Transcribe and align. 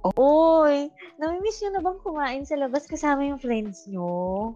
Oy, 0.00 0.88
namimiss 1.20 1.60
nyo 1.60 1.70
na 1.76 1.82
bang 1.84 2.00
kumain 2.00 2.44
sa 2.48 2.56
labas 2.56 2.88
kasama 2.88 3.28
yung 3.28 3.40
friends 3.40 3.84
nyo? 3.84 4.52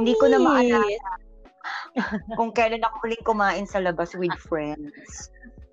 Hindi 0.00 0.16
ko 0.16 0.24
na 0.32 0.40
maalala 0.40 1.12
kung 2.38 2.50
kailan 2.56 2.80
ako 2.80 2.94
huling 3.04 3.26
kumain 3.26 3.66
sa 3.68 3.84
labas 3.84 4.16
with 4.16 4.32
friends. 4.40 5.28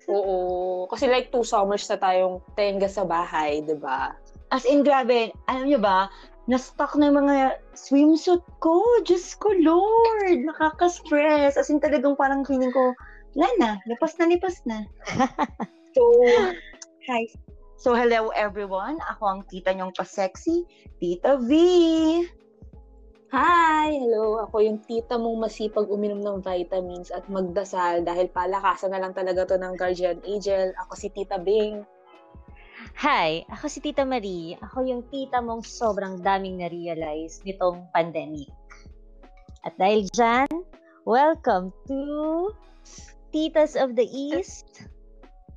Oo. 0.08 0.84
Kasi 0.92 1.08
like 1.08 1.32
two 1.32 1.44
summers 1.44 1.88
na 1.88 1.96
tayong 1.96 2.44
tenga 2.52 2.88
sa 2.88 3.08
bahay, 3.08 3.64
di 3.64 3.76
ba? 3.76 4.12
As 4.52 4.64
in, 4.68 4.84
grabe, 4.84 5.32
alam 5.48 5.68
nyo 5.68 5.80
ba, 5.80 6.08
na-stuck 6.48 6.96
na 6.96 7.12
yung 7.12 7.28
mga 7.28 7.60
swimsuit 7.76 8.44
ko. 8.64 8.80
Diyos 9.04 9.36
ko, 9.36 9.52
Lord! 9.60 10.48
Nakaka-stress. 10.48 11.60
As 11.60 11.68
in, 11.68 11.80
talagang 11.80 12.16
parang 12.16 12.44
feeling 12.48 12.72
ko, 12.72 12.96
wala 13.36 13.48
na, 13.60 13.70
lipas 13.84 14.16
na, 14.16 14.32
lipas 14.32 14.64
na. 14.64 14.88
so, 15.92 16.02
hi. 17.08 17.28
So, 17.78 17.94
hello 17.94 18.34
everyone. 18.34 18.98
Ako 19.06 19.22
ang 19.22 19.40
tita 19.46 19.70
nyong 19.70 19.94
pa-sexy, 19.94 20.66
Tita 20.98 21.38
V. 21.38 21.54
Hi! 23.30 23.94
Hello! 23.94 24.42
Ako 24.42 24.66
yung 24.66 24.82
tita 24.82 25.14
mong 25.14 25.46
masipag 25.46 25.86
uminom 25.86 26.18
ng 26.18 26.42
vitamins 26.42 27.14
at 27.14 27.22
magdasal 27.30 28.02
dahil 28.02 28.26
palakasan 28.34 28.90
na 28.90 28.98
lang 28.98 29.14
talaga 29.14 29.46
to 29.46 29.62
ng 29.62 29.78
guardian 29.78 30.18
angel. 30.26 30.74
Ako 30.82 30.98
si 30.98 31.06
Tita 31.14 31.38
Bing. 31.38 31.86
Hi, 32.98 33.46
ako 33.46 33.70
si 33.70 33.78
Tita 33.78 34.02
Marie. 34.02 34.58
Ako 34.58 34.82
yung 34.82 35.06
tita 35.06 35.38
mong 35.38 35.62
sobrang 35.62 36.18
daming 36.18 36.58
na-realize 36.58 37.46
nitong 37.46 37.86
pandemic. 37.94 38.50
At 39.62 39.78
dahil 39.78 40.10
dyan, 40.10 40.50
welcome 41.06 41.70
to 41.86 42.50
Titas 43.30 43.78
of 43.78 43.94
the 43.94 44.10
East 44.10 44.90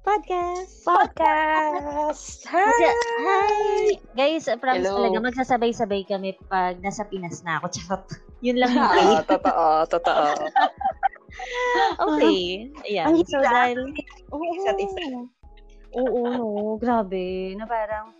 Podcast! 0.02 0.82
Podcast! 0.82 2.42
Hi! 2.50 2.90
hi! 3.22 4.02
Guys, 4.18 4.50
promise 4.58 4.90
Hello. 4.90 4.98
talaga, 4.98 5.18
magsasabay-sabay 5.30 6.10
kami 6.10 6.34
pag 6.50 6.82
nasa 6.82 7.06
Pinas 7.06 7.46
na 7.46 7.62
ako. 7.62 7.70
Charot. 7.78 8.06
Yun 8.42 8.58
lang 8.58 8.74
yung 8.74 8.90
pay. 8.90 9.10
Ah, 9.14 9.24
totoo, 9.30 9.66
totoo. 9.94 10.26
Okay. 12.02 12.68
Ayan. 12.92 13.06
Ang 13.08 13.24
So, 13.24 13.40
dahil... 13.40 13.80
Oo. 14.36 14.52
Isa't 14.52 14.80
isa. 14.84 15.02
Oo, 15.96 16.22
no. 16.28 16.48
Grabe. 16.76 17.56
Na 17.56 17.64
parang... 17.64 18.12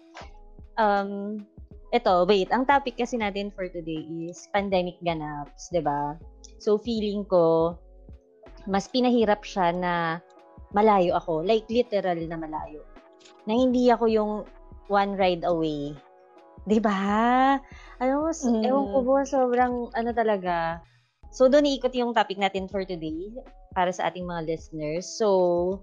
Um, 0.80 1.44
ito, 1.92 2.14
wait. 2.24 2.48
Ang 2.56 2.64
topic 2.64 2.96
kasi 2.96 3.20
natin 3.20 3.52
for 3.52 3.68
today 3.68 4.08
is 4.08 4.48
pandemic 4.56 4.96
ganaps, 5.04 5.68
'di 5.76 5.84
ba? 5.84 6.16
So, 6.64 6.80
feeling 6.80 7.28
ko, 7.28 7.76
mas 8.64 8.88
pinahirap 8.88 9.44
siya 9.44 9.76
na 9.76 9.94
malayo 10.72 11.16
ako. 11.16 11.44
Like, 11.44 11.68
literal 11.68 12.18
na 12.28 12.38
malayo. 12.40 12.84
Na 13.46 13.54
hindi 13.56 13.92
ako 13.92 14.06
yung 14.08 14.32
one 14.92 15.16
ride 15.16 15.48
away. 15.48 15.96
'Di 16.68 16.80
ba? 16.84 17.58
Mo, 18.02 18.30
s- 18.30 18.46
Mm. 18.46 18.66
ewan 18.66 18.86
ko 18.90 18.98
po, 19.06 19.14
sobrang 19.26 19.90
ano 19.94 20.10
talaga. 20.14 20.82
So, 21.32 21.48
doon 21.48 21.70
iikot 21.70 21.96
yung 21.96 22.12
topic 22.12 22.38
natin 22.38 22.68
for 22.68 22.84
today 22.84 23.32
para 23.72 23.90
sa 23.94 24.12
ating 24.12 24.28
mga 24.28 24.52
listeners. 24.52 25.08
So, 25.08 25.80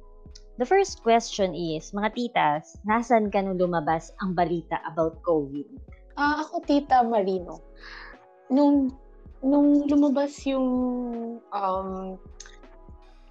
the 0.60 0.66
first 0.68 1.00
question 1.00 1.56
is, 1.56 1.90
mga 1.96 2.12
titas, 2.14 2.76
nasan 2.84 3.32
ka 3.32 3.40
nung 3.40 3.56
lumabas 3.56 4.12
ang 4.20 4.36
balita 4.36 4.76
about 4.84 5.24
COVID? 5.24 5.66
Ah, 6.18 6.42
ako, 6.44 6.66
Tita 6.66 7.00
Marino. 7.06 7.62
Nung, 8.50 8.92
nung 9.40 9.86
lumabas 9.86 10.34
yung 10.44 10.66
um, 11.40 12.18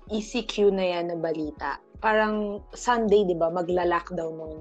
ECQ 0.09 0.71
na 0.73 0.85
yan 0.97 1.11
na 1.11 1.17
balita, 1.19 1.81
parang 1.99 2.61
Sunday, 2.73 3.25
di 3.25 3.35
ba, 3.35 3.49
magla-lockdown 3.49 4.33
nun. 4.37 4.59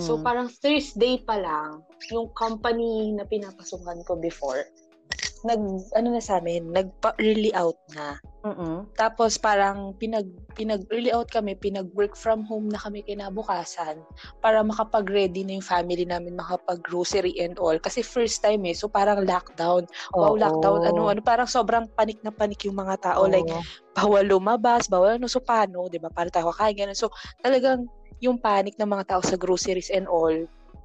So, 0.00 0.16
Mm. 0.16 0.22
parang 0.24 0.48
Thursday 0.48 1.20
pa 1.20 1.36
lang, 1.36 1.84
yung 2.08 2.32
company 2.32 3.12
na 3.12 3.24
pinapasukan 3.28 4.00
ko 4.08 4.16
before, 4.16 4.64
nag, 5.44 5.62
ano 5.92 6.08
na 6.08 6.22
sa 6.24 6.40
amin, 6.40 6.72
nagpa-early 6.72 7.52
out 7.52 7.76
na. 7.92 8.16
Mm-mm. 8.44 8.84
Tapos 8.92 9.40
parang 9.40 9.96
pinag 9.96 10.28
pinag 10.52 10.84
early 10.92 11.08
out 11.08 11.32
kami, 11.32 11.56
pinag 11.56 11.88
work 11.96 12.12
from 12.12 12.44
home 12.44 12.68
na 12.68 12.76
kami 12.76 13.00
kinabukasan 13.00 14.04
para 14.44 14.60
makapag-ready 14.60 15.48
na 15.48 15.56
yung 15.56 15.64
family 15.64 16.04
namin 16.04 16.36
makapag-grocery 16.36 17.40
and 17.40 17.56
all 17.56 17.72
kasi 17.80 18.04
first 18.04 18.44
time 18.44 18.60
eh. 18.68 18.76
So 18.76 18.92
parang 18.92 19.24
lockdown. 19.24 19.88
Wow, 20.12 20.36
lockdown. 20.36 20.84
Ano 20.84 21.08
ano 21.08 21.20
parang 21.24 21.48
sobrang 21.48 21.88
panik 21.96 22.20
na 22.20 22.28
panik 22.28 22.68
yung 22.68 22.76
mga 22.76 23.00
tao 23.00 23.24
like 23.24 23.48
Oo. 23.48 23.64
bawal 23.96 24.28
lumabas, 24.28 24.92
bawal 24.92 25.16
ano 25.16 25.24
so 25.24 25.40
paano, 25.40 25.88
'di 25.88 25.96
ba? 26.04 26.12
Para 26.12 26.28
tayo 26.28 26.52
kakain 26.52 26.84
ganun. 26.84 26.98
So 26.98 27.08
talagang 27.40 27.88
yung 28.20 28.36
panic 28.36 28.76
ng 28.76 28.92
mga 28.92 29.08
tao 29.08 29.22
sa 29.24 29.40
groceries 29.40 29.88
and 29.88 30.04
all 30.04 30.36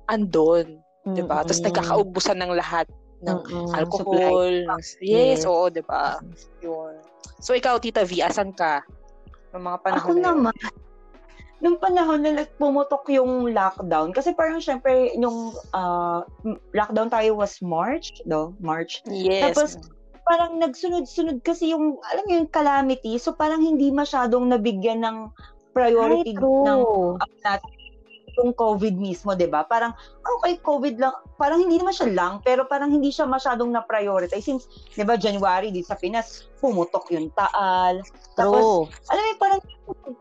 andon, 0.08 0.80
'di 1.04 1.28
ba? 1.28 1.44
Tapos 1.44 1.60
nagkakaubusan 1.60 2.40
ng 2.40 2.56
lahat 2.56 2.88
ng 3.20 3.40
Mm-mm. 3.44 3.68
alcohol. 3.76 4.52
ng- 4.66 4.80
Yes, 5.04 5.44
Yes. 5.44 5.48
oo, 5.48 5.68
'di 5.68 5.84
ba? 5.84 6.20
Yun. 6.64 6.96
So 7.40 7.52
ikaw 7.52 7.80
Tita 7.80 8.04
V, 8.04 8.20
asan 8.24 8.56
ka? 8.56 8.84
Ng 9.56 9.64
mga 9.64 9.78
panahon 9.82 10.04
Ako 10.04 10.12
na 10.16 10.30
naman, 10.32 10.56
nung 11.60 11.78
panahon 11.80 12.22
na 12.24 12.32
nagpumutok 12.44 13.12
yung 13.12 13.52
lockdown, 13.52 14.16
kasi 14.16 14.32
parang 14.32 14.64
syempre, 14.64 15.12
yung 15.20 15.52
ah, 15.76 16.24
m- 16.44 16.60
lockdown 16.72 17.12
tayo 17.12 17.36
was 17.36 17.60
March, 17.60 18.24
no? 18.24 18.56
March. 18.64 19.04
Yes. 19.08 19.52
Tapos, 19.52 19.76
parang 20.24 20.62
nagsunod-sunod 20.62 21.42
kasi 21.42 21.74
yung, 21.74 21.98
alam 22.14 22.24
mo 22.24 22.32
yung 22.38 22.50
calamity, 22.54 23.18
so 23.18 23.34
parang 23.34 23.60
hindi 23.60 23.90
masyadong 23.90 24.48
nabigyan 24.48 25.02
ng 25.04 25.18
priority 25.74 26.38
Ay, 26.38 26.44
ng 26.44 26.80
ano 27.18 27.36
natin, 27.44 27.79
yung 28.40 28.56
COVID 28.56 28.96
mismo, 28.96 29.36
'di 29.36 29.52
ba? 29.52 29.68
Parang 29.68 29.92
okay, 30.40 30.58
COVID 30.64 30.96
lang, 30.96 31.14
parang 31.36 31.60
hindi 31.68 31.78
naman 31.78 31.92
siya 31.92 32.10
lang, 32.10 32.34
pero 32.42 32.64
parang 32.66 32.90
hindi 32.90 33.12
siya 33.12 33.28
masyadong 33.28 33.76
na-prioritize 33.76 34.48
since 34.48 34.64
'di 34.96 35.04
ba 35.04 35.20
January 35.20 35.70
di 35.70 35.84
sa 35.84 36.00
Pinas 36.00 36.48
pumutok 36.64 37.12
yung 37.12 37.32
Taal. 37.36 38.00
Tapos 38.36 38.64
True. 38.64 38.84
alam 39.12 39.24
mo, 39.24 39.34
parang 39.40 39.62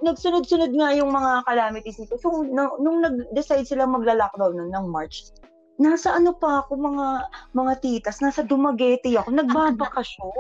nagsunod-sunod 0.03 0.71
nga 0.75 0.89
yung 0.95 1.11
mga 1.11 1.47
calamities 1.47 1.99
nito. 1.99 2.19
So, 2.19 2.47
nung, 2.47 2.79
nung 2.83 2.99
nag-decide 3.03 3.67
sila 3.67 3.87
magla-lockdown 3.87 4.55
nun 4.55 4.71
ng 4.71 4.87
March, 4.91 5.31
nasa 5.79 6.11
ano 6.15 6.35
pa 6.35 6.67
ako, 6.67 6.75
mga 6.75 7.07
mga 7.55 7.73
titas, 7.79 8.19
nasa 8.19 8.43
Dumaguete 8.43 9.15
ako, 9.15 9.31
nagbabakasyon. 9.31 10.35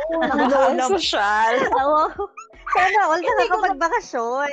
Oo. 1.78 2.02
Sana 2.74 2.98
all 3.06 3.22
ka 3.22 3.32
nakapagbakasyon. 3.38 4.50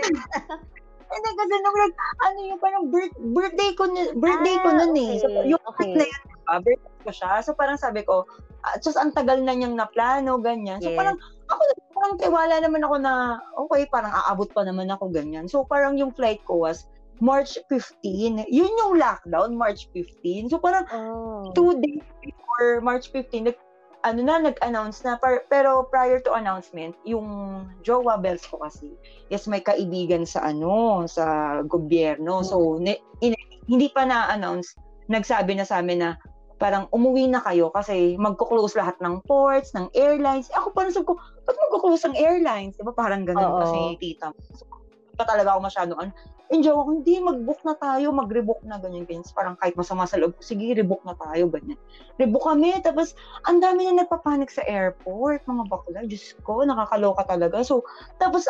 Hindi 1.05 1.29
kasi 1.37 1.55
nung 1.61 1.77
nag, 1.77 1.93
ano 2.21 2.37
yung 2.43 2.59
parang 2.59 2.83
birth, 2.89 3.15
birthday 3.33 3.71
ko, 3.73 3.83
birthday 4.17 4.57
ko 4.59 4.69
Ah, 4.73 4.77
nun 4.81 4.95
eh. 4.97 5.11
So, 5.21 5.27
okay, 5.29 5.45
yung 5.47 5.63
okay. 5.69 5.91
na 5.93 6.05
yun, 6.05 6.21
diba, 6.25 6.55
birthday 6.61 7.01
ko 7.05 7.11
siya. 7.13 7.31
So, 7.41 7.53
parang 7.53 7.77
sabi 7.77 8.01
ko, 8.03 8.25
ah, 8.63 8.75
just 8.81 8.97
ang 8.97 9.13
tagal 9.13 9.39
na 9.39 9.53
niyang 9.53 9.77
naplano, 9.77 10.41
ganyan. 10.41 10.81
So, 10.81 10.89
Yes. 10.89 10.97
parang, 10.97 11.17
ako, 11.45 11.61
parang 11.93 12.13
tiwala 12.17 12.55
naman 12.59 12.81
ako 12.81 12.95
na, 12.99 13.13
okay, 13.67 13.85
parang 13.87 14.11
aabot 14.11 14.49
pa 14.49 14.65
naman 14.65 14.89
ako, 14.89 15.13
ganyan. 15.13 15.45
So, 15.45 15.63
parang 15.63 15.95
yung 15.95 16.11
flight 16.11 16.41
ko 16.43 16.65
was 16.65 16.89
March 17.23 17.55
15. 17.71 18.43
Yun 18.51 18.71
yung 18.75 18.99
lockdown, 18.99 19.55
March 19.55 19.87
15. 19.95 20.51
So, 20.51 20.59
parang 20.59 20.83
Oh. 20.91 21.53
two 21.55 21.77
days 21.79 22.03
before 22.19 22.81
March 22.81 23.13
15, 23.13 23.47
nag, 23.53 23.57
ano 24.05 24.21
na, 24.21 24.37
nag-announce 24.37 25.01
na. 25.01 25.17
Par, 25.17 25.49
pero 25.49 25.89
prior 25.89 26.21
to 26.21 26.37
announcement, 26.37 26.93
yung 27.03 27.25
Jowa 27.81 28.21
Bells 28.21 28.45
ko 28.45 28.61
kasi, 28.61 28.93
is 29.33 29.49
may 29.49 29.65
kaibigan 29.65 30.23
sa 30.29 30.45
ano, 30.45 31.03
sa 31.09 31.59
gobyerno. 31.65 32.45
So, 32.45 32.77
ne, 32.77 33.01
in- 33.25 33.35
hindi 33.65 33.89
pa 33.89 34.05
na-announce, 34.05 34.77
nagsabi 35.09 35.57
na 35.57 35.65
sa 35.65 35.81
amin 35.81 36.05
na 36.05 36.11
parang 36.55 36.87
umuwi 36.95 37.27
na 37.27 37.43
kayo 37.43 37.67
kasi 37.73 38.15
magko-close 38.15 38.79
lahat 38.79 38.95
ng 39.03 39.19
ports, 39.27 39.75
ng 39.75 39.91
airlines. 39.91 40.47
Ako 40.55 40.71
parang 40.71 40.93
sabi 40.93 41.11
ko, 41.11 41.19
ba't 41.43 41.57
magko-close 41.67 42.07
ang 42.07 42.15
airlines? 42.15 42.79
Diba 42.79 42.95
parang 42.95 43.27
ganun 43.27 43.43
Oo. 43.43 43.59
kasi 43.65 43.77
tita. 43.99 44.31
So, 44.55 44.63
pa 45.19 45.27
talaga 45.27 45.55
ako 45.55 45.67
masyadong 45.67 45.99
ano. 45.99 46.11
Enjoy 46.53 46.77
ako, 46.77 47.01
hindi, 47.01 47.17
mag-book 47.17 47.61
na 47.65 47.73
tayo, 47.73 48.13
mag-rebook 48.13 48.61
na, 48.61 48.77
ganyan, 48.77 49.09
ganyan. 49.09 49.25
Parang 49.33 49.57
kahit 49.57 49.73
masama 49.73 50.05
sa 50.05 50.21
loob, 50.21 50.37
sige, 50.45 50.77
rebook 50.77 51.01
na 51.01 51.17
tayo, 51.17 51.49
ganyan. 51.49 51.79
Rebook 52.21 52.45
kami, 52.45 52.77
tapos 52.85 53.17
ang 53.49 53.57
dami 53.57 53.89
na 53.89 54.05
nagpapanik 54.05 54.53
sa 54.53 54.61
airport, 54.69 55.41
mga 55.49 55.63
bakla, 55.65 56.05
Diyos 56.05 56.37
ko, 56.45 56.61
nakakaloka 56.61 57.25
talaga. 57.25 57.65
So, 57.65 57.81
tapos 58.21 58.45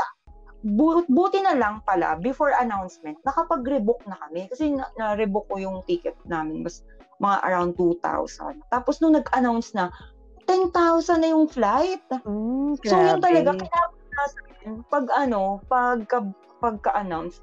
bu- 0.65 1.07
buti 1.07 1.39
na 1.39 1.55
lang 1.55 1.85
pala, 1.85 2.17
before 2.19 2.51
announcement, 2.57 3.15
nakapag-rebook 3.23 4.03
na 4.09 4.19
kami. 4.27 4.49
Kasi 4.49 4.75
na- 4.75 4.91
na-rebook 4.97 5.47
ko 5.47 5.55
yung 5.61 5.79
ticket 5.87 6.17
namin, 6.25 6.65
mas 6.65 6.81
mga 7.23 7.37
around 7.47 7.71
2,000. 7.79 8.59
Tapos 8.67 8.99
nung 8.99 9.15
nag-announce 9.15 9.71
na, 9.71 9.87
10,000 10.45 11.21
na 11.21 11.31
yung 11.31 11.47
flight. 11.49 12.03
Mm, 12.27 12.77
So, 12.85 12.93
yun 12.93 13.17
talaga, 13.23 13.55
grabe. 13.55 13.65
kinabukasan, 13.65 14.45
pag 14.89 15.05
ano, 15.15 15.61
pagka, 15.65 16.17
pagka-announce, 16.61 17.41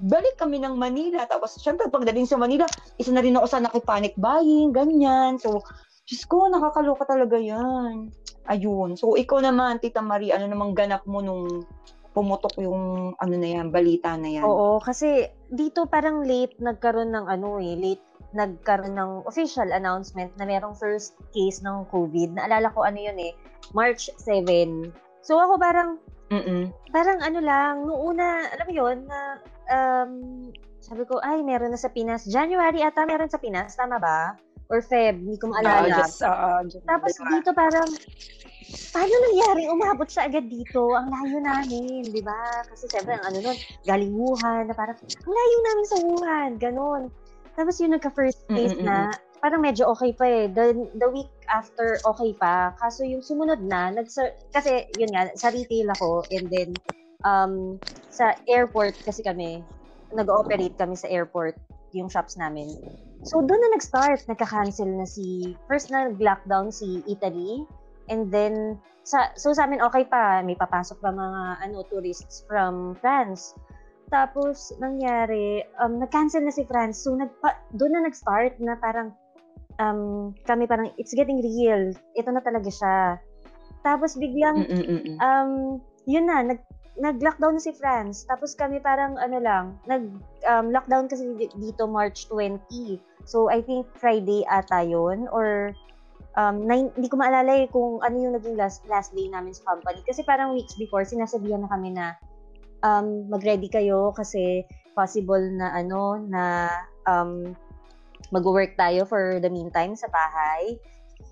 balik 0.00 0.40
kami 0.40 0.60
ng 0.60 0.76
Manila. 0.76 1.28
Tapos, 1.28 1.60
syempre, 1.60 1.88
pagdating 1.92 2.24
sa 2.24 2.40
Manila, 2.40 2.64
isa 2.96 3.12
na 3.12 3.20
rin 3.20 3.36
ako 3.36 3.46
sa 3.46 3.60
nakipanic 3.60 4.16
buying, 4.16 4.72
ganyan. 4.72 5.36
So, 5.36 5.60
Diyos 6.08 6.24
ko, 6.26 6.48
nakakaloka 6.48 7.06
talaga 7.06 7.36
yan. 7.36 8.10
Ayun. 8.48 8.96
So, 8.96 9.14
ikaw 9.14 9.44
naman, 9.44 9.78
Tita 9.78 10.00
Marie, 10.00 10.34
ano 10.34 10.48
namang 10.48 10.74
ganap 10.74 11.04
mo 11.04 11.22
nung 11.22 11.68
pumutok 12.10 12.58
yung 12.58 13.14
ano 13.14 13.34
na 13.38 13.48
yan, 13.48 13.70
balita 13.70 14.18
na 14.18 14.26
yan? 14.26 14.42
Oo, 14.42 14.82
kasi 14.82 15.30
dito 15.50 15.86
parang 15.86 16.26
late 16.26 16.58
nagkaroon 16.58 17.14
ng 17.14 17.26
ano 17.30 17.62
eh, 17.62 17.78
late 17.78 18.02
nagkaroon 18.34 18.94
ng 18.94 19.10
official 19.26 19.70
announcement 19.70 20.30
na 20.38 20.46
merong 20.46 20.74
first 20.74 21.18
case 21.34 21.62
ng 21.62 21.86
COVID. 21.90 22.34
Naalala 22.34 22.70
ko 22.74 22.82
ano 22.82 22.98
yun 22.98 23.18
eh, 23.18 23.32
March 23.74 24.10
7. 24.18 24.90
So 25.22 25.38
ako 25.38 25.58
parang, 25.58 25.98
Mm-mm. 26.30 26.70
parang 26.94 27.18
ano 27.22 27.38
lang, 27.42 27.86
noong 27.86 28.02
una, 28.14 28.46
alam 28.50 28.66
mo 28.66 28.74
yun, 28.74 28.96
na 29.06 29.38
um, 29.70 30.12
sabi 30.80 31.06
ko, 31.06 31.22
ay, 31.22 31.40
meron 31.40 31.70
na 31.70 31.80
sa 31.80 31.88
Pinas. 31.88 32.26
January 32.26 32.82
ata 32.82 33.06
meron 33.06 33.30
sa 33.30 33.38
Pinas, 33.38 33.76
tama 33.76 34.00
ba? 34.00 34.34
Or 34.70 34.78
Feb, 34.80 35.18
hindi 35.18 35.34
ko 35.38 35.50
maalala. 35.50 36.06
just, 36.06 36.22
ah, 36.22 36.62
just- 36.62 36.86
Tapos 36.86 37.14
dito 37.18 37.50
parang, 37.50 37.90
paano 38.94 39.14
nangyari 39.28 39.66
umabot 39.66 40.06
siya 40.06 40.30
agad 40.30 40.46
dito? 40.46 40.94
Ang 40.94 41.10
layo 41.10 41.38
namin, 41.42 42.06
di 42.06 42.22
ba? 42.22 42.62
Kasi 42.70 42.86
siyempre, 42.86 43.18
ang 43.18 43.24
ano 43.26 43.50
nun, 43.50 43.58
galing 43.82 44.14
Wuhan, 44.14 44.70
na 44.70 44.74
parang, 44.74 44.94
ang 44.94 45.32
layo 45.34 45.56
namin 45.66 45.86
sa 45.86 45.96
Wuhan, 46.06 46.50
ganun. 46.58 47.02
Tapos 47.58 47.82
yung 47.82 47.92
nagka-first 47.98 48.46
case 48.46 48.78
Mm, 48.78 48.82
mm, 48.82 48.86
na, 48.86 49.10
parang 49.42 49.58
medyo 49.58 49.90
okay 49.90 50.14
pa 50.14 50.24
eh. 50.24 50.46
The, 50.46 50.72
the 50.96 51.08
week 51.10 51.32
after, 51.50 51.98
okay 52.06 52.30
pa. 52.38 52.70
Kaso 52.78 53.02
yung 53.02 53.26
sumunod 53.26 53.60
na, 53.66 53.90
nagsa- 53.90 54.38
kasi 54.54 54.86
yun 54.94 55.10
nga, 55.10 55.34
sa 55.34 55.50
retail 55.50 55.90
ako, 55.98 56.22
and 56.30 56.46
then, 56.46 56.70
um, 57.26 57.76
sa 58.10 58.34
airport 58.50 58.98
kasi 59.06 59.22
kami, 59.22 59.62
nag-ooperate 60.10 60.74
kami 60.74 60.98
sa 60.98 61.06
airport, 61.06 61.54
yung 61.94 62.10
shops 62.10 62.38
namin. 62.38 62.70
So, 63.26 63.42
doon 63.42 63.58
na 63.58 63.70
nag-start. 63.74 64.26
Nagka-cancel 64.30 64.86
na 64.86 65.06
si, 65.06 65.54
first 65.66 65.90
na 65.90 66.10
nag-lockdown 66.10 66.70
si 66.70 67.02
Italy. 67.06 67.66
And 68.10 68.30
then, 68.30 68.78
sa, 69.06 69.34
so 69.34 69.54
sa 69.54 69.66
amin 69.66 69.82
okay 69.82 70.06
pa. 70.06 70.42
May 70.42 70.54
papasok 70.54 71.02
pa 71.02 71.10
mga 71.10 71.40
ano, 71.66 71.82
tourists 71.86 72.46
from 72.46 72.98
France. 72.98 73.54
Tapos, 74.10 74.74
nangyari, 74.82 75.62
um, 75.78 76.02
nag-cancel 76.02 76.42
na 76.42 76.54
si 76.54 76.66
France. 76.66 77.06
So, 77.06 77.14
nagpa, 77.14 77.54
doon 77.78 77.94
na 77.94 78.06
nag-start 78.10 78.58
na 78.58 78.74
parang, 78.78 79.14
um, 79.78 80.34
kami 80.46 80.66
parang, 80.66 80.90
it's 80.98 81.14
getting 81.14 81.38
real. 81.38 81.94
Ito 82.18 82.30
na 82.34 82.42
talaga 82.42 82.70
siya. 82.70 82.96
Tapos, 83.86 84.18
biglang, 84.18 84.66
Mm-mm-mm. 84.66 85.14
um, 85.22 85.78
yun 86.10 86.26
na, 86.26 86.42
nag, 86.42 86.58
nag-lockdown 86.98 87.56
na 87.58 87.62
si 87.62 87.70
France. 87.76 88.26
Tapos 88.26 88.58
kami 88.58 88.82
parang 88.82 89.14
ano 89.20 89.38
lang, 89.38 89.78
nag-lockdown 89.86 91.06
kasi 91.06 91.30
di- 91.38 91.52
dito 91.54 91.86
March 91.86 92.26
20. 92.26 92.98
So 93.28 93.46
I 93.46 93.62
think 93.62 93.86
Friday 93.94 94.42
ata 94.48 94.82
yun 94.82 95.30
or 95.30 95.70
um, 96.34 96.66
nine, 96.66 96.90
hindi 96.98 97.08
ko 97.08 97.16
maalala 97.18 97.62
eh 97.62 97.66
kung 97.70 98.02
ano 98.02 98.16
yung 98.18 98.34
naging 98.34 98.58
last, 98.58 98.82
last 98.90 99.14
day 99.14 99.30
namin 99.30 99.54
sa 99.54 99.74
company. 99.74 100.02
Kasi 100.02 100.26
parang 100.26 100.54
weeks 100.54 100.74
before, 100.74 101.06
sinasabihan 101.06 101.62
na 101.62 101.70
kami 101.70 101.94
na 101.94 102.18
um, 102.82 103.26
mag-ready 103.30 103.70
kayo 103.70 104.10
kasi 104.14 104.66
possible 104.92 105.40
na 105.54 105.70
ano, 105.74 106.18
na 106.20 106.68
um, 107.06 107.54
mag-work 108.34 108.76
tayo 108.76 109.08
for 109.08 109.38
the 109.40 109.50
meantime 109.50 109.96
sa 109.96 110.10
bahay. 110.12 110.76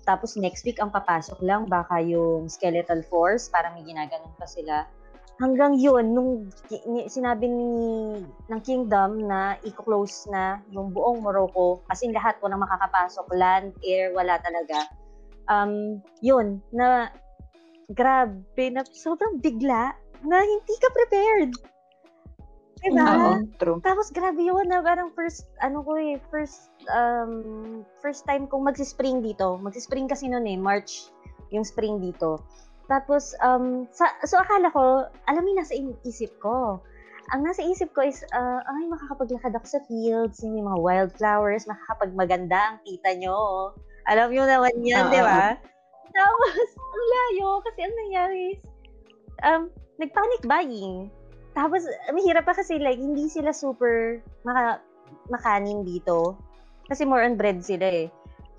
Tapos 0.03 0.33
next 0.37 0.65
week 0.65 0.81
ang 0.81 0.89
papasok 0.89 1.37
lang 1.45 1.69
baka 1.69 2.01
yung 2.01 2.49
skeletal 2.49 3.05
force 3.05 3.45
para 3.49 3.69
may 3.77 3.85
ginaganon 3.85 4.33
pa 4.37 4.49
sila. 4.49 4.89
Hanggang 5.39 5.79
yun, 5.79 6.11
nung 6.11 6.51
sinabi 7.07 7.47
ni, 7.47 7.71
ng 8.51 8.61
kingdom 8.61 9.23
na 9.23 9.55
i-close 9.63 10.27
na 10.27 10.59
yung 10.75 10.91
buong 10.91 11.23
Morocco, 11.23 11.79
as 11.87 12.03
in 12.03 12.11
lahat, 12.11 12.35
walang 12.43 12.59
makakapasok, 12.59 13.23
land, 13.31 13.71
air, 13.87 14.11
wala 14.11 14.35
talaga. 14.43 14.91
Um, 15.47 16.03
yun, 16.19 16.59
na 16.75 17.07
grabe, 17.95 18.67
na 18.67 18.83
sobrang 18.83 19.39
bigla, 19.39 19.95
na 20.27 20.43
hindi 20.43 20.75
ka 20.75 20.89
prepared. 20.91 21.51
Diba? 22.79 23.07
Oo, 23.07 23.31
true. 23.59 23.79
Tapos 23.83 24.07
grabe 24.11 24.39
yun 24.39 24.67
na 24.71 24.79
parang 24.79 25.11
first, 25.11 25.47
ano 25.59 25.83
ko 25.83 25.99
eh, 25.99 26.15
first, 26.31 26.71
um, 26.91 27.83
first 27.99 28.23
time 28.23 28.47
kong 28.47 28.67
magsispring 28.67 29.19
dito. 29.19 29.59
Magsispring 29.59 30.07
kasi 30.07 30.31
noon 30.31 30.47
eh, 30.47 30.59
March 30.59 31.11
yung 31.51 31.67
spring 31.67 31.99
dito. 31.99 32.39
Tapos, 32.89 33.37
um, 33.45 33.85
sa, 33.93 34.09
so 34.25 34.41
akala 34.41 34.73
ko, 34.73 35.05
alam 35.29 35.41
mo 35.45 35.47
yung 35.53 35.61
nasa 35.61 35.77
isip 36.01 36.33
ko. 36.41 36.81
Ang 37.29 37.45
nasa 37.45 37.61
isip 37.61 37.93
ko 37.93 38.01
is, 38.01 38.25
uh, 38.33 38.59
ay, 38.65 38.89
makakapaglakad 38.89 39.53
ako 39.53 39.65
sa 39.69 39.81
fields, 39.85 40.41
yung 40.41 40.57
may 40.57 40.65
mga 40.65 40.79
wildflowers, 40.81 41.69
makakapagmaganda 41.69 42.57
ang 42.57 42.77
kita 42.81 43.13
nyo. 43.21 43.69
Alam 44.09 44.33
nyo 44.33 44.43
naman 44.49 44.73
yan, 44.81 45.05
Oo. 45.05 45.13
di 45.13 45.21
ba? 45.21 45.53
Tapos, 46.09 46.53
ang 46.73 47.05
layo, 47.05 47.61
kasi 47.61 47.79
ang 47.85 47.95
nangyari 47.95 48.39
is, 48.57 48.61
um, 49.45 49.61
nag-panic 50.01 50.41
buying. 50.49 51.13
Tapos, 51.53 51.85
mahirap 52.09 52.49
pa 52.49 52.57
kasi 52.57 52.81
like, 52.81 52.97
hindi 52.97 53.29
sila 53.29 53.53
super 53.53 54.25
maka, 54.41 54.81
makanin 55.29 55.85
dito. 55.85 56.33
Kasi 56.89 57.05
more 57.05 57.21
on 57.21 57.37
bread 57.37 57.61
sila 57.61 57.85
eh. 57.85 58.09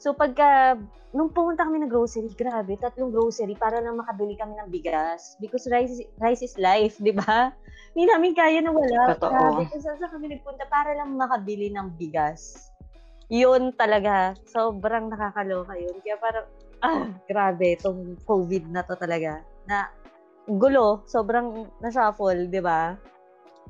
So, 0.01 0.17
pagka, 0.17 0.81
nung 1.13 1.29
pumunta 1.29 1.69
kami 1.69 1.85
ng 1.85 1.93
grocery, 1.93 2.33
grabe, 2.33 2.81
tatlong 2.81 3.13
grocery 3.13 3.53
para 3.53 3.85
lang 3.85 4.01
makabili 4.01 4.33
kami 4.33 4.57
ng 4.57 4.73
bigas. 4.73 5.37
Because 5.37 5.69
rice, 5.69 6.01
is- 6.01 6.09
rice 6.17 6.41
is 6.41 6.57
life, 6.57 6.97
di 6.97 7.13
ba? 7.13 7.53
Hindi 7.93 8.09
namin 8.09 8.33
kaya 8.33 8.65
na 8.65 8.73
wala. 8.73 9.13
Totoo. 9.13 9.29
Grabe, 9.29 9.63
kung 9.69 9.83
saan 9.85 10.01
kami 10.01 10.33
nagpunta 10.33 10.65
para 10.73 10.97
lang 10.97 11.21
makabili 11.21 11.69
ng 11.69 12.01
bigas. 12.01 12.73
Yun 13.29 13.77
talaga. 13.77 14.33
Sobrang 14.49 15.13
nakakaloka 15.13 15.77
yun. 15.77 16.01
Kaya 16.01 16.17
parang, 16.17 16.47
ah, 16.81 17.05
grabe, 17.29 17.77
itong 17.77 18.17
COVID 18.25 18.73
na 18.73 18.81
to 18.81 18.97
talaga. 18.97 19.45
Na, 19.69 19.93
gulo, 20.49 21.05
sobrang 21.05 21.69
na-shuffle, 21.85 22.49
di 22.49 22.65
ba? 22.65 22.97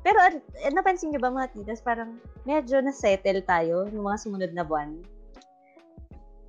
Pero 0.01 0.17
eh, 0.23 0.71
napansin 0.73 1.13
niyo 1.13 1.21
ba 1.21 1.29
mga 1.29 1.53
titas, 1.53 1.83
parang 1.83 2.17
medyo 2.47 2.79
na-settle 2.81 3.43
tayo 3.45 3.85
ng 3.91 4.01
mga 4.01 4.17
sumunod 4.17 4.51
na 4.55 4.65
buwan? 4.65 4.97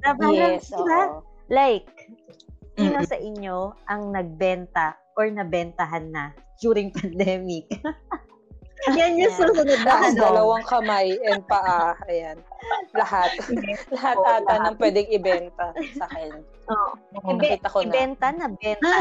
Na 0.02 0.10
parang, 0.12 0.34
Yes, 0.34 0.69
di 0.69 0.82
ba? 0.82 1.00
oo. 1.08 1.19
Like, 1.46 1.87
sino 2.75 2.99
Mm-mm. 2.99 3.06
sa 3.06 3.16
inyo 3.16 3.56
ang 3.87 4.02
nagbenta 4.10 4.87
or 5.14 5.28
nabentahan 5.28 6.10
na 6.10 6.32
during 6.58 6.90
pandemic? 6.99 7.69
Yan 8.99 9.14
yung 9.14 9.31
susunod 9.31 9.78
na 9.87 10.10
ano. 10.10 10.19
dalawang 10.19 10.66
kamay 10.66 11.14
and 11.22 11.46
paa. 11.46 11.94
Ayan. 12.10 12.34
Lahat. 12.99 13.31
Lahat 13.94 14.16
Oo, 14.19 14.26
ata 14.26 14.43
lahat. 14.43 14.62
ng 14.66 14.76
pwedeng 14.82 15.08
ibenta 15.08 15.70
sa 15.94 16.10
akin. 16.10 16.43
Oo. 16.66 16.90
Nakita 17.31 17.70
ko 17.70 17.78
na. 17.78 17.87
Ibenta 17.87 18.26
na 18.34 18.46
benta. 18.50 18.99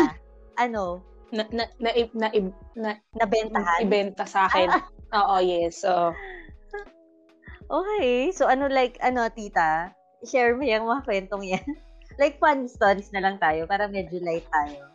Ano? 0.61 1.01
Na, 1.33 1.49
na, 1.49 1.63
na, 1.81 1.89
na, 2.13 2.27
na, 2.29 2.49
na, 2.77 2.91
Nabentahan? 3.17 3.81
ibenta 3.81 4.21
sa 4.29 4.45
akin. 4.45 4.69
Oo, 5.17 5.35
yes. 5.41 5.81
Oo. 5.81 6.13
Okay. 7.71 8.29
So, 8.35 8.45
ano 8.45 8.69
like, 8.69 9.01
ano, 9.01 9.25
tita? 9.33 9.95
Share 10.21 10.53
mo 10.53 10.63
yung 10.65 10.85
mga 10.85 11.03
kwentong 11.05 11.43
yan. 11.45 11.67
like, 12.21 12.37
fun 12.37 12.69
stories 12.69 13.09
na 13.09 13.21
lang 13.21 13.41
tayo 13.41 13.65
para 13.65 13.89
medyo 13.89 14.21
light 14.21 14.45
tayo. 14.49 14.91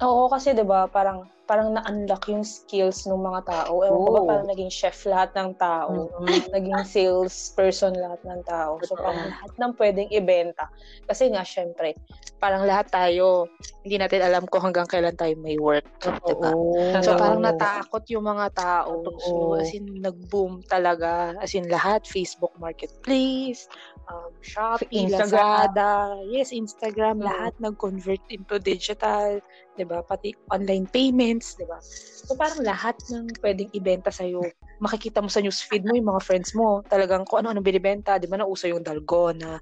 Oo, 0.00 0.32
kasi 0.32 0.56
'di 0.56 0.64
ba 0.64 0.88
parang 0.88 1.28
parang 1.50 1.74
na-unlock 1.74 2.30
yung 2.30 2.46
skills 2.46 3.10
ng 3.10 3.18
mga 3.18 3.42
tao. 3.42 3.82
Ewan 3.82 4.06
ko 4.06 4.10
ba 4.14 4.22
parang 4.22 4.46
naging 4.46 4.70
chef 4.70 5.02
lahat 5.02 5.34
ng 5.34 5.58
tao. 5.58 6.06
Naging 6.54 6.78
sales 6.86 7.50
person 7.58 7.90
lahat 7.98 8.22
ng 8.22 8.46
tao. 8.46 8.78
So, 8.86 8.94
parang 8.94 9.34
lahat 9.34 9.52
ng 9.58 9.72
pwedeng 9.74 10.08
ibenta. 10.14 10.70
Kasi 11.10 11.26
nga, 11.34 11.42
syempre, 11.42 11.98
parang 12.38 12.70
lahat 12.70 12.94
tayo, 12.94 13.50
hindi 13.82 13.98
natin 13.98 14.22
alam 14.22 14.46
kung 14.46 14.62
hanggang 14.62 14.86
kailan 14.86 15.18
tayo 15.18 15.34
may 15.42 15.58
work. 15.58 15.90
Diba? 15.98 16.54
So, 17.02 17.18
Oo. 17.18 17.18
parang 17.18 17.42
natakot 17.42 18.06
yung 18.14 18.30
mga 18.30 18.54
tao. 18.54 19.02
So, 19.18 19.58
as 19.58 19.74
in, 19.74 19.98
nag-boom 19.98 20.62
talaga. 20.70 21.34
As 21.42 21.50
in, 21.58 21.66
lahat, 21.66 22.06
Facebook 22.06 22.54
Marketplace, 22.62 23.66
um, 24.08 24.32
Shopee, 24.40 25.10
Instagram. 25.10 25.74
Lazada, 25.74 25.92
yes, 26.32 26.54
Instagram, 26.54 27.20
Mm. 27.20 27.26
lahat 27.28 27.52
nag-convert 27.60 28.22
into 28.32 28.56
digital, 28.56 29.42
'di 29.76 29.84
ba? 29.84 30.00
Pati 30.00 30.32
online 30.48 30.88
payments, 30.88 31.58
'di 31.60 31.66
ba? 31.68 31.76
So, 32.24 32.38
parang 32.38 32.64
lahat 32.64 32.96
ng 33.10 33.28
pwedeng 33.44 33.68
ibenta 33.74 34.08
sa'yo. 34.08 34.46
Makikita 34.80 35.20
mo 35.20 35.28
sa 35.28 35.44
newsfeed 35.44 35.84
mo, 35.84 35.92
yung 35.92 36.08
mga 36.08 36.24
friends 36.24 36.56
mo, 36.56 36.80
talagang 36.88 37.28
kung 37.28 37.44
ano-ano 37.44 37.60
binibenta. 37.60 38.16
'Di 38.16 38.30
ba, 38.30 38.40
nauso 38.40 38.64
yung 38.70 38.80
dalgona, 38.80 39.60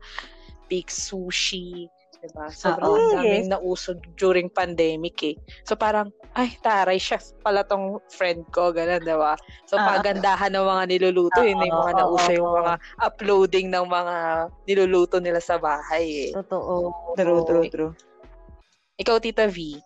big 0.68 0.87
sushi, 0.87 1.88
'di 2.19 2.29
ba? 2.35 2.47
Sobrang 2.51 2.91
ang 2.91 3.09
daming 3.15 3.49
nauso 3.51 3.95
during 4.19 4.51
pandemic 4.51 5.17
eh. 5.23 5.35
So 5.65 5.79
parang, 5.79 6.11
ay, 6.35 6.55
taray, 6.61 6.99
chef 6.99 7.23
pala 7.43 7.63
tong 7.63 7.99
friend 8.11 8.43
ko, 8.51 8.71
gano'n, 8.75 9.03
'di 9.03 9.17
ba? 9.17 9.35
So 9.67 9.79
Ah. 9.79 9.99
pagandahan 9.99 10.55
ng 10.55 10.67
mga 10.67 10.85
niluluto, 10.91 11.41
yun 11.43 11.59
na 11.59 11.67
yung 11.71 11.81
mga 11.83 11.95
Oo, 11.95 12.01
nauso 12.05 12.31
yung 12.35 12.53
mga 12.53 12.75
uploading 13.03 13.67
ng 13.71 13.87
mga 13.87 14.17
niluluto 14.67 15.17
nila 15.23 15.39
sa 15.39 15.57
bahay 15.59 16.31
eh. 16.31 16.33
Totoo. 16.35 17.15
True, 17.15 17.43
true, 17.47 17.67
true. 17.71 17.93
Ikaw, 18.99 19.17
Tita 19.23 19.47
V. 19.47 19.79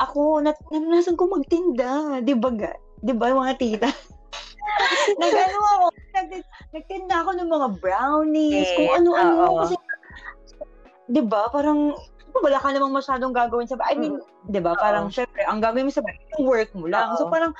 Ako, 0.00 0.40
nat 0.42 0.56
naranasan 0.72 1.14
ko 1.14 1.28
magtinda. 1.30 2.18
Di 2.24 2.34
ba, 2.34 2.50
ga? 2.50 2.72
Di 3.04 3.12
ba, 3.14 3.30
mga 3.30 3.54
tita? 3.60 3.86
Nag-ano 5.20 5.58
ako, 5.60 5.86
nag- 6.16 6.48
nagtinda 6.72 7.14
ako 7.22 7.30
ng 7.36 7.48
mga 7.52 7.68
brownies, 7.78 8.66
Yes, 8.66 8.74
kung 8.74 8.90
ano-ano. 8.90 9.34
oo. 9.46 9.56
Kasi, 9.62 9.74
di 11.10 11.22
ba, 11.26 11.50
parang, 11.50 11.98
wala 12.30 12.58
ka 12.62 12.70
namang 12.70 12.94
masyadong 12.94 13.34
gagawin 13.34 13.66
sa 13.66 13.74
bahay. 13.74 13.98
I 13.98 14.00
mean, 14.00 14.14
di 14.46 14.60
ba, 14.62 14.78
parang, 14.78 15.10
syempre, 15.10 15.42
ang 15.44 15.58
gagawin 15.58 15.90
mo 15.90 15.92
sa 15.92 16.06
bahay, 16.06 16.22
yung 16.38 16.46
work 16.46 16.70
mo 16.78 16.86
lang. 16.86 17.12
Oo. 17.14 17.18
So, 17.18 17.24
parang, 17.26 17.52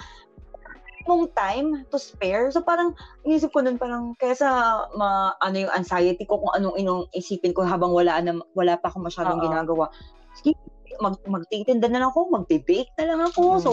mong 1.09 1.33
time 1.35 1.69
to 1.90 1.99
spare. 1.99 2.52
So 2.52 2.62
parang 2.62 2.92
inisip 3.25 3.50
ko 3.50 3.64
nun 3.64 3.80
parang 3.80 4.14
kaysa 4.21 4.47
ma, 4.95 5.35
ano 5.40 5.66
yung 5.66 5.73
anxiety 5.73 6.23
ko 6.28 6.38
kung 6.38 6.52
anong 6.54 6.76
inong 6.76 7.02
isipin 7.16 7.57
ko 7.57 7.64
habang 7.64 7.90
wala 7.90 8.21
na 8.21 8.38
wala 8.54 8.76
pa 8.78 8.92
akong 8.92 9.09
masyadong 9.09 9.40
Oo. 9.40 9.47
ginagawa. 9.49 9.90
Sige, 10.38 10.54
mag 11.00 11.16
magtitinda 11.25 11.88
na 11.88 12.04
lang 12.04 12.11
ako, 12.12 12.30
magbe-bake 12.30 12.92
na 13.00 13.04
lang 13.11 13.21
ako. 13.26 13.59
Mm. 13.59 13.62
So 13.64 13.71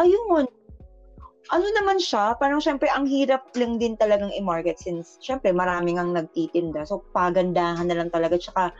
ayun. 0.00 0.50
Ano 1.50 1.66
naman 1.74 1.98
siya, 1.98 2.38
parang 2.38 2.62
syempre 2.62 2.86
ang 2.94 3.10
hirap 3.10 3.42
lang 3.58 3.74
din 3.82 3.98
talagang 3.98 4.30
i-market 4.38 4.78
since 4.78 5.18
syempre 5.18 5.50
maraming 5.50 5.98
ang 5.98 6.14
nagtitinda. 6.14 6.86
So 6.86 7.02
pagandahan 7.10 7.90
na 7.90 7.98
lang 7.98 8.10
talaga 8.14 8.38
tsaka 8.38 8.70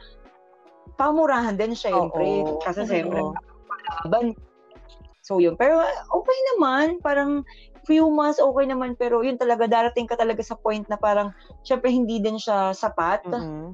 pamurahan 0.97 1.55
din 1.59 1.75
syempre. 1.77 2.43
Oo. 2.47 2.63
Kasi 2.63 2.87
Oo. 2.87 2.91
syempre 2.91 3.21
laban. 4.05 4.35
So 5.21 5.39
yun. 5.39 5.55
Pero 5.61 5.79
okay 6.11 6.39
naman, 6.55 6.99
parang 7.05 7.45
few 7.85 8.09
months 8.13 8.39
okay 8.39 8.69
naman 8.69 8.93
pero 8.97 9.25
yun 9.25 9.41
talaga 9.41 9.65
darating 9.65 10.05
ka 10.05 10.17
talaga 10.17 10.45
sa 10.45 10.57
point 10.57 10.85
na 10.89 11.01
parang 11.01 11.33
syempre 11.65 11.89
hindi 11.89 12.21
din 12.21 12.37
siya 12.37 12.77
sapat 12.77 13.25
Mm-mm. 13.25 13.73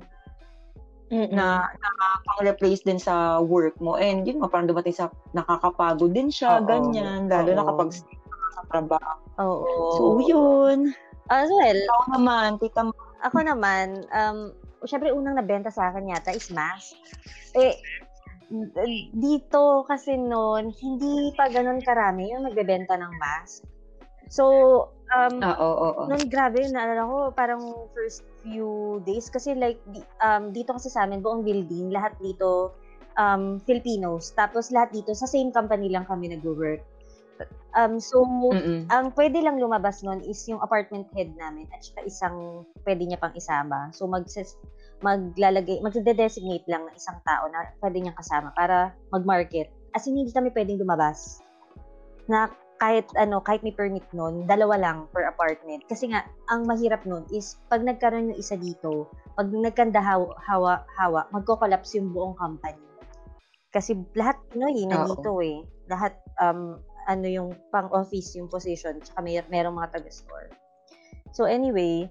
Mm-mm. 1.07 1.31
na 1.35 1.63
nakapang-replace 1.71 2.83
din 2.83 2.99
sa 2.99 3.39
work 3.39 3.79
mo. 3.79 3.95
And 3.95 4.27
yun 4.27 4.43
nga, 4.43 4.51
parang 4.51 4.67
dumating 4.67 4.95
sa 4.95 5.07
nakakapagod 5.39 6.11
din 6.11 6.35
siya, 6.35 6.59
Oo. 6.59 6.67
ganyan. 6.67 7.31
Lalo 7.31 7.51
na 7.55 7.63
Oo. 7.63 7.69
kapag 7.71 7.89
sa 7.95 8.63
trabaho. 8.75 9.15
Oo. 9.39 9.71
So 9.95 10.03
yun. 10.27 10.91
As 11.31 11.47
well, 11.51 11.79
Ikaw 11.79 12.03
naman, 12.19 12.59
tita 12.59 12.87
mo. 12.87 12.95
ako 13.23 13.39
naman, 13.43 14.07
um, 14.15 14.51
syempre 14.85 15.15
unang 15.15 15.41
nabenta 15.41 15.73
sa 15.73 15.89
akin 15.89 16.13
yata 16.13 16.37
is 16.37 16.53
mask. 16.53 16.93
Eh, 17.57 17.81
dito 19.17 19.83
kasi 19.89 20.15
noon, 20.15 20.71
hindi 20.71 21.33
pa 21.35 21.49
ganun 21.51 21.83
karami 21.83 22.31
yung 22.31 22.47
nagbebenta 22.47 22.95
ng 22.95 23.15
mask. 23.17 23.65
So, 24.31 24.45
um, 25.15 25.39
Ah, 25.39 25.55
oo, 25.59 25.75
oo. 25.91 26.03
Noon, 26.11 26.27
grabe, 26.27 26.67
naalala 26.71 27.07
ko, 27.07 27.17
parang 27.35 27.63
first 27.95 28.27
few 28.43 29.03
days, 29.07 29.31
kasi 29.31 29.55
like, 29.55 29.79
um, 30.23 30.51
dito 30.51 30.75
kasi 30.75 30.91
sa 30.91 31.07
amin, 31.07 31.23
buong 31.23 31.43
building, 31.47 31.91
lahat 31.91 32.15
dito, 32.23 32.75
um, 33.19 33.59
Filipinos. 33.63 34.35
Tapos 34.35 34.71
lahat 34.71 34.95
dito, 34.95 35.15
sa 35.15 35.27
same 35.27 35.51
company 35.51 35.91
lang 35.91 36.07
kami 36.07 36.31
nag-work. 36.31 36.83
Um, 37.77 38.01
so, 38.01 38.25
Mm-mm. 38.25 38.89
ang 38.89 39.13
pwede 39.13 39.45
lang 39.45 39.61
lumabas 39.61 40.01
nun 40.01 40.25
is 40.25 40.41
yung 40.49 40.65
apartment 40.65 41.05
head 41.13 41.29
namin 41.37 41.69
at 41.77 41.85
saka 41.85 42.09
isang 42.09 42.65
pwede 42.89 43.05
niya 43.05 43.21
pang 43.21 43.37
isama. 43.37 43.93
So, 43.93 44.09
mag 44.09 44.25
maglalagay, 45.05 45.85
magde-designate 45.85 46.65
lang 46.73 46.89
ng 46.89 46.97
isang 46.97 47.21
tao 47.29 47.45
na 47.53 47.69
pwede 47.85 48.01
niyang 48.01 48.17
kasama 48.17 48.49
para 48.57 48.97
mag-market. 49.13 49.69
As 49.93 50.09
in, 50.09 50.17
hindi 50.17 50.33
kami 50.33 50.49
pwedeng 50.57 50.81
lumabas. 50.81 51.45
Na 52.33 52.49
kahit 52.81 53.09
ano, 53.17 53.41
kahit 53.41 53.65
may 53.65 53.73
permit 53.73 54.05
nun, 54.13 54.45
dalawa 54.45 54.77
lang 54.81 54.99
per 55.13 55.29
apartment. 55.29 55.85
Kasi 55.89 56.13
nga, 56.13 56.25
ang 56.49 56.65
mahirap 56.65 57.05
nun 57.05 57.25
is 57.33 57.61
pag 57.69 57.85
nagkaroon 57.85 58.33
yung 58.33 58.41
isa 58.41 58.57
dito, 58.57 59.09
pag 59.37 59.49
nagkanda 59.53 60.01
hawa, 60.01 60.33
hawa, 60.45 60.85
hawa 60.97 61.29
magko-collapse 61.33 61.97
yung 62.01 62.13
buong 62.13 62.37
company. 62.37 62.81
Kasi 63.73 63.93
lahat 64.17 64.41
Pinoy, 64.49 64.89
nandito 64.89 65.37
eh. 65.45 65.61
Lahat, 65.93 66.17
um, 66.41 66.81
ano 67.07 67.27
yung 67.27 67.51
pang-office 67.71 68.37
yung 68.37 68.51
position, 68.51 68.99
tsaka 68.99 69.23
may, 69.23 69.39
merong 69.47 69.79
mga 69.79 69.99
taga-store. 69.99 70.51
So 71.33 71.47
anyway, 71.47 72.11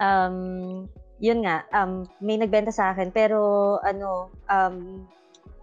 um, 0.00 0.84
yun 1.20 1.44
nga, 1.44 1.64
um, 1.72 2.04
may 2.20 2.36
nagbenta 2.36 2.72
sa 2.72 2.92
akin, 2.92 3.12
pero 3.12 3.76
ano, 3.84 4.32
um, 4.48 5.06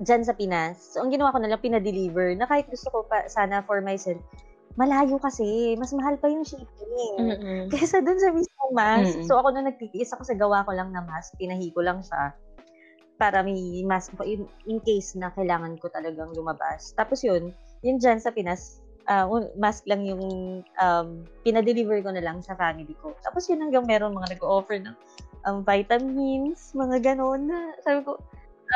dyan 0.01 0.25
sa 0.25 0.33
Pinas, 0.33 0.93
so 0.93 1.01
ang 1.01 1.13
ginawa 1.13 1.33
ko 1.33 1.39
na 1.41 1.49
lang, 1.49 1.61
pinadeliver, 1.61 2.33
na 2.33 2.49
kahit 2.49 2.65
gusto 2.69 2.89
ko 2.89 3.05
pa 3.05 3.29
sana 3.29 3.61
for 3.65 3.81
myself, 3.81 4.19
malayo 4.73 5.21
kasi, 5.21 5.77
mas 5.77 5.93
mahal 5.93 6.17
pa 6.17 6.25
yung 6.29 6.41
shipping. 6.41 7.15
Mm-mm. 7.21 7.61
Kesa 7.69 8.01
dun 8.01 8.17
sa 8.17 8.33
mismong 8.33 8.73
mask. 8.73 9.21
Mm-mm. 9.21 9.27
So 9.29 9.37
ako 9.37 9.53
na 9.53 9.69
nagtitiis 9.69 10.09
ako 10.17 10.25
sa 10.25 10.33
gawa 10.33 10.65
ko 10.65 10.73
lang 10.73 10.89
na 10.89 11.05
mask, 11.05 11.37
pinahi 11.37 11.69
ko 11.69 11.85
lang 11.85 12.01
siya 12.01 12.33
para 13.21 13.45
may 13.45 13.85
mask 13.85 14.17
po 14.17 14.25
in, 14.25 14.49
in 14.65 14.81
case 14.81 15.13
na 15.13 15.29
kailangan 15.29 15.77
ko 15.77 15.87
talagang 15.93 16.33
lumabas. 16.33 16.97
Tapos 16.97 17.21
yun, 17.21 17.53
yun 17.83 17.99
dyan 17.99 18.17
sa 18.17 18.31
Pinas, 18.31 18.79
ah, 19.11 19.27
un- 19.27 19.51
mask 19.59 19.83
lang 19.85 20.07
yung 20.07 20.23
um, 20.79 21.07
pinadeliver 21.43 21.99
ko 21.99 22.09
na 22.15 22.23
lang 22.23 22.39
sa 22.39 22.55
family 22.55 22.95
ko. 23.03 23.11
Tapos 23.21 23.45
yun 23.51 23.59
hanggang 23.59 23.83
meron 23.83 24.15
mga 24.15 24.39
nag-offer 24.39 24.79
ng 24.79 24.95
um, 25.43 25.61
vitamins, 25.61 26.71
mga 26.73 27.13
ganon 27.13 27.51
na 27.51 27.75
sabi 27.83 28.07
ko, 28.07 28.15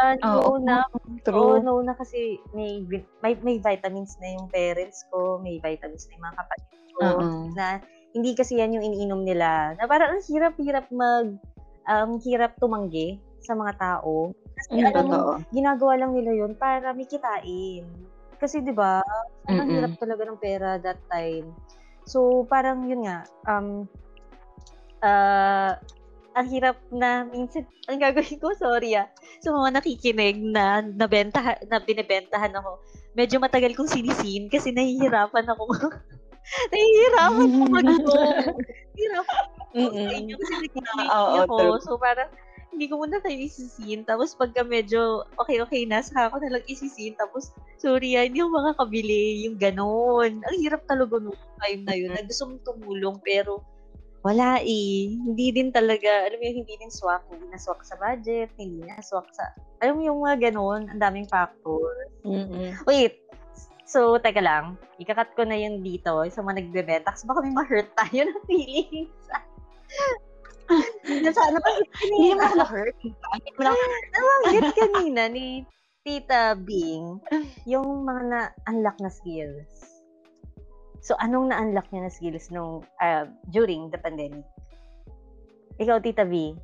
ah, 0.04 0.14
no 0.20 0.28
Oo, 0.44 0.52
na, 0.60 0.84
True. 1.24 1.34
Oo, 1.34 1.64
no 1.64 1.80
na 1.82 1.96
kasi 1.96 2.38
may, 2.52 2.84
may, 3.24 3.34
may 3.40 3.58
vitamins 3.58 4.20
na 4.20 4.36
yung 4.36 4.52
parents 4.52 5.08
ko, 5.10 5.40
may 5.40 5.58
vitamins 5.64 6.06
na 6.12 6.14
yung 6.20 6.26
mga 6.28 6.38
kapatid 6.44 6.80
ko, 6.94 7.02
Oo. 7.02 7.24
na 7.56 7.80
hindi 8.12 8.32
kasi 8.36 8.60
yan 8.60 8.76
yung 8.76 8.86
iniinom 8.86 9.24
nila. 9.24 9.80
Na 9.80 9.88
parang 9.88 10.18
ang 10.20 10.24
hirap-hirap 10.24 10.92
mag, 10.92 11.40
um, 11.88 12.20
hirap 12.20 12.60
tumanggi 12.60 13.20
sa 13.40 13.56
mga 13.56 13.74
tao. 13.80 14.36
Kasi 14.58 14.82
Mm, 14.82 14.90
alam 14.90 15.06
Totoo. 15.08 15.32
ginagawa 15.54 15.94
lang 16.02 16.12
nila 16.18 16.32
yun 16.34 16.52
para 16.58 16.92
may 16.92 17.06
kitain. 17.06 17.86
Kasi 18.38 18.62
'di 18.62 18.74
ba, 18.74 19.02
ang 19.50 19.70
hirap 19.70 19.98
talaga 19.98 20.24
ng 20.26 20.40
pera 20.42 20.78
that 20.78 21.02
time. 21.10 21.54
So 22.06 22.46
parang 22.46 22.86
yun 22.86 23.04
nga, 23.06 23.26
um 23.50 23.90
ah 25.02 25.78
ang 26.38 26.48
hirap 26.54 26.78
na 26.94 27.26
minsan 27.26 27.66
ang 27.90 27.98
gagawin 27.98 28.38
ko, 28.38 28.54
sorry 28.54 28.94
ah, 28.94 29.10
sa 29.42 29.50
mga 29.50 29.82
nakikinig 29.82 30.38
na 30.38 30.86
nabenta 30.86 31.58
na 31.66 31.82
binebentahan 31.82 32.54
ako. 32.54 32.78
Medyo 33.18 33.42
matagal 33.42 33.74
kong 33.74 33.90
sinisin 33.90 34.46
kasi 34.46 34.70
nahihirapan 34.70 35.50
ako. 35.50 35.66
nahihirapan 36.72 37.50
ako 37.58 37.74
ako 37.90 38.14
sa 39.02 39.26
Mm-mm. 39.78 40.34
kasi 40.38 40.54
nagkikiki 40.62 41.06
Oo, 41.12 41.44
ako. 41.44 41.58
So 41.84 41.92
parang 41.98 42.30
hindi 42.72 42.86
ko 42.92 43.00
muna 43.00 43.18
kayo 43.24 43.38
isisin. 43.38 44.04
Tapos 44.04 44.36
pagka 44.38 44.62
medyo 44.62 45.26
okay-okay 45.40 45.88
na, 45.88 46.04
saka 46.04 46.30
ako 46.30 46.44
na 46.44 46.60
lang 46.60 46.66
isisin. 46.68 47.16
Tapos, 47.16 47.56
sorry 47.80 48.20
ah, 48.20 48.28
hindi 48.28 48.44
ako 48.44 48.52
makakabili. 48.54 49.48
Yung 49.48 49.58
ganon. 49.58 50.44
Ang 50.44 50.58
hirap 50.62 50.84
talaga 50.86 51.18
nung 51.18 51.38
time 51.64 51.82
na 51.88 51.96
yun. 51.96 52.12
na 52.14 52.22
gusto 52.22 52.44
mong 52.46 52.64
tumulong, 52.68 53.18
pero 53.24 53.64
wala 54.22 54.60
eh. 54.62 55.16
Hindi 55.16 55.56
din 55.56 55.72
talaga, 55.72 56.28
alam 56.28 56.38
mo 56.38 56.44
yung 56.44 56.60
hindi 56.66 56.76
din 56.76 56.92
swak. 56.92 57.24
Hindi 57.32 57.48
na 57.48 57.60
swak 57.60 57.82
sa 57.88 57.96
budget, 57.96 58.52
hindi 58.60 58.84
na 58.84 59.00
swak 59.00 59.32
sa, 59.32 59.48
alam 59.80 59.98
mo 59.98 60.02
yung 60.04 60.20
mga 60.22 60.52
ganon, 60.52 60.92
ang 60.92 61.00
daming 61.00 61.30
factor. 61.32 61.88
Mm-mm. 62.28 62.76
Wait, 62.84 63.24
so, 63.88 64.20
teka 64.20 64.44
lang. 64.44 64.76
Ikakat 65.00 65.32
ko 65.34 65.48
na 65.48 65.56
yun 65.56 65.80
dito 65.80 66.12
sa 66.28 66.42
mga 66.44 66.60
nagbebenta 66.60 67.16
kasi 67.16 67.24
baka 67.24 67.40
may 67.40 67.56
ma-hurt 67.56 67.90
tayo 67.96 68.28
ng 68.28 68.42
feelings. 68.44 69.16
Sana 71.08 71.58
pa 71.60 71.70
Hindi 72.04 72.28
naman 72.36 72.46
ako 72.46 72.56
na-hurt. 72.60 72.96
Hindi 73.02 73.50
naman 73.56 73.68
ako 73.72 73.84
nabanggit 74.12 74.68
kanina 74.76 75.22
ni 75.32 75.48
Tita 76.04 76.56
Bing 76.56 77.20
yung 77.68 78.04
mga 78.08 78.22
na-unlock 78.32 78.98
na 79.04 79.12
skills. 79.12 80.04
So, 81.04 81.16
anong 81.20 81.52
na-unlock 81.52 81.88
niya 81.92 82.08
na 82.08 82.12
skills 82.12 82.52
nung 82.52 82.84
uh, 83.00 83.26
during 83.52 83.92
the 83.92 84.00
pandemic? 84.00 84.44
Ikaw, 85.80 86.04
Tita 86.04 86.28
B, 86.28 86.56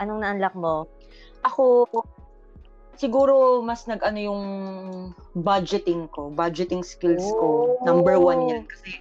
anong 0.00 0.24
na-unlock 0.24 0.56
mo? 0.56 0.88
ako 1.46 1.86
siguro 2.98 3.62
mas 3.62 3.86
nag-ano 3.86 4.18
yung 4.18 4.42
budgeting 5.38 6.10
ko, 6.10 6.32
budgeting 6.32 6.82
skills 6.82 7.22
ko. 7.22 7.78
Oh. 7.78 7.84
Number 7.86 8.18
one 8.18 8.40
yan. 8.50 8.62
Kasi, 8.66 8.98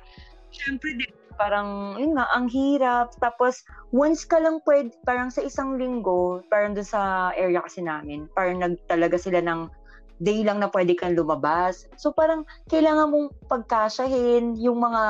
syempre, 0.54 0.94
parang, 1.38 1.96
yun 2.02 2.18
nga, 2.18 2.26
ang 2.34 2.50
hirap. 2.50 3.14
Tapos, 3.22 3.62
once 3.94 4.26
ka 4.26 4.42
lang 4.42 4.60
pwede, 4.66 4.92
parang 5.06 5.30
sa 5.30 5.46
isang 5.46 5.78
linggo, 5.78 6.42
parang 6.50 6.74
doon 6.74 6.90
sa 6.90 7.32
area 7.38 7.62
kasi 7.64 7.86
namin, 7.86 8.26
parang 8.34 8.60
nag 8.60 8.76
talaga 8.90 9.16
sila 9.16 9.40
ng 9.40 9.70
day 10.18 10.42
lang 10.42 10.58
na 10.58 10.68
pwede 10.74 10.98
kang 10.98 11.14
lumabas. 11.14 11.86
So, 11.96 12.10
parang, 12.10 12.44
kailangan 12.74 13.14
mong 13.14 13.28
pagkasyahin 13.48 14.58
yung 14.58 14.82
mga, 14.82 15.04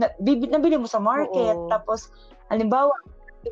na, 0.00 0.06
bibi, 0.24 0.48
nabili 0.48 0.80
mo 0.80 0.88
sa 0.88 0.98
market. 0.98 1.56
Oo. 1.56 1.68
Tapos, 1.68 2.08
halimbawa, 2.48 2.90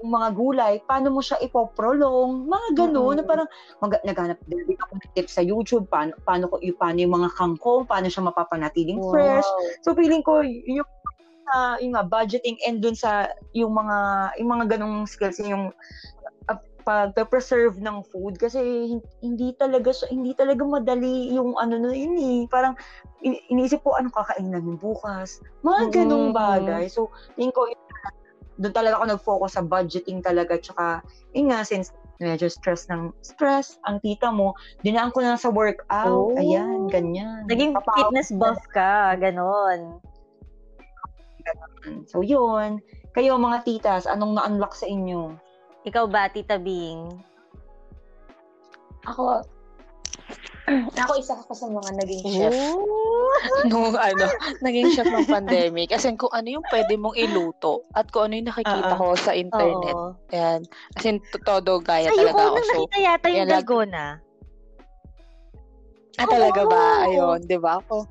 yung 0.02 0.10
mga 0.10 0.28
gulay, 0.34 0.74
paano 0.90 1.14
mo 1.14 1.22
siya 1.22 1.38
ipoprolong, 1.38 2.50
mga 2.50 2.68
ganun, 2.74 3.14
Mm-mm. 3.14 3.22
na 3.22 3.30
parang 3.30 3.48
mag, 3.78 3.94
naghanap 4.02 4.38
din 4.50 4.74
ako 4.74 4.92
ng 4.98 5.12
tips 5.14 5.38
sa 5.38 5.42
YouTube, 5.44 5.86
paano, 5.86 6.18
paano, 6.26 6.50
ko, 6.50 6.58
paano 6.74 6.98
yung 6.98 7.14
mga 7.14 7.30
kangkong, 7.38 7.86
paano 7.86 8.10
siya 8.10 8.26
mapapanatiling 8.26 8.98
fresh. 9.14 9.46
So 9.86 9.94
feeling 9.94 10.26
ko, 10.26 10.42
yung, 10.42 10.88
uh, 11.50 11.76
yung 11.78 11.92
nga, 11.92 12.02
budgeting 12.02 12.56
and 12.62 12.80
dun 12.80 12.94
sa, 12.94 13.26
yung 13.52 13.72
mga, 13.72 13.96
yung 14.38 14.50
mga 14.50 14.64
ganong 14.74 15.04
skills, 15.04 15.38
yung 15.38 15.70
uh, 16.46 16.58
pag-preserve 16.84 17.76
ng 17.78 18.04
food 18.04 18.36
kasi 18.36 18.60
hin- 18.86 19.08
hindi 19.18 19.56
talaga 19.56 19.88
hindi 20.06 20.32
talaga 20.32 20.60
madali 20.62 21.32
yung 21.32 21.56
ano 21.56 21.80
na 21.80 21.90
yun 21.90 22.12
eh. 22.14 22.40
Parang 22.46 22.76
in- 23.20 23.40
iniisip 23.48 23.80
ko 23.80 23.96
ano 23.96 24.08
kakain 24.08 24.52
namin 24.52 24.76
bukas. 24.76 25.40
Mga 25.60 25.82
ganong 25.90 26.30
Mm. 26.30 26.36
bagay. 26.36 26.84
So, 26.86 27.08
tingin 27.34 27.50
ko 27.50 27.72
doon 28.54 28.70
talaga 28.70 29.00
ako 29.00 29.04
nag-focus 29.08 29.52
sa 29.52 29.64
budgeting 29.64 30.22
talaga 30.22 30.54
tsaka 30.54 31.02
yun 31.32 31.50
nga 31.50 31.66
since 31.66 31.90
medyo 32.22 32.46
stress 32.46 32.86
ng 32.86 33.10
stress 33.18 33.82
ang 33.82 33.98
tita 33.98 34.30
mo 34.30 34.54
dinaan 34.86 35.10
ko 35.10 35.18
na 35.18 35.34
sa 35.34 35.50
workout 35.50 36.30
Oh. 36.30 36.38
ayan 36.38 36.86
ganyan 36.86 37.42
Naging 37.50 37.74
Papa- 37.74 37.90
fitness 37.98 38.30
buff 38.30 38.62
ka, 38.70 39.18
ganon. 39.18 39.98
Ganun. 41.44 42.04
So, 42.08 42.20
yun. 42.20 42.80
Kayo, 43.12 43.36
mga 43.36 43.62
titas, 43.62 44.04
anong 44.04 44.34
na-unlock 44.34 44.74
sa 44.74 44.84
inyo? 44.84 45.36
Ikaw 45.84 46.04
ba, 46.08 46.26
Tita 46.26 46.56
Bing? 46.56 47.12
Ako, 49.04 49.44
ako 50.96 51.12
isa 51.20 51.36
ako 51.36 51.52
sa 51.52 51.68
mga 51.68 51.90
naging 52.00 52.24
chef 52.24 52.56
nung 53.68 53.92
ano, 53.92 54.24
naging 54.64 54.88
chef 54.90 55.04
ng 55.04 55.28
pandemic. 55.28 55.92
Kasi 55.92 56.16
kung 56.16 56.32
ano 56.32 56.48
yung 56.48 56.64
pwede 56.72 56.96
mong 56.96 57.12
iluto 57.14 57.84
at 57.92 58.08
kung 58.08 58.32
ano 58.32 58.40
yung 58.40 58.48
nakikita 58.48 58.96
Oo. 58.96 59.12
ko 59.12 59.14
sa 59.14 59.36
internet. 59.36 59.92
Oo. 59.92 60.16
Ayan. 60.32 60.64
As 60.96 61.04
in, 61.04 61.20
to- 61.28 61.44
todo 61.44 61.84
gaya 61.84 62.08
Sa'yo 62.08 62.16
talaga 62.24 62.32
ko 62.32 62.40
ako. 62.40 62.48
nang 62.48 62.64
So, 62.64 62.72
nakita 62.72 62.96
yata 62.98 63.26
yung 63.28 63.36
yan, 63.36 63.48
dalgona. 63.52 64.06
ah, 66.16 66.26
talaga 66.26 66.60
ba? 66.64 66.82
Ayun, 67.04 67.38
di 67.44 67.58
ba? 67.60 67.72
Ako, 67.84 68.08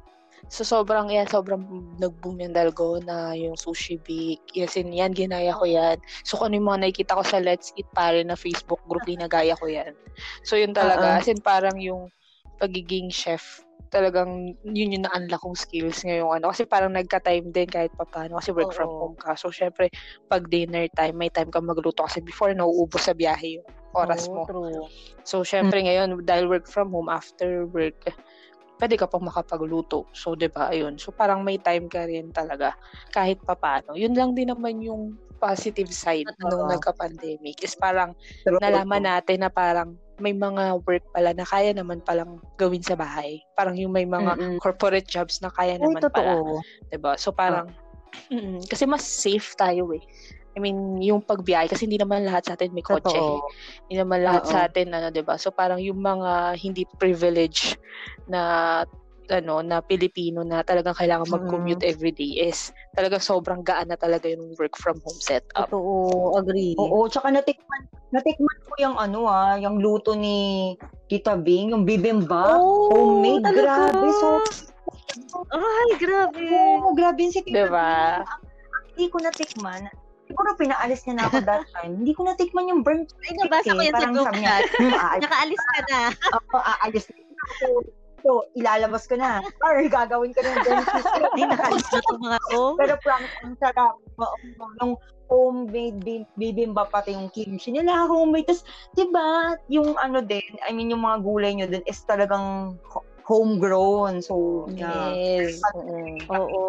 so, 0.53 0.62
sobrang, 0.62 1.10
yan, 1.10 1.25
sobrang 1.25 1.65
nag-boom 1.98 2.38
yung 2.45 2.53
dalgona, 2.53 3.33
yung 3.33 3.57
sushi 3.57 3.98
bake. 3.98 4.45
Yes, 4.53 4.77
in, 4.77 4.93
yan, 4.93 5.17
ginaya 5.17 5.57
ko 5.57 5.65
yan. 5.65 5.98
So, 6.22 6.38
kung 6.38 6.53
ano 6.53 6.62
yung 6.62 6.69
mga 6.69 6.81
nakikita 6.86 7.17
ko 7.17 7.24
sa 7.25 7.41
Let's 7.41 7.74
Eat 7.74 7.89
Pare 7.98 8.22
na 8.22 8.38
Facebook 8.38 8.86
group, 8.86 9.01
ginagaya 9.10 9.57
ko 9.57 9.65
yan. 9.65 9.98
So, 10.45 10.53
yun 10.53 10.77
talaga. 10.77 11.01
Oo. 11.01 11.17
As 11.17 11.25
in, 11.25 11.41
parang 11.41 11.81
yung 11.81 12.13
pagiging 12.62 13.10
chef, 13.10 13.65
talagang 13.89 14.53
yun 14.62 14.93
yung 14.93 15.05
na-unlock 15.10 15.41
kong 15.41 15.57
skills 15.57 16.05
ngayong 16.05 16.29
ano. 16.38 16.53
Kasi 16.53 16.69
parang 16.69 16.93
nagka-time 16.93 17.50
din 17.50 17.65
kahit 17.65 17.89
papano 17.98 18.38
kasi 18.38 18.53
work 18.53 18.77
from 18.77 18.93
Oo. 18.93 19.00
home 19.10 19.17
ka. 19.17 19.33
So, 19.33 19.50
syempre, 19.50 19.89
pag 20.29 20.45
dinner 20.53 20.86
time, 20.93 21.17
may 21.17 21.33
time 21.33 21.50
ka 21.50 21.62
magluto 21.62 22.05
kasi 22.05 22.22
before 22.22 22.53
nauubos 22.53 23.10
sa 23.10 23.17
biyahe 23.17 23.57
yung 23.57 23.67
oras 23.93 24.29
Oo, 24.29 24.38
mo. 24.38 24.43
True. 24.45 24.86
So, 25.25 25.41
syempre 25.41 25.81
ngayon, 25.81 26.25
dahil 26.25 26.50
work 26.50 26.65
from 26.69 26.93
home, 26.93 27.10
after 27.10 27.65
work, 27.69 27.98
pwede 28.83 28.99
ka 28.99 29.07
pang 29.07 29.23
makapagluto. 29.23 30.11
So, 30.11 30.35
di 30.35 30.51
ba, 30.51 30.67
ayun. 30.75 30.99
So, 30.99 31.15
parang 31.15 31.39
may 31.39 31.55
time 31.55 31.87
ka 31.87 32.03
rin 32.03 32.35
talaga 32.35 32.75
kahit 33.15 33.39
papano. 33.47 33.95
Yun 33.95 34.11
lang 34.11 34.35
din 34.35 34.51
naman 34.51 34.83
yung 34.83 35.15
positive 35.39 35.87
side 35.95 36.27
Totoo. 36.27 36.51
nung 36.51 36.67
nagka-pandemic 36.67 37.63
is 37.63 37.79
parang 37.79 38.11
True. 38.43 38.59
nalaman 38.59 39.07
natin 39.07 39.39
na 39.43 39.47
parang 39.47 39.95
may 40.19 40.35
mga 40.35 40.83
work 40.83 41.03
pala 41.15 41.31
na 41.31 41.47
kaya 41.47 41.71
naman 41.71 42.03
palang 42.03 42.43
gawin 42.59 42.83
sa 42.83 42.99
bahay. 42.99 43.39
Parang 43.55 43.79
yung 43.79 43.95
may 43.95 44.03
mga 44.03 44.35
Mm-mm. 44.35 44.59
corporate 44.59 45.07
jobs 45.07 45.39
na 45.39 45.47
kaya 45.51 45.79
Uy, 45.79 45.95
naman 45.95 46.03
pala. 46.11 46.35
totoo. 46.35 46.59
'di 46.91 46.99
ba? 46.99 47.15
So 47.15 47.31
parang 47.31 47.71
Mm, 48.29 48.61
kasi 48.69 48.85
mas 48.85 49.01
safe 49.03 49.57
tayo 49.57 49.89
eh. 49.89 50.03
I 50.53 50.62
mean, 50.62 51.01
yung 51.01 51.25
pagbiyahe 51.25 51.65
kasi 51.65 51.89
hindi 51.89 51.98
naman 51.98 52.29
lahat 52.29 52.45
sa 52.45 52.53
atin 52.53 52.74
may 52.77 52.86
kotse. 52.86 53.10
Totoo. 53.10 53.50
Hindi 53.89 53.95
naman 53.98 54.22
lahat 54.22 54.43
Oo. 54.45 54.51
sa 54.53 54.57
atin 54.69 54.93
ano, 54.93 55.10
'di 55.10 55.25
ba? 55.25 55.33
So 55.41 55.50
parang 55.50 55.81
yung 55.81 55.98
mga 55.98 56.53
hindi 56.62 56.86
privilege 57.01 57.74
na 58.29 58.41
ano 59.31 59.63
na 59.63 59.79
Pilipino 59.81 60.43
na 60.43 60.62
talagang 60.62 60.93
kailangan 61.00 61.31
mag-commute 61.31 61.81
every 61.88 62.12
day 62.12 62.43
is 62.43 62.69
talagang 62.93 63.24
sobrang 63.24 63.63
gaan 63.63 63.88
na 63.89 63.98
talaga 63.98 64.27
yung 64.29 64.53
work 64.60 64.75
from 64.77 65.00
home 65.01 65.17
setup. 65.24 65.72
Totoo. 65.72 66.38
Agree. 66.38 66.75
Oo, 66.77 67.07
tsaka 67.10 67.31
natikman, 67.33 67.88
natikman 68.13 68.57
ko 68.67 68.74
yung 68.77 68.95
ano 69.00 69.25
ah, 69.25 69.55
yung 69.57 69.79
luto 69.81 70.13
ni 70.13 70.75
Tita 71.10 71.33
Bing, 71.39 71.72
yung 71.74 71.88
bibimbap. 71.88 72.62
Oh, 72.62 72.93
homemade, 72.93 73.41
talaga? 73.48 73.89
grabe. 73.89 74.07
So, 74.22 74.27
Ay, 75.50 75.89
grabe. 75.98 76.45
oo, 76.45 76.93
grabe 76.93 77.22
si 77.31 77.41
Tita 77.41 77.50
'Di 77.50 77.63
ba? 77.72 77.89
Bing. 78.22 78.27
Hindi 78.93 79.05
ko 79.10 79.17
natikman. 79.24 79.81
Siguro 80.33 80.49
pinaalis 80.57 81.01
niya 81.03 81.15
na 81.15 81.25
ako 81.25 81.37
that 81.43 81.61
time. 81.77 81.93
Hindi 81.95 82.11
ko 82.11 82.25
natikman 82.25 82.65
yung 82.67 82.81
burnt 82.81 83.13
Ay, 83.21 83.37
nabasa 83.37 83.61
ko 83.63 83.69
chicken. 83.69 83.77
yan 83.79 83.87
sa 83.87 83.97
Parang 83.99 84.13
group 84.13 84.25
sabi 84.25 84.39
niya, 84.39 84.53
chat. 84.55 84.63
"Hmm, 84.73 84.93
aalis 84.95 85.21
Nakaalis 85.23 85.61
ka 85.63 85.79
na. 85.85 85.99
ako, 86.31 86.55
aalis 86.57 87.05
na 87.05 87.15
ako. 87.21 87.67
So, 88.23 88.29
ilalabas 88.53 89.03
ko 89.03 89.15
na. 89.15 89.31
Or 89.61 89.75
gagawin 89.83 90.31
ko 90.31 90.39
na 90.39 90.49
yung 90.49 90.63
burnt. 90.63 90.87
Ay, 91.35 91.43
nakaalis 91.45 91.85
na 91.85 91.97
itong 91.99 92.21
mga 92.23 92.39
to. 92.49 92.61
Pero 92.73 92.93
promise, 92.97 93.35
ang 93.39 93.55
sarap. 93.59 93.93
Oo, 94.15 94.35
Yung 94.79 94.93
homemade 95.25 95.97
bi- 95.99 96.29
bibimbap 96.33 96.87
pati 96.87 97.11
yung 97.11 97.27
kimchi 97.27 97.69
nila, 97.69 98.05
homemade. 98.05 98.45
Tapos, 98.45 98.63
di 98.91 99.05
ba, 99.07 99.27
yung 99.67 99.97
ano 99.97 100.21
din, 100.21 100.39
I 100.62 100.71
mean, 100.71 100.88
yung 100.88 101.01
mga 101.01 101.19
gulay 101.19 101.51
nyo 101.53 101.65
din 101.65 101.84
is 101.84 101.99
talagang 102.01 102.77
homegrown. 103.23 104.19
So, 104.19 104.67
yeah. 104.71 105.15
Yes. 105.15 105.59
oo. 105.75 106.19
Oo. 106.29 106.62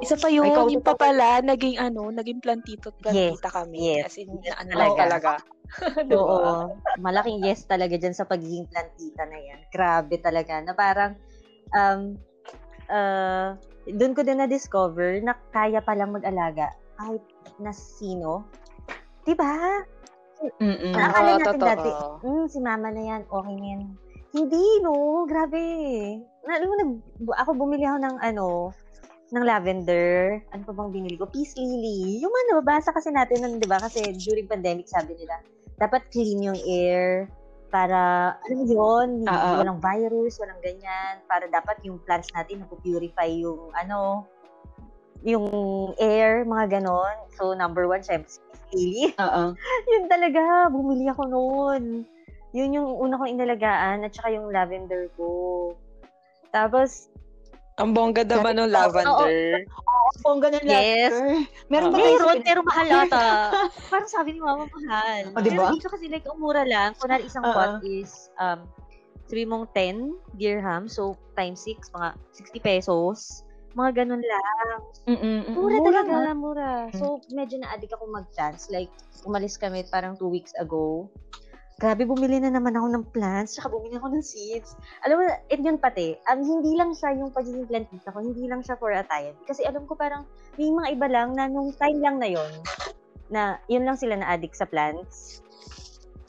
Isa 0.00 0.16
pa 0.16 0.28
yun, 0.32 0.48
Ikaw, 0.48 0.66
yung 0.72 0.84
pa 0.84 0.96
pala, 0.96 1.40
naging 1.44 1.76
ano, 1.76 2.08
naging 2.08 2.40
plantito 2.40 2.90
at 2.92 2.96
plantita 3.02 3.48
kami. 3.52 3.76
yes. 4.00 4.08
As 4.08 4.16
in, 4.16 4.30
ano 4.56 4.70
Talaga. 4.72 4.96
talaga. 4.96 5.32
Diba? 6.08 6.16
Oo. 6.16 6.72
Malaking 6.96 7.44
yes 7.44 7.68
talaga 7.68 8.00
dyan 8.00 8.16
sa 8.16 8.24
pagiging 8.24 8.64
plantita 8.72 9.28
na 9.28 9.36
yan. 9.36 9.60
Grabe 9.68 10.16
talaga. 10.16 10.64
Na 10.64 10.72
parang, 10.72 11.12
um, 11.76 12.16
uh, 12.88 13.52
doon 13.84 14.12
ko 14.16 14.24
din 14.24 14.40
na-discover 14.40 15.20
na 15.20 15.36
kaya 15.52 15.84
palang 15.84 16.16
mag-alaga 16.16 16.72
kahit 16.96 17.20
na 17.60 17.72
sino. 17.72 18.48
Diba? 19.28 19.84
Mm-mm. 20.62 20.94
Akala 20.94 21.36
Oo, 21.36 21.40
natin 21.42 21.60
totoo. 21.60 21.68
dati, 21.68 21.90
hmm, 22.24 22.46
si 22.46 22.58
mama 22.62 22.88
na 22.94 23.02
yan, 23.02 23.22
okay 23.26 23.54
na 23.58 23.66
yan. 23.74 23.82
Hindi, 24.32 24.64
no? 24.84 25.24
Grabe. 25.24 25.62
Na, 26.44 26.60
alam 26.60 26.68
mo, 26.68 26.74
nag, 26.76 26.92
ako 27.40 27.50
bumili 27.56 27.84
ako 27.88 27.98
ng 28.04 28.16
ano, 28.20 28.46
ng 29.32 29.44
lavender. 29.44 30.40
Ano 30.52 30.62
pa 30.64 30.72
bang 30.72 30.92
binili 30.92 31.16
ko? 31.16 31.28
Peace 31.28 31.56
lily. 31.56 32.20
Yung 32.20 32.32
ano, 32.32 32.60
basa 32.64 32.92
kasi 32.92 33.12
natin 33.12 33.44
nun, 33.44 33.60
di 33.60 33.68
ba? 33.68 33.80
Kasi 33.80 34.16
during 34.16 34.48
pandemic, 34.48 34.88
sabi 34.88 35.16
nila, 35.16 35.40
dapat 35.76 36.08
clean 36.12 36.44
yung 36.44 36.58
air 36.64 37.28
para, 37.68 38.32
alam 38.48 38.56
mo 38.64 38.64
yun, 38.64 39.06
hindi, 39.20 39.28
Ah, 39.28 39.52
ah. 39.52 39.56
walang 39.60 39.80
virus, 39.80 40.40
walang 40.40 40.60
ganyan. 40.64 41.20
Para 41.28 41.44
dapat 41.48 41.76
yung 41.84 42.00
plants 42.04 42.32
natin, 42.32 42.64
napupurify 42.64 43.28
yung, 43.28 43.68
ano, 43.76 44.24
yung 45.24 45.48
air, 46.00 46.48
mga 46.48 46.80
ganon. 46.80 47.16
So, 47.36 47.52
number 47.52 47.84
one, 47.84 48.00
syempre, 48.00 48.28
Peace 48.28 48.64
lily. 48.72 49.12
Oo. 49.20 49.42
Yun 49.92 50.04
talaga, 50.08 50.72
bumili 50.72 51.08
ako 51.12 51.22
noon. 51.28 52.04
Yun 52.52 52.74
yung 52.74 52.88
una 52.96 53.16
kong 53.16 53.32
inalagaan 53.34 54.02
at 54.02 54.12
saka 54.12 54.32
yung 54.32 54.48
lavender 54.48 55.12
ko. 55.14 55.72
Tapos, 56.48 57.12
Ang 57.78 57.94
bongga 57.94 58.26
naman 58.26 58.58
ng 58.58 58.74
lavender. 58.74 59.62
Oo, 59.70 60.08
bongga 60.26 60.50
ng 60.50 60.66
Yes. 60.66 61.14
letter. 61.14 61.46
Meron 61.70 61.94
ba 61.94 61.98
kayo 62.02 62.18
meron, 62.18 62.42
pero 62.42 62.60
mahal 62.66 62.88
ata. 62.90 63.26
Parang 63.94 64.10
sabi 64.10 64.34
ni 64.34 64.42
mama, 64.42 64.66
mahal. 64.66 65.30
O, 65.30 65.38
diba? 65.38 65.62
Pero 65.62 65.78
dito 65.78 65.86
kasi 65.86 66.10
like, 66.10 66.26
ang 66.26 66.42
mura 66.42 66.66
lang. 66.66 66.98
Kunwari 66.98 67.30
isang 67.30 67.46
Oo. 67.46 67.54
pot 67.54 67.78
is, 67.86 68.34
um, 68.42 68.66
sabi 69.30 69.46
mong 69.46 69.70
10 69.70 70.10
dirham, 70.34 70.90
so 70.90 71.14
times 71.38 71.62
6, 71.62 71.94
mga 71.94 72.08
60 72.34 72.58
pesos. 72.58 73.46
Mga 73.78 74.02
ganun 74.02 74.26
lang. 74.26 74.78
Mm-mm, 75.06 75.22
mm-mm. 75.46 75.54
Mura, 75.54 75.76
Mura 75.78 75.86
talaga, 76.02 76.14
nga. 76.18 76.34
mura. 76.34 76.70
So, 76.98 77.22
medyo 77.30 77.62
na-addict 77.62 77.94
ako 77.94 78.10
mag-plants. 78.10 78.66
Like, 78.74 78.90
umalis 79.22 79.54
kami 79.54 79.86
parang 79.86 80.18
two 80.18 80.26
weeks 80.26 80.50
ago. 80.58 81.06
Grabe, 81.78 82.02
bumili 82.10 82.42
na 82.42 82.50
naman 82.50 82.74
ako 82.74 82.86
ng 82.90 83.04
plants, 83.14 83.54
tsaka 83.54 83.70
bumili 83.70 83.94
ako 83.94 84.10
ng 84.10 84.24
seeds. 84.26 84.74
Alam 85.06 85.22
mo, 85.22 85.24
and 85.30 85.62
yun 85.62 85.78
pati, 85.78 86.18
um, 86.26 86.42
hindi 86.42 86.74
lang 86.74 86.90
siya 86.90 87.14
yung 87.14 87.30
pagiging 87.30 87.70
plantita 87.70 88.10
ko, 88.10 88.18
hindi 88.18 88.50
lang 88.50 88.66
siya 88.66 88.74
for 88.82 88.90
a 88.90 89.06
time. 89.06 89.38
Kasi 89.46 89.62
alam 89.62 89.86
ko 89.86 89.94
parang, 89.94 90.26
may 90.58 90.74
mga 90.74 90.98
iba 90.98 91.06
lang 91.06 91.38
na 91.38 91.46
nung 91.46 91.70
time 91.78 92.02
lang 92.02 92.18
na 92.18 92.34
yon 92.34 92.50
na 93.30 93.62
yun 93.70 93.86
lang 93.86 93.94
sila 93.94 94.18
na-addict 94.18 94.58
sa 94.58 94.66
plants. 94.66 95.38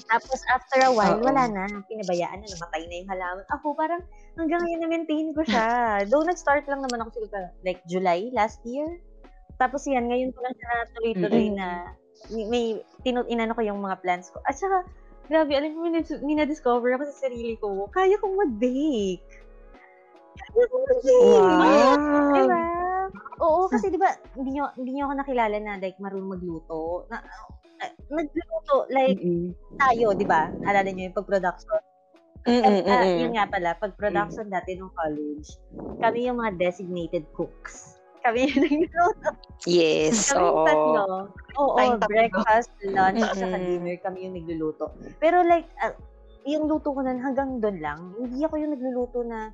Tapos 0.06 0.38
after 0.54 0.86
a 0.86 0.94
while, 0.94 1.18
Oo. 1.18 1.26
wala 1.26 1.50
na. 1.50 1.66
Pinabayaan 1.90 2.46
na, 2.46 2.48
namatay 2.50 2.84
na 2.86 2.96
yung 3.02 3.10
halaman. 3.10 3.46
Ako 3.50 3.66
parang, 3.74 4.02
hanggang 4.38 4.62
ngayon 4.62 4.82
na-maintain 4.86 5.34
ko 5.34 5.42
siya. 5.50 5.66
Though 6.06 6.30
nag-start 6.30 6.70
lang 6.70 6.86
naman 6.86 7.02
ako 7.02 7.26
siguro 7.26 7.50
like 7.66 7.82
July 7.90 8.30
last 8.38 8.62
year. 8.70 9.02
Tapos 9.58 9.82
yan, 9.90 10.14
ngayon 10.14 10.30
ko 10.30 10.46
lang 10.46 10.54
siya 10.54 10.72
tuloy-tuloy 10.94 11.46
Mm-mm. 11.50 11.58
na 11.58 11.68
may, 12.34 12.44
may 12.50 12.66
tinu- 13.02 13.28
inano 13.30 13.58
ko 13.58 13.62
yung 13.66 13.82
mga 13.82 13.98
plans 14.02 14.30
ko. 14.30 14.42
At 14.46 14.58
saka, 14.58 14.86
grabe, 15.30 15.54
alam 15.54 15.78
mo, 15.78 15.86
may, 15.86 16.02
may 16.26 16.36
na-discover 16.42 16.98
ako 16.98 17.06
sa 17.14 17.30
sarili 17.30 17.54
ko. 17.62 17.86
Kaya 17.94 18.18
kong 18.18 18.36
mag-bake. 18.36 19.22
Kaya 20.36 20.66
kong 20.68 20.86
mag-bake. 20.90 21.54
Wow. 21.62 22.34
Diba? 22.34 22.62
Oo, 23.40 23.62
kasi 23.70 23.94
di 23.94 24.00
ba, 24.02 24.10
hindi 24.34 24.58
nyo, 24.58 24.74
hindi 24.74 24.98
nyo 24.98 25.08
ako 25.08 25.14
nakilala 25.22 25.58
na 25.62 25.78
like 25.78 26.02
marunong 26.02 26.34
magluto. 26.34 27.06
Na, 27.14 27.22
uh, 27.86 27.94
nagluto, 28.10 28.90
like 28.90 29.22
Mm-mm. 29.22 29.54
tayo, 29.78 30.18
di 30.18 30.26
ba? 30.26 30.50
Alala 30.66 30.90
nyo 30.90 31.06
yung 31.06 31.18
pag-production. 31.18 31.82
Mm-mm, 32.48 32.88
mm-mm. 32.88 33.20
yun 33.20 33.36
nga 33.36 33.52
pala, 33.52 33.76
pag 33.76 33.94
production 34.00 34.48
dati 34.48 34.74
nung 34.74 34.96
college, 34.96 35.60
kami 36.00 36.26
yung 36.26 36.40
mga 36.40 36.56
designated 36.56 37.28
cooks. 37.36 37.99
Kami 38.26 38.52
yung 38.52 38.62
nagluluto. 38.68 39.30
Yes, 39.68 40.32
Kami 40.32 40.44
oo. 40.44 40.64
tatlo. 40.68 41.04
Oo, 41.56 41.76
tatlo. 41.76 42.08
breakfast, 42.08 42.72
lunch, 42.84 43.24
at 43.24 43.36
saka 43.36 43.58
dinner, 43.60 43.98
kami 44.04 44.28
yung 44.28 44.36
nagluluto. 44.36 44.92
Pero 45.20 45.44
like, 45.44 45.68
ah, 45.84 45.96
yung 46.48 46.68
luto 46.72 46.96
ko 46.96 47.04
nun 47.04 47.20
hanggang 47.20 47.60
doon 47.60 47.78
lang. 47.84 48.00
Hindi 48.16 48.44
ako 48.44 48.56
yung 48.60 48.74
nagluluto 48.76 49.20
na, 49.28 49.52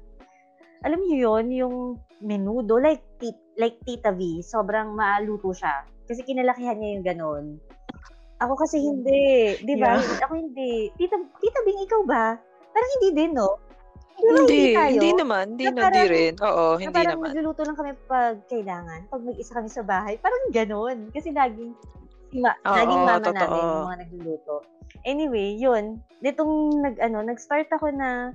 alam 0.86 0.99
niyo 1.01 1.17
yun, 1.30 1.45
yung 1.49 1.75
menudo, 2.21 2.78
like, 2.78 3.01
tit, 3.17 3.38
like 3.58 3.82
Tita 3.84 4.13
V, 4.13 4.45
sobrang 4.45 4.93
maaluto 4.93 5.49
siya. 5.54 5.86
Kasi 6.06 6.21
kinalakihan 6.21 6.78
niya 6.78 6.89
yung 6.93 7.06
ganon. 7.06 7.45
Ako 8.43 8.54
kasi 8.60 8.78
hindi. 8.78 9.56
Di 9.63 9.75
ba? 9.80 9.97
Yeah. 9.97 10.21
Ako 10.28 10.34
hindi. 10.38 10.93
Tita, 10.99 11.17
Tita 11.41 11.60
Bing, 11.65 11.82
ikaw 11.88 12.01
ba? 12.06 12.38
Parang 12.75 12.91
hindi 12.99 13.10
din, 13.15 13.32
no? 13.34 13.58
Hindi, 14.15 14.73
tayo. 14.73 14.89
hindi 14.89 15.10
naman. 15.13 15.45
Hindi 15.54 15.65
Na 15.65 15.69
na, 15.69 15.75
di 15.75 15.84
parang- 15.86 16.10
rin. 16.10 16.34
Oo, 16.39 16.65
na 16.65 16.80
hindi 16.80 16.95
parang 16.95 17.13
naman. 17.13 17.28
nagluluto 17.30 17.62
lang 17.62 17.75
kami 17.75 17.91
pag 18.06 18.36
kailangan. 18.47 18.99
Pag 19.08 19.21
mag-isa 19.23 19.51
kami 19.54 19.69
sa 19.69 19.84
bahay. 19.84 20.13
Parang 20.17 20.43
ganun. 20.49 20.97
Kasi 21.12 21.30
laging, 21.30 21.71
si 22.30 22.38
ma- 22.39 22.60
Oo, 22.63 22.75
laging 22.75 23.01
mama 23.01 23.19
totoo. 23.21 23.36
namin 23.36 23.60
yung 23.62 23.86
mga 23.86 23.99
nagluluto. 24.01 24.56
Anyway, 25.04 25.47
yun. 25.56 25.84
Nitong 26.19 26.54
nag, 26.82 26.95
ano, 26.99 27.17
nag-start 27.21 27.67
ako 27.69 27.91
na 27.91 28.32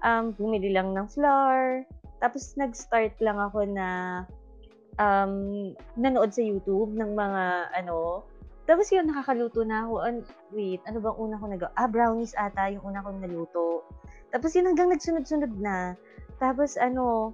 um, 0.00 0.30
bumili 0.32 0.70
lang 0.70 0.92
ng 0.92 1.08
flour. 1.08 1.82
Tapos 2.18 2.54
nag-start 2.54 3.16
lang 3.18 3.36
ako 3.36 3.64
na 3.64 3.88
um, 4.96 5.32
nanood 5.94 6.30
sa 6.30 6.40
YouTube 6.40 6.92
ng 6.92 7.12
mga 7.12 7.42
ano. 7.74 8.22
Tapos 8.64 8.88
yun, 8.88 9.04
nakakaluto 9.04 9.60
na 9.60 9.84
ako. 9.84 9.94
An- 10.00 10.24
wait, 10.50 10.80
ano 10.84 10.96
bang 10.98 11.16
una 11.18 11.36
ko 11.36 11.44
nag 11.46 11.64
Ah, 11.74 11.84
brownies 11.84 12.32
ata 12.34 12.68
yung 12.68 12.84
una 12.84 13.00
kong 13.00 13.20
naluto. 13.20 13.84
Tapos 14.34 14.50
yun 14.58 14.66
hanggang 14.66 14.90
nagsunod-sunod 14.90 15.62
na. 15.62 15.94
Tapos 16.42 16.74
ano, 16.74 17.30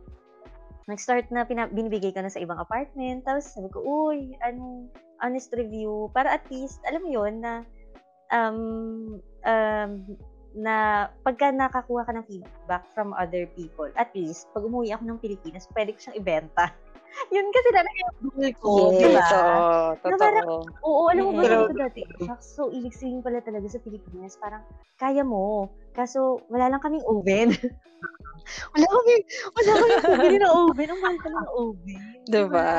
nag-start 0.84 1.32
na 1.32 1.48
pina- 1.48 1.72
binibigay 1.72 2.12
ka 2.12 2.20
na 2.20 2.28
sa 2.28 2.44
ibang 2.44 2.60
apartment. 2.60 3.24
Tapos 3.24 3.48
sabi 3.48 3.72
ko, 3.72 3.80
uy, 3.80 4.36
ano, 4.44 4.92
honest 5.24 5.48
review. 5.56 6.12
Para 6.12 6.36
at 6.36 6.44
least, 6.52 6.84
alam 6.84 7.00
mo 7.00 7.08
yun, 7.08 7.40
na 7.40 7.64
um, 8.28 8.60
um, 9.48 9.92
na 10.50 11.06
pagka 11.22 11.54
nakakuha 11.54 12.02
ka 12.04 12.12
ng 12.12 12.26
feedback 12.26 12.84
from 12.92 13.14
other 13.14 13.46
people, 13.54 13.86
at 13.94 14.10
least, 14.12 14.50
pag 14.50 14.66
umuwi 14.66 14.90
ako 14.90 15.06
ng 15.06 15.22
Pilipinas, 15.22 15.70
pwede 15.72 15.94
ko 15.94 15.98
siyang 16.04 16.18
ibenta. 16.20 16.74
Yun 17.30 17.46
kasi 17.48 17.68
talaga 17.70 17.96
yung 17.96 18.14
goal 18.20 18.50
ko, 18.56 18.72
di 18.92 19.08
ba? 19.10 19.22
Oo, 19.22 19.94
Na 20.02 20.16
parang- 20.16 20.46
totoo. 20.46 20.56
Oo, 20.82 21.02
alam 21.06 21.22
mo 21.26 21.32
ba, 21.32 21.42
sabi 21.44 21.64
ko 21.64 21.74
dati, 21.76 22.00
so 22.40 22.60
ibig 22.68 22.94
sabihin 22.94 23.20
pala 23.20 23.38
talaga 23.38 23.66
sa 23.66 23.78
Pilipinas, 23.78 24.34
parang 24.36 24.62
kaya 24.96 25.22
mo. 25.22 25.68
Kaso, 25.90 26.42
wala 26.48 26.70
lang 26.70 26.80
kaming 26.80 27.04
oven. 27.04 27.50
wala 28.74 28.86
kami, 28.88 29.14
wala 29.52 29.70
kami 29.72 29.90
bumili 30.00 30.38
ng 30.38 30.54
oven. 30.64 30.88
Ang 30.88 31.00
mahal 31.00 31.18
pala 31.18 31.36
ng 31.36 31.50
oven. 31.52 32.00
Diba? 32.26 32.70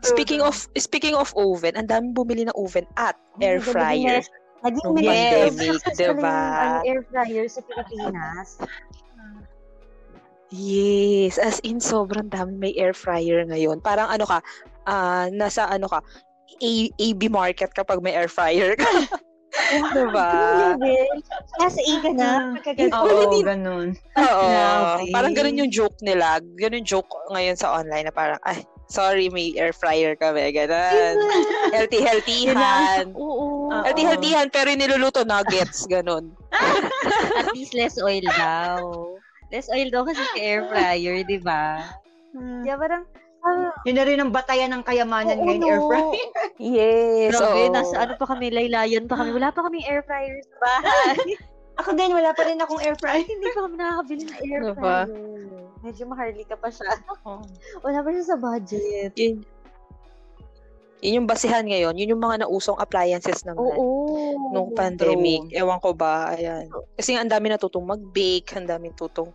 Speaking 0.00 0.40
of 0.40 0.56
speaking 0.74 1.12
of 1.12 1.28
oven, 1.36 1.76
ang 1.76 1.84
daming 1.84 2.16
bumili 2.16 2.48
ng 2.48 2.56
oven 2.56 2.88
at 2.96 3.14
air 3.38 3.60
fryer. 3.60 4.24
Naging 4.60 4.92
mes- 4.92 5.08
pandemic, 5.52 5.80
diba? 6.00 6.16
pala 6.16 6.20
yung, 6.20 6.56
ano, 6.56 6.80
air 6.84 7.00
fryer 7.04 7.46
sa 7.48 7.60
Pilipinas. 7.62 8.48
Yes, 10.50 11.38
as 11.38 11.62
in 11.62 11.78
sobrang 11.78 12.26
dami 12.26 12.58
may 12.58 12.72
air 12.74 12.90
fryer 12.94 13.46
ngayon. 13.46 13.78
Parang 13.82 14.10
ano 14.10 14.26
ka, 14.26 14.42
ah 14.86 15.30
nasa 15.30 15.70
ano 15.70 15.86
ka, 15.86 16.02
A- 16.60 16.92
AB 16.98 17.30
market 17.30 17.70
kapag 17.70 18.02
may 18.02 18.12
air 18.12 18.26
fryer 18.26 18.74
ka. 18.74 18.86
diba? 19.94 20.30
Anong 20.30 20.82
level? 20.82 21.06
Class 21.58 21.76
A 21.78 21.92
ka 22.02 22.10
na. 22.14 22.30
Pagkaganto. 22.58 22.98
Oo, 23.02 23.42
ganun. 23.42 23.88
Oo. 24.18 24.46
Parang 25.10 25.34
ganun 25.34 25.58
yung 25.58 25.70
joke 25.70 25.98
nila. 26.02 26.38
Ganun 26.58 26.86
joke 26.86 27.10
ngayon 27.30 27.58
sa 27.58 27.74
online 27.82 28.10
na 28.10 28.14
parang, 28.14 28.38
ay, 28.46 28.62
sorry, 28.90 29.30
may 29.30 29.54
air 29.58 29.74
fryer 29.74 30.14
kami. 30.18 30.50
Ganun. 30.54 31.14
Healthy-healthyhan. 31.74 33.14
Oo. 33.14 33.70
Oo. 33.70 33.82
Healthy-healthyhan, 33.86 34.50
pero 34.50 34.70
yung 34.70 34.82
niluluto 34.82 35.22
nuggets. 35.26 35.86
Ganun. 35.86 36.34
At 37.38 37.50
least 37.54 37.74
less 37.74 37.98
oil 37.98 38.22
daw. 38.22 39.14
Less 39.50 39.66
oil 39.70 39.90
daw 39.90 40.06
kasi 40.06 40.22
sa 40.22 40.38
air 40.38 40.62
fryer, 40.70 41.26
di 41.26 41.38
ba? 41.42 41.82
Kaya 42.32 42.74
parang, 42.78 43.02
ah, 43.42 43.74
Yun 43.82 43.96
na 43.98 44.04
rin 44.06 44.18
ang 44.22 44.30
batayan 44.30 44.70
ng 44.70 44.86
kayamanan 44.86 45.42
oo, 45.42 45.44
ngayon, 45.44 45.58
no. 45.60 45.66
air 45.66 45.82
fryer. 45.82 46.14
Yes. 46.60 47.30
Grabe, 47.34 47.62
oo. 47.66 47.74
nasa 47.74 47.94
ano 47.98 48.12
pa 48.14 48.26
kami, 48.30 48.46
laylayan 48.54 49.10
pa 49.10 49.18
kami. 49.18 49.34
Wala 49.34 49.50
pa 49.50 49.66
kami 49.66 49.82
air 49.82 50.06
fryer 50.06 50.38
sa 50.46 50.56
bahay. 50.62 51.18
Ako 51.80 51.96
din, 51.96 52.12
wala 52.12 52.30
pa 52.36 52.44
rin 52.44 52.60
akong 52.60 52.82
air 52.84 52.92
fryer. 53.00 53.24
Hindi 53.24 53.46
pa 53.56 53.60
kami 53.64 53.74
nakakabili 53.80 54.22
ng 54.28 54.36
air 54.44 54.60
Diba? 54.60 54.74
fryer. 54.76 55.06
Medyo 55.80 56.04
maharlika 56.12 56.54
pa 56.60 56.68
siya. 56.68 56.92
Wala 57.80 57.98
pa 58.04 58.08
siya 58.12 58.24
sa 58.28 58.36
budget. 58.36 59.12
Yun, 59.16 59.40
yun 61.00 61.24
yung 61.24 61.28
basihan 61.28 61.64
ngayon. 61.64 61.96
Yun 61.96 62.12
yung 62.16 62.22
mga 62.22 62.44
nausong 62.44 62.78
appliances 62.78 63.44
naman. 63.44 63.72
Oo. 63.72 63.96
nung 64.50 64.74
pandemic. 64.74 65.46
Ewan 65.54 65.78
ko 65.78 65.94
ba, 65.94 66.34
ayan. 66.34 66.66
Kasi 66.98 67.14
ang 67.14 67.30
dami 67.30 67.48
natutong 67.48 67.86
mag-bake, 67.86 68.50
ang 68.58 68.66
dami 68.66 68.90
tutong 68.92 69.30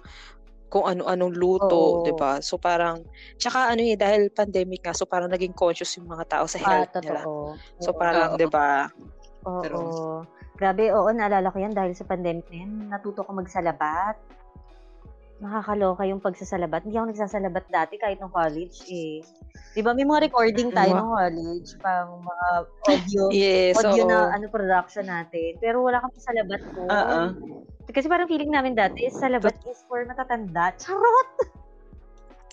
kung 0.68 0.84
ano-anong 0.92 1.32
luto, 1.32 1.72
Oo. 1.72 2.04
'di 2.04 2.12
ba? 2.20 2.44
So 2.44 2.60
parang 2.60 3.00
tsaka 3.40 3.72
ano 3.72 3.80
eh 3.80 3.96
dahil 3.96 4.28
pandemic 4.28 4.84
nga, 4.84 4.92
so 4.92 5.08
parang 5.08 5.32
naging 5.32 5.56
conscious 5.56 5.96
yung 5.96 6.12
mga 6.12 6.28
tao 6.28 6.46
sa 6.52 6.60
Ah, 6.60 6.84
health 6.84 6.92
nila. 7.00 7.24
totoo. 7.24 7.56
So 7.80 7.96
parang, 7.96 8.36
Oo. 8.36 8.38
'di 8.38 8.48
ba? 8.52 8.92
Oo. 9.48 9.64
True. 9.64 10.28
Grabe, 10.56 10.92
oo, 10.92 11.08
naalala 11.12 11.48
ko 11.52 11.60
yan 11.64 11.72
dahil 11.72 11.96
sa 11.96 12.04
pandemic 12.04 12.44
na 12.52 12.58
yan, 12.64 12.72
natuto 12.92 13.24
ko 13.24 13.32
magsalabat. 13.32 14.16
Nakakaloka 15.36 16.08
yung 16.08 16.24
pagsasalabat. 16.24 16.88
Hindi 16.88 16.96
ako 16.96 17.12
nagsasalabat 17.12 17.66
dati 17.68 18.00
kahit 18.00 18.24
nung 18.24 18.32
college 18.32 18.88
eh. 18.88 19.20
Di 19.76 19.84
ba 19.84 19.92
may 19.92 20.08
mga 20.08 20.32
recording 20.32 20.72
tayo 20.72 20.96
nung 20.96 21.12
college, 21.12 21.76
pang 21.84 22.24
mga 22.24 22.48
audio, 22.88 23.22
Yes, 23.36 23.76
audio 23.76 24.08
oo. 24.08 24.12
na 24.12 24.32
ano 24.32 24.48
production 24.48 25.12
natin. 25.12 25.60
Pero 25.60 25.84
wala 25.84 26.00
kami 26.00 26.16
salabat 26.24 26.62
ko. 26.72 26.82
Oo. 26.88 27.20
Kasi 27.92 28.08
parang 28.08 28.32
feeling 28.32 28.50
namin 28.50 28.80
dati, 28.80 29.12
salabat 29.12 29.60
is 29.68 29.84
for 29.92 30.08
matatanda. 30.08 30.72
Charot! 30.80 31.32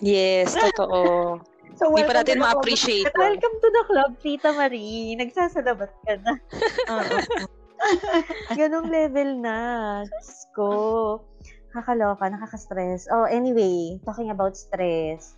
Yes, 0.03 0.51
totoo. 0.75 1.39
So, 1.73 1.89
Hindi 1.89 2.03
pa 2.05 2.19
natin 2.19 2.37
ma-appreciate. 2.37 3.09
yun. 3.09 3.17
Welcome 3.17 3.55
to 3.57 3.69
the 3.71 3.83
club, 3.87 4.11
Tita 4.19 4.51
Marie. 4.53 5.15
Nagsasalabat 5.17 5.91
ka 6.03 6.13
na. 6.19 6.33
Oo. 6.91 7.17
Ganong 8.59 8.87
level 8.91 9.39
na. 9.41 9.57
Diyos 10.05 10.47
ko. 10.53 10.69
Nakakaloka, 11.73 12.29
nakaka-stress. 12.29 13.09
Oh, 13.09 13.25
anyway, 13.25 13.97
talking 14.05 14.29
about 14.29 14.53
stress. 14.53 15.33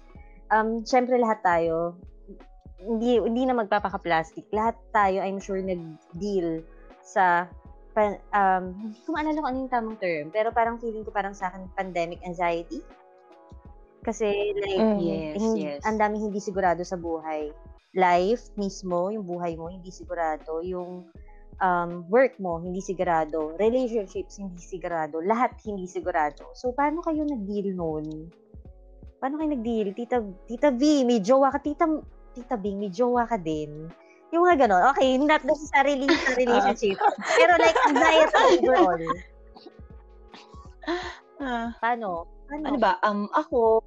Um, 0.52 0.84
syempre 0.84 1.16
lahat 1.16 1.40
tayo, 1.42 1.96
hindi, 2.84 3.24
hindi 3.24 3.48
na 3.48 3.56
magpapaka-plastic. 3.56 4.52
Lahat 4.52 4.76
tayo, 4.92 5.24
I'm 5.24 5.40
sure, 5.40 5.64
nag-deal 5.64 6.68
sa 7.00 7.48
um, 8.36 8.76
hindi 8.76 9.00
ko 9.08 9.16
maalala 9.16 9.40
kung 9.40 9.48
ano 9.48 9.58
yung 9.64 9.72
tamang 9.72 9.98
term, 10.04 10.28
pero 10.28 10.52
parang 10.52 10.76
feeling 10.76 11.08
ko 11.08 11.16
parang 11.16 11.32
sa 11.32 11.48
akin, 11.48 11.72
pandemic 11.80 12.20
anxiety. 12.28 12.84
Kasi 14.04 14.54
like, 14.60 14.78
Mm. 14.78 15.00
Yes, 15.02 15.34
hindi, 15.40 15.62
yes. 15.66 15.82
ang 15.88 15.98
daming 15.98 16.30
hindi 16.30 16.44
sigurado 16.44 16.84
sa 16.84 17.00
buhay. 17.00 17.50
Life 17.96 18.52
mismo, 18.60 19.08
yung 19.10 19.24
buhay 19.24 19.56
mo, 19.56 19.72
hindi 19.72 19.88
sigurado. 19.88 20.60
Yung 20.62 21.08
um, 21.62 22.04
work 22.12 22.36
mo, 22.40 22.60
hindi 22.60 22.82
sigurado. 22.82 23.56
Relationships, 23.60 24.40
hindi 24.40 24.60
sigurado. 24.60 25.22
Lahat 25.24 25.56
hindi 25.64 25.88
sigurado. 25.88 26.52
So, 26.58 26.74
paano 26.76 27.04
kayo 27.06 27.24
nag-deal 27.24 27.76
nun? 27.76 28.32
Paano 29.20 29.40
kayo 29.40 29.50
nag-deal? 29.56 29.96
Tita, 29.96 30.20
Tita 30.48 30.70
V, 30.74 31.06
may 31.08 31.20
jowa 31.24 31.52
ka. 31.54 31.60
Tita, 31.64 31.86
Tita 32.36 32.56
Bing, 32.60 32.80
may 32.80 32.92
jowa 32.92 33.24
ka 33.24 33.40
din. 33.40 33.88
Yung 34.36 34.44
mga 34.44 34.68
ganon. 34.68 34.84
Okay, 34.92 35.16
not 35.16 35.44
necessarily 35.48 36.10
sa 36.12 36.36
relationship. 36.42 37.00
pero 37.40 37.52
like, 37.56 37.78
anxiety 37.88 38.36
overall. 38.68 39.04
Ah. 41.40 41.72
Paano? 41.80 42.28
Paano? 42.46 42.64
ano 42.70 42.78
ba, 42.78 43.02
um, 43.02 43.26
ako, 43.34 43.82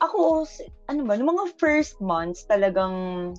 ako, 0.00 0.48
ano 0.88 1.00
ba, 1.04 1.12
nung 1.18 1.36
mga 1.36 1.52
first 1.60 2.00
months, 2.00 2.48
talagang, 2.48 3.36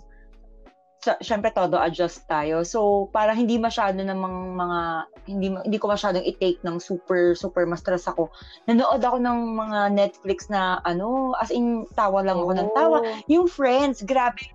sa, 1.01 1.17
syempre 1.17 1.49
todo 1.49 1.81
adjust 1.81 2.29
tayo. 2.29 2.61
So, 2.61 3.09
parang 3.09 3.41
hindi 3.41 3.57
masyado 3.57 3.97
namang 4.05 4.53
mga, 4.53 4.79
hindi, 5.25 5.47
hindi 5.49 5.77
ko 5.81 5.89
masyadong 5.89 6.21
i-take 6.21 6.61
ng 6.61 6.77
super, 6.77 7.33
super 7.33 7.65
ma-stress 7.65 8.05
ako. 8.05 8.29
Nanood 8.69 9.01
ako 9.01 9.17
ng 9.17 9.39
mga 9.57 9.79
Netflix 9.97 10.45
na, 10.53 10.77
ano, 10.85 11.33
as 11.41 11.49
in, 11.49 11.89
tawa 11.97 12.21
lang 12.21 12.37
ako 12.37 12.53
ng 12.53 12.69
tawa. 12.77 12.97
Oh. 13.01 13.17
Yung 13.25 13.49
Friends, 13.49 14.05
grabe. 14.05 14.45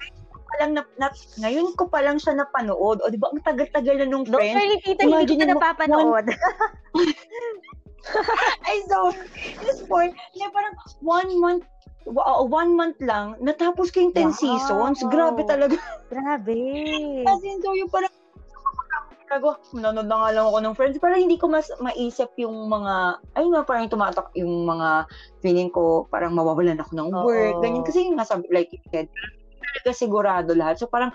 Lang 0.63 0.79
na, 0.79 0.87
na- 0.97 1.13
ngayon 1.43 1.75
ko 1.75 1.91
pa 1.91 2.01
lang 2.01 2.23
siya 2.23 2.39
napanood. 2.39 3.03
O, 3.03 3.11
di 3.11 3.19
ba, 3.19 3.29
ang 3.35 3.43
tagal-tagal 3.43 3.99
na 3.99 4.07
nung 4.07 4.23
Don't 4.23 4.39
Friends. 4.39 4.55
worry, 4.55 4.79
tita, 4.87 5.03
hindi 5.03 5.27
ko 5.27 5.35
na 5.43 5.51
napapanood. 5.51 6.27
Ay, 8.71 8.87
so, 8.87 9.11
this 9.67 9.83
point, 9.91 10.15
na 10.39 10.47
parang 10.55 10.79
one 11.03 11.31
month, 11.43 11.67
one 12.07 12.73
month 12.79 12.99
lang, 13.03 13.35
natapos 13.43 13.91
ko 13.91 14.07
yung 14.07 14.15
10 14.15 14.31
Wow. 14.31 14.39
seasons. 14.39 14.99
Grabe 15.11 15.43
talaga. 15.45 15.77
Grabe. 16.09 16.59
As 17.27 17.43
in, 17.43 17.59
so 17.63 17.75
yung 17.75 17.91
parang, 17.91 18.11
Gago, 19.27 19.59
nanonood 19.75 20.07
na 20.07 20.23
nga 20.23 20.31
lang 20.39 20.47
ako 20.47 20.59
ng 20.63 20.77
friends. 20.79 21.03
Parang 21.03 21.19
hindi 21.19 21.35
ko 21.35 21.51
mas 21.51 21.67
maisip 21.83 22.31
yung 22.39 22.71
mga, 22.71 23.19
ayun 23.35 23.59
nga, 23.59 23.67
parang 23.67 23.91
tumatak 23.91 24.31
yung 24.39 24.63
mga 24.63 25.03
feeling 25.43 25.67
ko, 25.75 26.07
parang 26.15 26.31
mawawalan 26.39 26.79
ako 26.79 26.95
ng 26.95 27.11
work, 27.11 27.59
Oo. 27.59 27.63
ganyan. 27.63 27.83
Kasi 27.83 28.07
yung 28.07 28.15
nasa, 28.15 28.39
like 28.55 28.71
you 28.71 28.79
said, 28.95 29.11
talaga 29.59 29.91
sigurado 29.91 30.55
lahat. 30.55 30.79
So 30.79 30.87
parang, 30.87 31.11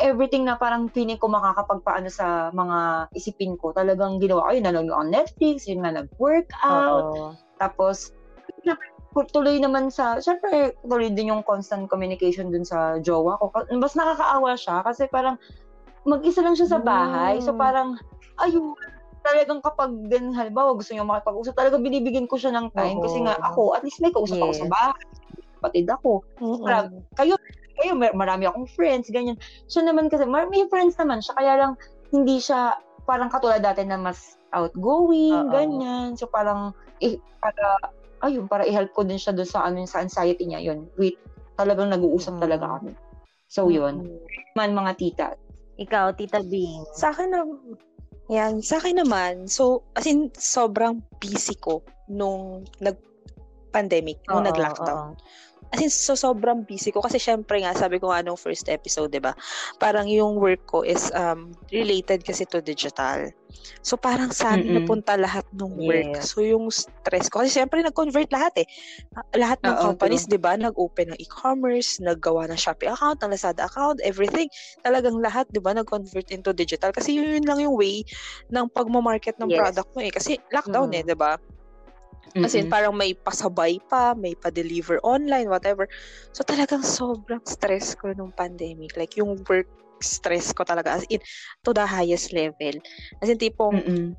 everything 0.00 0.48
na 0.48 0.56
parang 0.56 0.88
feeling 0.96 1.20
ko 1.20 1.28
makakapagpaano 1.28 2.08
sa 2.08 2.48
mga 2.56 3.12
isipin 3.12 3.60
ko, 3.60 3.76
talagang 3.76 4.16
ginawa 4.16 4.48
ko 4.48 4.56
yun, 4.56 4.64
nanonood 4.64 4.96
ako 4.96 5.04
Netflix, 5.12 5.68
yun 5.68 5.84
nga, 5.84 5.92
nag-workout, 5.92 7.04
Oo. 7.04 7.36
tapos, 7.60 8.16
tuloy 9.12 9.60
naman 9.60 9.92
sa, 9.92 10.16
syempre, 10.18 10.72
tuloy 10.80 11.12
din 11.12 11.32
yung 11.32 11.44
constant 11.44 11.84
communication 11.88 12.48
dun 12.48 12.64
sa 12.64 12.96
jowa 12.98 13.36
ko. 13.36 13.52
Mas 13.76 13.92
nakakaawa 13.92 14.56
siya 14.56 14.80
kasi 14.80 15.04
parang 15.12 15.36
mag-isa 16.08 16.40
lang 16.40 16.56
siya 16.56 16.68
sa 16.72 16.80
bahay. 16.80 17.38
So 17.44 17.52
Mm. 17.52 17.60
parang, 17.60 17.88
ayun, 18.40 18.72
talagang 19.22 19.60
kapag 19.62 19.92
din, 20.10 20.34
halimbawa, 20.34 20.74
gusto 20.74 20.96
niya 20.96 21.06
makipag-usap, 21.06 21.54
talagang 21.54 21.84
binibigyan 21.84 22.26
ko 22.26 22.40
siya 22.40 22.50
ng 22.56 22.74
time. 22.74 22.98
Oo. 22.98 23.04
Kasi 23.06 23.18
nga, 23.22 23.38
ako, 23.38 23.76
at 23.76 23.84
least 23.86 24.02
may 24.02 24.10
kausap 24.10 24.40
ako 24.40 24.52
sa 24.56 24.66
Yes. 24.66 24.72
bahay. 24.72 25.04
Kapatid 25.62 25.86
ako. 25.86 26.10
Parang, 26.64 26.86
kayo, 27.14 27.34
kayo, 27.78 27.92
mar- 27.94 28.16
marami 28.18 28.50
akong 28.50 28.66
friends, 28.74 29.06
ganyan. 29.14 29.38
Siya 29.70 29.86
naman 29.86 30.10
kasi, 30.10 30.26
mar- 30.26 30.50
may 30.50 30.66
friends 30.66 30.98
naman 30.98 31.22
siya, 31.22 31.38
kaya 31.38 31.52
lang, 31.54 31.72
hindi 32.10 32.42
siya, 32.42 32.74
parang 33.06 33.30
katulad 33.30 33.62
dati 33.62 33.86
na 33.86 33.94
mas 33.94 34.40
outgoing, 34.50 35.48
Oo. 35.48 35.54
ganyan. 35.54 36.18
So, 36.18 36.26
parang, 36.26 36.74
eh, 36.98 37.14
para, 37.38 37.78
ayun, 38.22 38.46
para 38.46 38.62
i-help 38.64 38.94
ko 38.94 39.02
din 39.02 39.18
siya 39.18 39.34
doon 39.34 39.48
sa, 39.48 39.66
ano, 39.66 39.82
sa 39.84 40.00
anxiety 40.00 40.46
niya, 40.46 40.62
yun. 40.62 40.86
Wait, 40.96 41.18
talagang 41.58 41.90
nag-uusap 41.90 42.38
Mm. 42.38 42.42
talaga 42.42 42.64
kami. 42.78 42.92
So, 43.50 43.68
yun. 43.68 44.06
Mm. 44.06 44.18
Man, 44.56 44.70
mga 44.72 44.92
tita. 44.96 45.26
Ikaw, 45.76 46.14
Tita 46.14 46.40
Bing. 46.46 46.84
Sa 46.94 47.10
akin 47.10 47.28
na, 47.32 47.42
yan, 48.30 48.62
sa 48.62 48.78
akin 48.78 49.02
naman, 49.02 49.50
so, 49.50 49.82
as 49.98 50.06
in, 50.06 50.30
sobrang 50.38 51.02
busy 51.18 51.58
ko 51.58 51.82
nung 52.06 52.62
nag-pandemic, 52.78 54.22
nung 54.30 54.46
Oo, 54.46 54.48
nag-lockdown. 54.48 55.18
oo. 55.18 55.20
As 55.72 55.80
in, 55.80 55.88
so 55.88 56.12
sobrang 56.12 56.68
busy 56.68 56.92
ko. 56.92 57.00
Kasi 57.00 57.16
syempre 57.16 57.64
nga, 57.64 57.72
sabi 57.72 57.96
ko 57.96 58.12
nga 58.12 58.20
nung 58.20 58.36
first 58.36 58.68
episode, 58.68 59.08
di 59.08 59.24
ba? 59.24 59.32
Parang 59.80 60.04
yung 60.04 60.36
work 60.36 60.68
ko 60.68 60.84
is 60.84 61.08
um, 61.16 61.48
related 61.72 62.20
kasi 62.22 62.44
to 62.44 62.60
digital. 62.60 63.32
So 63.80 63.96
parang 63.96 64.32
sa 64.32 64.56
amin 64.56 64.74
Mm-mm. 64.74 64.84
napunta 64.84 65.16
lahat 65.16 65.44
ng 65.54 65.72
work. 65.80 66.12
Yes. 66.12 66.28
So 66.28 66.40
yung 66.42 66.68
stress 66.68 67.28
ko, 67.28 67.40
kasi 67.40 67.56
syempre 67.56 67.80
nag-convert 67.80 68.28
lahat 68.28 68.64
eh. 68.64 68.66
Ah, 69.14 69.24
Lahat 69.36 69.60
ng 69.62 69.72
Oo, 69.72 69.82
companies, 69.92 70.28
di 70.28 70.36
ba? 70.36 70.56
Nag-open 70.56 71.14
ng 71.14 71.18
e-commerce, 71.20 72.00
naggawa 72.00 72.48
ng 72.48 72.58
Shopee 72.58 72.90
account, 72.92 73.20
ng 73.22 73.32
Lazada 73.32 73.64
account, 73.68 74.00
everything. 74.04 74.48
Talagang 74.82 75.20
lahat, 75.20 75.48
di 75.52 75.60
ba? 75.60 75.72
Nag-convert 75.72 76.28
into 76.32 76.52
digital. 76.52 76.92
Kasi 76.92 77.16
yun, 77.16 77.28
yun 77.40 77.44
lang 77.48 77.60
yung 77.60 77.76
way 77.76 78.04
ng 78.50 78.66
pagmamarket 78.72 79.36
ng 79.40 79.48
Yes. 79.48 79.56
product 79.56 79.88
mo 79.94 80.00
eh. 80.00 80.12
Kasi 80.12 80.36
lockdown 80.50 80.90
Mm. 80.90 80.96
eh, 80.96 81.02
di 81.06 81.16
ba? 81.16 81.36
As 82.34 82.54
in, 82.54 82.64
Mm-mm. 82.64 82.72
parang 82.72 82.96
may 82.96 83.12
pasabay 83.12 83.76
pa, 83.84 84.16
may 84.16 84.32
pa-deliver 84.32 84.96
online, 85.04 85.46
whatever. 85.46 85.84
So, 86.32 86.40
talagang 86.40 86.80
sobrang 86.80 87.44
stress 87.44 87.92
ko 87.92 88.10
nung 88.12 88.32
pandemic. 88.32 88.96
Like, 88.96 89.16
yung 89.16 89.44
work 89.44 89.68
stress 90.00 90.50
ko 90.50 90.64
talaga, 90.64 90.96
as 90.96 91.04
in, 91.06 91.20
to 91.60 91.70
the 91.70 91.84
highest 91.84 92.32
level. 92.32 92.74
As 93.20 93.28
in, 93.28 93.36
tipong 93.36 93.78
Mm-mm. 93.78 94.16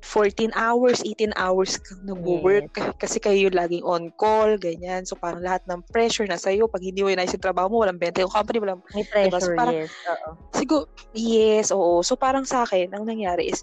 14 0.00 0.48
hours, 0.56 1.04
18 1.04 1.36
hours 1.36 1.76
kang 1.76 2.00
nag-work 2.08 2.72
kasi 2.96 3.20
kayo 3.20 3.52
laging 3.52 3.84
on 3.84 4.08
call, 4.16 4.56
ganyan. 4.56 5.04
So, 5.04 5.14
parang 5.14 5.44
lahat 5.44 5.60
ng 5.68 5.84
pressure 5.92 6.24
na 6.24 6.40
sa'yo. 6.40 6.64
Pag 6.64 6.80
hindi 6.80 7.04
mo 7.04 7.12
inayos 7.12 7.36
yung 7.36 7.44
trabaho 7.44 7.68
mo, 7.68 7.84
walang 7.84 8.00
benta 8.00 8.24
yung 8.24 8.32
company, 8.32 8.64
walang 8.64 8.80
May 8.90 9.04
Diba? 9.20 9.36
pressure, 9.36 9.52
So, 9.52 9.58
parang- 9.60 9.76
yes. 9.76 9.92
Oo. 10.08 10.30
Siguro, 10.50 10.84
yes, 11.12 11.68
oo. 11.70 12.00
So 12.00 12.16
parang 12.16 12.42
sa 12.42 12.64
akin, 12.64 12.90
ang 12.90 13.04
nangyari 13.04 13.52
is, 13.52 13.60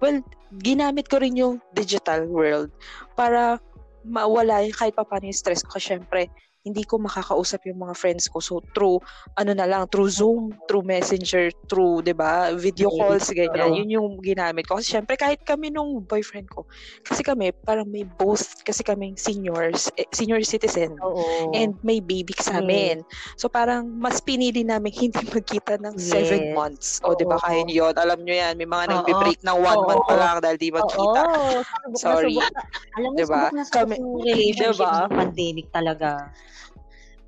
well, 0.00 0.20
ginamit 0.62 1.08
ko 1.08 1.20
rin 1.20 1.36
yung 1.36 1.60
digital 1.72 2.24
world 2.28 2.70
para 3.18 3.58
mawala 4.06 4.62
yung 4.62 4.76
kahit 4.76 4.94
pa 4.94 5.02
paano 5.02 5.26
yung 5.28 5.36
stress 5.36 5.66
ko. 5.66 5.76
Kasi 5.76 5.98
syempre, 5.98 6.30
hindi 6.66 6.82
ko 6.82 6.98
makakausap 6.98 7.62
yung 7.70 7.78
mga 7.80 7.94
friends 7.94 8.26
ko. 8.26 8.42
So, 8.42 8.58
through, 8.74 8.98
ano 9.38 9.54
na 9.54 9.64
lang, 9.64 9.86
through 9.86 10.10
Zoom, 10.10 10.50
through 10.66 10.82
Messenger, 10.82 11.54
through, 11.70 12.02
di 12.02 12.10
ba, 12.10 12.50
video 12.52 12.90
calls, 12.90 13.30
ganyan. 13.30 13.70
Yun 13.72 13.88
yung 13.94 14.08
ginamit 14.18 14.66
ko. 14.66 14.82
Kasi 14.82 14.98
syempre, 14.98 15.14
kahit 15.14 15.46
kami 15.46 15.70
nung 15.70 16.02
boyfriend 16.02 16.50
ko, 16.50 16.66
kasi 17.06 17.22
kami, 17.22 17.54
parang 17.62 17.86
may 17.86 18.02
both, 18.02 18.66
kasi 18.66 18.82
kaming 18.82 19.14
seniors, 19.14 19.86
eh, 19.94 20.10
senior 20.10 20.42
citizen. 20.42 20.98
Oo. 20.98 21.54
And 21.54 21.78
may 21.80 22.02
baby 22.02 22.34
sa 22.34 22.58
amin. 22.58 23.06
So 23.36 23.46
parang 23.46 23.86
mas 23.94 24.18
pinili 24.18 24.66
namin 24.66 24.90
hindi 25.06 25.22
magkita 25.22 25.78
ng 25.78 25.94
seven 25.94 26.50
Yes. 26.50 26.54
months. 26.56 26.86
O 27.06 27.14
di 27.14 27.22
ba 27.22 27.38
kaya 27.38 27.62
niyo, 27.62 27.94
alam 27.94 28.18
niyo 28.26 28.34
yan, 28.34 28.58
may 28.58 28.66
mga 28.66 28.90
nagbe-break 28.90 29.38
ng 29.44 29.54
one 29.54 29.78
Oo. 29.78 29.86
month 29.86 30.04
pa 30.08 30.16
lang 30.16 30.36
dahil 30.42 30.56
di 30.56 30.74
magkita. 30.74 31.20
Oo, 31.22 31.62
Sorry. 31.94 32.34
na. 32.34 32.48
Alam 32.96 33.10
mo, 33.12 33.16
Diba? 33.16 33.38
subok 33.38 33.52
na 33.52 33.62
subok 33.62 33.76
Kami- 33.76 33.98
yung 34.02 34.18
relationship 34.18 34.82
Diba? 34.82 35.06
pandemic 35.06 35.66
talaga. 35.70 36.10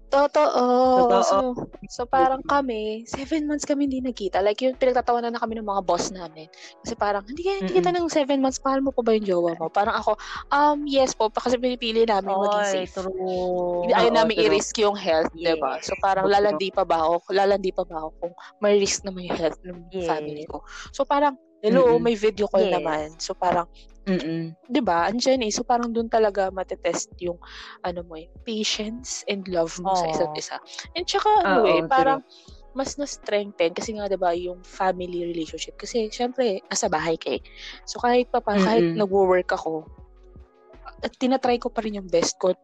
Totoo. 0.09 0.65
Totoo. 1.05 1.23
So, 1.23 1.37
so 1.89 2.03
parang 2.09 2.41
kami, 2.49 3.05
seven 3.05 3.45
months 3.45 3.69
kami 3.69 3.85
hindi 3.85 4.01
nagkita. 4.01 4.41
Like 4.41 4.65
yung 4.65 4.73
pinagtatawanan 4.81 5.37
na 5.37 5.41
kami 5.41 5.61
ng 5.61 5.69
mga 5.69 5.85
boss 5.85 6.09
namin. 6.09 6.49
Kasi 6.81 6.97
parang, 6.97 7.29
hindi 7.29 7.45
ka 7.45 7.51
hindi 7.61 7.73
kita 7.77 7.93
ng 7.93 8.09
seven 8.09 8.41
months, 8.41 8.57
mahal 8.65 8.81
mo 8.81 8.89
pa 8.89 9.05
ba 9.05 9.13
yung 9.13 9.29
jowa 9.29 9.53
mo? 9.61 9.69
Parang 9.69 10.01
ako, 10.01 10.17
um, 10.49 10.89
yes 10.89 11.13
po, 11.13 11.29
kasi 11.29 11.61
pinipili 11.61 12.09
namin 12.09 12.33
maging 12.41 12.65
Oy, 12.65 12.73
safe. 12.89 12.93
true. 12.97 13.85
Ayaw 13.93 14.09
namin 14.09 14.35
true. 14.41 14.45
i-risk 14.49 14.75
yung 14.81 14.97
health, 14.97 15.29
Yes. 15.37 15.55
'di 15.55 15.61
ba? 15.61 15.77
So 15.85 15.93
parang 16.01 16.25
lalandi 16.25 16.73
pa 16.73 16.89
ba 16.89 17.05
ako? 17.05 17.29
Lalandi 17.31 17.71
pa 17.71 17.85
ba 17.85 17.97
ako 18.05 18.09
kung 18.19 18.35
may 18.65 18.81
risk 18.81 19.05
naman 19.05 19.29
yung 19.29 19.37
health 19.37 19.61
ng 19.61 19.79
Yes. 19.93 20.09
family 20.09 20.45
ko. 20.49 20.65
So 20.91 21.05
parang 21.05 21.37
hello, 21.63 21.99
Mm-mm. 21.99 22.03
may 22.03 22.15
video 22.15 22.47
call 22.49 22.65
Yes. 22.65 22.71
naman. 22.71 23.19
So 23.19 23.35
parang 23.35 23.67
Mm-mm. 24.07 24.57
'di 24.69 24.81
ba? 24.85 25.09
Andiyan 25.11 25.45
eh. 25.49 25.53
So 25.55 25.65
parang 25.65 25.91
doon 25.93 26.09
talaga 26.13 26.53
matetest 26.53 27.11
yung 27.25 27.39
ano 27.85 28.01
mo 28.05 28.15
eh, 28.21 28.29
patience 28.45 29.25
and 29.29 29.45
love 29.49 29.75
mo 29.83 29.93
sa 29.97 30.07
Oo. 30.07 30.11
isa't 30.11 30.33
isa. 30.37 30.57
And 30.97 31.05
tsaka 31.09 31.49
ano 31.49 31.65
Oo, 31.65 31.67
eh, 31.67 31.83
true. 31.89 31.89
parang 31.89 32.23
mas 32.77 32.95
na-strengthen 33.01 33.75
kasi 33.75 33.97
nga 33.97 34.07
'di 34.07 34.19
ba 34.21 34.37
yung 34.37 34.61
family 34.63 35.25
relationship 35.27 35.75
kasi 35.81 36.13
syempre 36.13 36.63
nasa 36.71 36.87
bahay 36.93 37.17
ka 37.19 37.35
eh. 37.37 37.43
So 37.89 37.99
kahit 37.99 38.29
pa 38.31 38.39
pa 38.45 38.55
kahit 38.61 38.87
nagwo-work 38.95 39.51
ako 39.51 39.89
at 41.03 41.13
tinatry 41.19 41.59
ko 41.63 41.71
pa 41.73 41.81
rin 41.85 41.99
yung 42.03 42.11
best 42.11 42.37
ko 42.39 42.55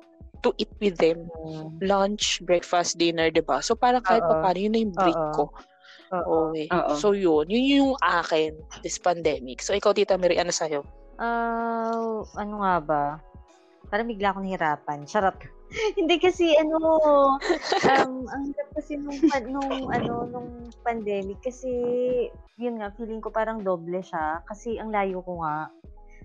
to 0.44 0.50
eat 0.60 0.70
with 0.82 0.98
them 1.00 1.30
Mm. 1.44 1.84
lunch, 1.84 2.40
breakfast, 2.44 2.96
dinner, 3.00 3.28
'di 3.32 3.42
ba? 3.44 3.60
So 3.64 3.74
parang 3.76 4.04
kahit 4.04 4.24
Oo. 4.24 4.30
pa 4.30 4.36
paano 4.38 4.58
yun 4.60 4.72
na 4.76 4.80
yung 4.84 4.94
break 4.96 5.20
Oo. 5.20 5.34
ko. 5.34 5.50
Oo. 6.22 6.54
Eh. 6.54 6.68
Oo. 6.70 6.94
So 6.94 7.16
yun, 7.16 7.50
yun 7.50 7.64
yung 7.64 7.92
akin 7.98 8.54
this 8.84 9.00
pandemic. 9.00 9.64
So 9.64 9.74
ikaw 9.74 9.90
Tita 9.90 10.14
Mary, 10.14 10.38
ano 10.38 10.54
sa'yo? 10.54 10.86
Ah, 11.18 12.22
ano 12.38 12.54
nga 12.62 12.74
ba? 12.82 13.04
Parang 13.90 14.10
bigla 14.10 14.34
akong 14.34 14.46
nahirapan. 14.46 15.06
Charot. 15.06 15.34
Hindi 15.98 16.18
kasi 16.22 16.54
ano, 16.54 16.78
um, 17.86 18.12
ang 18.30 18.42
hirap 18.50 18.68
kasi 18.78 18.94
nung, 18.98 19.18
nung, 19.50 19.90
ano, 19.90 20.14
nung 20.30 20.50
pandemic 20.86 21.42
kasi, 21.42 21.70
yun 22.58 22.78
nga, 22.78 22.94
feeling 22.94 23.22
ko 23.22 23.34
parang 23.34 23.62
doble 23.62 23.98
siya 24.02 24.42
kasi 24.46 24.78
ang 24.78 24.94
layo 24.94 25.22
ko 25.26 25.42
nga. 25.42 25.70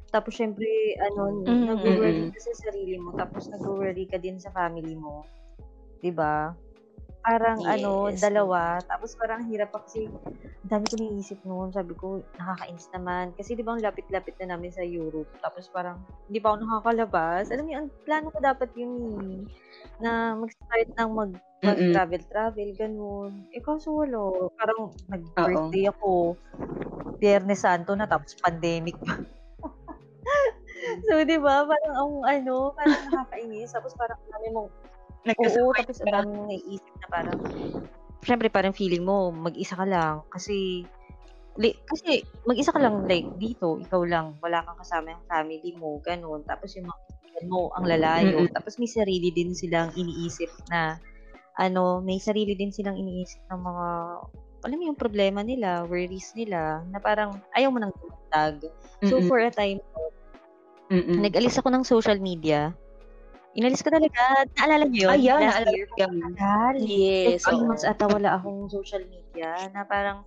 Tapos 0.10 0.34
syempre, 0.34 0.66
ano, 0.98 1.46
Mm, 1.46 1.66
nag-worry 1.70 2.26
mm, 2.26 2.34
ka 2.34 2.40
sa 2.42 2.54
sarili 2.66 2.98
mo, 2.98 3.14
tapos 3.14 3.46
nag-worry 3.50 4.10
ka 4.10 4.18
din 4.18 4.42
sa 4.42 4.50
family 4.50 4.98
mo. 4.98 5.22
'Di 6.02 6.12
ba? 6.16 6.56
Parang 7.30 7.60
ano, 7.62 8.10
Yes. 8.10 8.26
dalawa, 8.26 8.82
tapos 8.82 9.14
parang 9.14 9.46
hirap 9.54 9.70
pa 9.70 9.86
kasi 9.86 10.10
ang 10.66 10.70
dami 10.74 10.86
ko 10.90 10.96
iniisip 11.00 11.40
noon. 11.46 11.70
Sabi 11.72 11.94
ko, 11.96 12.20
nakakainis 12.36 12.90
naman. 12.92 13.26
Kasi 13.38 13.54
di 13.56 13.64
ba 13.64 13.78
ang 13.78 13.86
lapit-lapit 13.86 14.36
na 14.42 14.58
namin 14.58 14.74
sa 14.74 14.82
Europe. 14.84 15.30
Tapos 15.40 15.70
parang, 15.70 16.02
hindi 16.28 16.42
pa 16.42 16.52
ako 16.52 16.58
nakakalabas. 16.66 17.46
Alam 17.54 17.66
yun, 17.70 17.78
ang 17.86 17.90
plano 18.04 18.28
ko 18.34 18.40
dapat 18.42 18.70
yun 18.76 18.94
eh, 19.30 19.40
na 20.04 20.34
mag-start 20.36 20.90
ng 20.98 21.12
mag, 21.14 21.32
Mm-mm. 21.64 21.68
mag-travel-travel, 21.68 22.70
ganun. 22.76 23.32
Eh, 23.56 23.62
kaso 23.64 23.94
wala. 23.94 24.50
Parang 24.60 24.92
nag-birthday 25.08 25.86
ako, 25.94 26.36
Biyernes 27.22 27.62
Santo 27.64 27.94
na, 27.96 28.08
tapos 28.10 28.36
pandemic 28.40 28.98
pa. 29.06 29.16
so, 31.08 31.14
di 31.24 31.38
ba, 31.40 31.64
parang 31.68 31.96
ang 31.96 32.14
ano, 32.26 32.56
parang 32.76 33.00
nakakainis. 33.08 33.72
Tapos 33.76 33.94
parang 33.96 34.18
ang 34.18 34.32
dami 34.40 34.48
mong 34.56 34.70
Oo, 35.28 35.76
tapos 35.76 36.00
ang 36.04 36.14
dami 36.14 36.30
mong 36.32 36.50
naiisip 36.50 36.94
na 37.04 37.08
parang, 37.12 37.40
syempre 38.24 38.48
parang 38.48 38.76
feeling 38.76 39.04
mo, 39.04 39.32
mag-isa 39.32 39.76
ka 39.76 39.84
lang. 39.84 40.24
Kasi, 40.32 40.88
li, 41.60 41.70
kasi 41.84 42.24
mag-isa 42.48 42.72
ka 42.72 42.80
lang, 42.80 43.04
like, 43.04 43.28
dito, 43.36 43.80
ikaw 43.84 44.02
lang, 44.08 44.40
wala 44.40 44.64
kang 44.64 44.80
kasama 44.80 45.16
yung 45.16 45.26
family 45.28 45.72
mo, 45.76 46.00
ganun. 46.04 46.42
Tapos 46.48 46.72
yung 46.80 46.88
mga 46.88 47.00
kaibigan 47.04 47.46
mo, 47.52 47.62
ang 47.76 47.86
lalayo. 47.86 48.38
Mm-mm. 48.44 48.54
Tapos 48.56 48.80
may 48.80 48.90
sarili 48.90 49.30
din 49.36 49.52
silang 49.52 49.92
iniisip 49.94 50.50
na, 50.72 50.98
ano, 51.60 52.00
may 52.00 52.18
sarili 52.24 52.56
din 52.56 52.72
silang 52.72 52.96
iniisip 52.96 53.44
ng 53.52 53.60
mga, 53.60 53.88
alam 54.60 54.76
mo 54.76 54.84
yung 54.88 55.00
problema 55.00 55.44
nila, 55.44 55.84
worries 55.88 56.32
nila, 56.36 56.84
na 56.92 57.00
parang 57.00 57.40
ayaw 57.56 57.72
mo 57.72 57.80
nang 57.80 57.96
tumagtag. 58.00 58.72
So, 59.08 59.20
Mm-mm. 59.20 59.28
for 59.28 59.40
a 59.40 59.52
time, 59.52 59.80
Mm-mm. 60.92 61.20
nag-alis 61.22 61.60
ako 61.60 61.70
ng 61.72 61.84
social 61.84 62.20
media. 62.20 62.72
Inalis 63.58 63.82
ko 63.82 63.90
talaga. 63.90 64.46
Naalala 64.62 64.86
niyo 64.86 65.10
yun? 65.10 65.12
Ay, 65.12 65.22
yan, 65.26 65.40
Last 65.42 65.58
naalala 65.58 65.74
year. 65.74 65.88
ko. 65.90 65.96
Tagal. 65.98 66.76
Yes. 66.78 67.42
Oo. 67.50 67.66
months 67.66 67.86
ata 67.88 68.06
wala 68.06 68.30
akong 68.38 68.70
social 68.70 69.04
media 69.10 69.58
na 69.74 69.82
parang, 69.90 70.22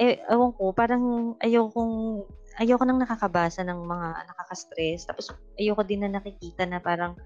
eh, 0.00 0.16
ewan 0.32 0.52
ko, 0.56 0.72
parang 0.72 1.36
ayokong, 1.44 2.24
ayoko 2.56 2.82
nang 2.88 3.00
nakakabasa 3.00 3.60
ng 3.64 3.84
mga 3.84 4.08
nakaka-stress. 4.32 5.04
Tapos 5.04 5.28
ayoko 5.60 5.84
din 5.84 6.04
na 6.08 6.16
nakikita 6.16 6.64
na 6.64 6.80
parang, 6.80 7.20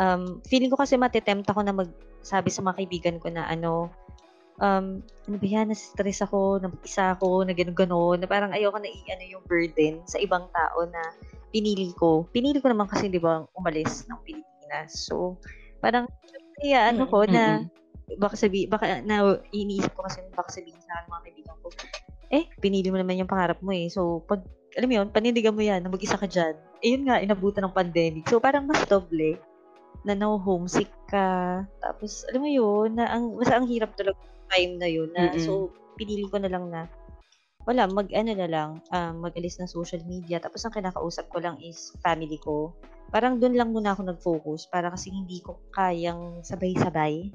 um, 0.00 0.40
feeling 0.48 0.72
ko 0.72 0.80
kasi 0.80 0.96
matitempt 0.96 1.44
ako 1.48 1.60
na 1.60 1.76
magsabi 1.76 2.48
sa 2.48 2.64
mga 2.64 2.76
kaibigan 2.80 3.16
ko 3.20 3.28
na 3.28 3.44
ano, 3.44 3.92
um, 4.58 5.02
ano 5.02 5.36
ba 5.38 5.46
yan, 5.46 5.70
na-stress 5.70 6.22
ako, 6.26 6.62
na 6.62 6.68
isa 6.82 7.14
ako, 7.14 7.46
na 7.46 7.54
gano'n-gano'n, 7.54 8.22
na 8.22 8.28
parang 8.30 8.54
ayoko 8.54 8.78
na 8.78 8.90
i-ano 8.90 9.24
yung 9.26 9.44
burden 9.46 10.02
sa 10.06 10.18
ibang 10.18 10.46
tao 10.50 10.84
na 10.86 11.02
pinili 11.50 11.90
ko. 11.96 12.26
Pinili 12.30 12.60
ko 12.60 12.68
naman 12.70 12.90
kasi, 12.90 13.08
di 13.08 13.22
ba, 13.22 13.46
umalis 13.56 14.06
ng 14.06 14.18
Pilipinas. 14.22 15.08
So, 15.08 15.38
parang, 15.80 16.06
kaya 16.58 16.90
ano 16.90 17.06
ko 17.06 17.24
na, 17.24 17.64
baka 18.18 18.34
sabi, 18.34 18.66
baka 18.66 19.04
na 19.04 19.36
iniisip 19.52 19.92
ko 19.92 20.02
kasi 20.02 20.24
baka 20.32 20.48
sabihin 20.48 20.80
sa 20.80 21.04
akin 21.04 21.12
mga 21.12 21.24
kaibigan 21.28 21.56
ko, 21.60 21.68
eh, 22.28 22.44
pinili 22.60 22.88
mo 22.92 22.96
naman 23.00 23.20
yung 23.20 23.30
pangarap 23.30 23.60
mo 23.60 23.72
eh. 23.72 23.88
So, 23.88 24.24
pag 24.24 24.44
alam 24.76 24.88
mo 24.88 24.94
yun, 25.00 25.08
panindigan 25.10 25.56
mo 25.56 25.62
yan 25.64 25.80
na 25.82 25.90
mag-isa 25.90 26.20
ka 26.20 26.28
dyan. 26.28 26.54
Eh 26.84 26.94
yun 26.94 27.08
nga, 27.08 27.18
inabutan 27.18 27.66
ng 27.66 27.74
pandemic. 27.74 28.28
So 28.30 28.38
parang 28.38 28.68
mas 28.68 28.84
doble 28.86 29.40
na 30.06 30.14
no 30.14 30.38
homesick 30.38 30.86
ka. 31.10 31.64
Tapos, 31.82 32.22
alam 32.30 32.46
mo 32.46 32.50
yun, 32.50 32.94
na 32.94 33.10
ang, 33.10 33.34
mas 33.34 33.50
ang 33.50 33.66
hirap 33.66 33.96
talaga 33.98 34.20
time 34.52 34.72
na 34.80 34.88
yun. 34.88 35.08
Na, 35.12 35.32
Mm-mm. 35.32 35.40
so, 35.40 35.72
pinili 35.96 36.24
ko 36.28 36.40
na 36.40 36.50
lang 36.50 36.68
na, 36.72 36.86
wala, 37.68 37.84
mag-ano 37.84 38.32
na 38.32 38.48
lang, 38.48 38.70
um, 38.94 39.28
mag-alis 39.28 39.60
ng 39.60 39.68
social 39.68 40.00
media. 40.08 40.40
Tapos, 40.40 40.64
ang 40.64 40.72
kinakausap 40.72 41.28
ko 41.28 41.38
lang 41.42 41.60
is 41.60 41.92
family 42.00 42.40
ko. 42.40 42.72
Parang 43.12 43.36
doon 43.40 43.56
lang 43.56 43.72
muna 43.72 43.92
ako 43.92 44.02
nag-focus 44.08 44.68
para 44.72 44.88
kasi 44.88 45.12
hindi 45.12 45.40
ko 45.44 45.60
kayang 45.76 46.40
sabay-sabay. 46.44 47.28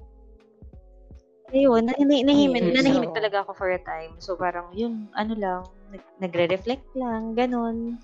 Ayun, 1.54 1.86
nahimik, 1.86 2.26
nahimik, 2.26 2.66
Yes, 2.66 2.82
nanahimik 2.82 3.14
oo. 3.14 3.18
talaga 3.18 3.46
ako 3.46 3.52
for 3.54 3.70
a 3.70 3.78
time. 3.86 4.18
So, 4.18 4.34
parang, 4.34 4.74
yun, 4.74 5.06
ano 5.14 5.34
lang, 5.38 5.62
nag- 5.94 6.14
nagre-reflect 6.18 6.90
lang, 6.98 7.38
ganun. 7.38 8.02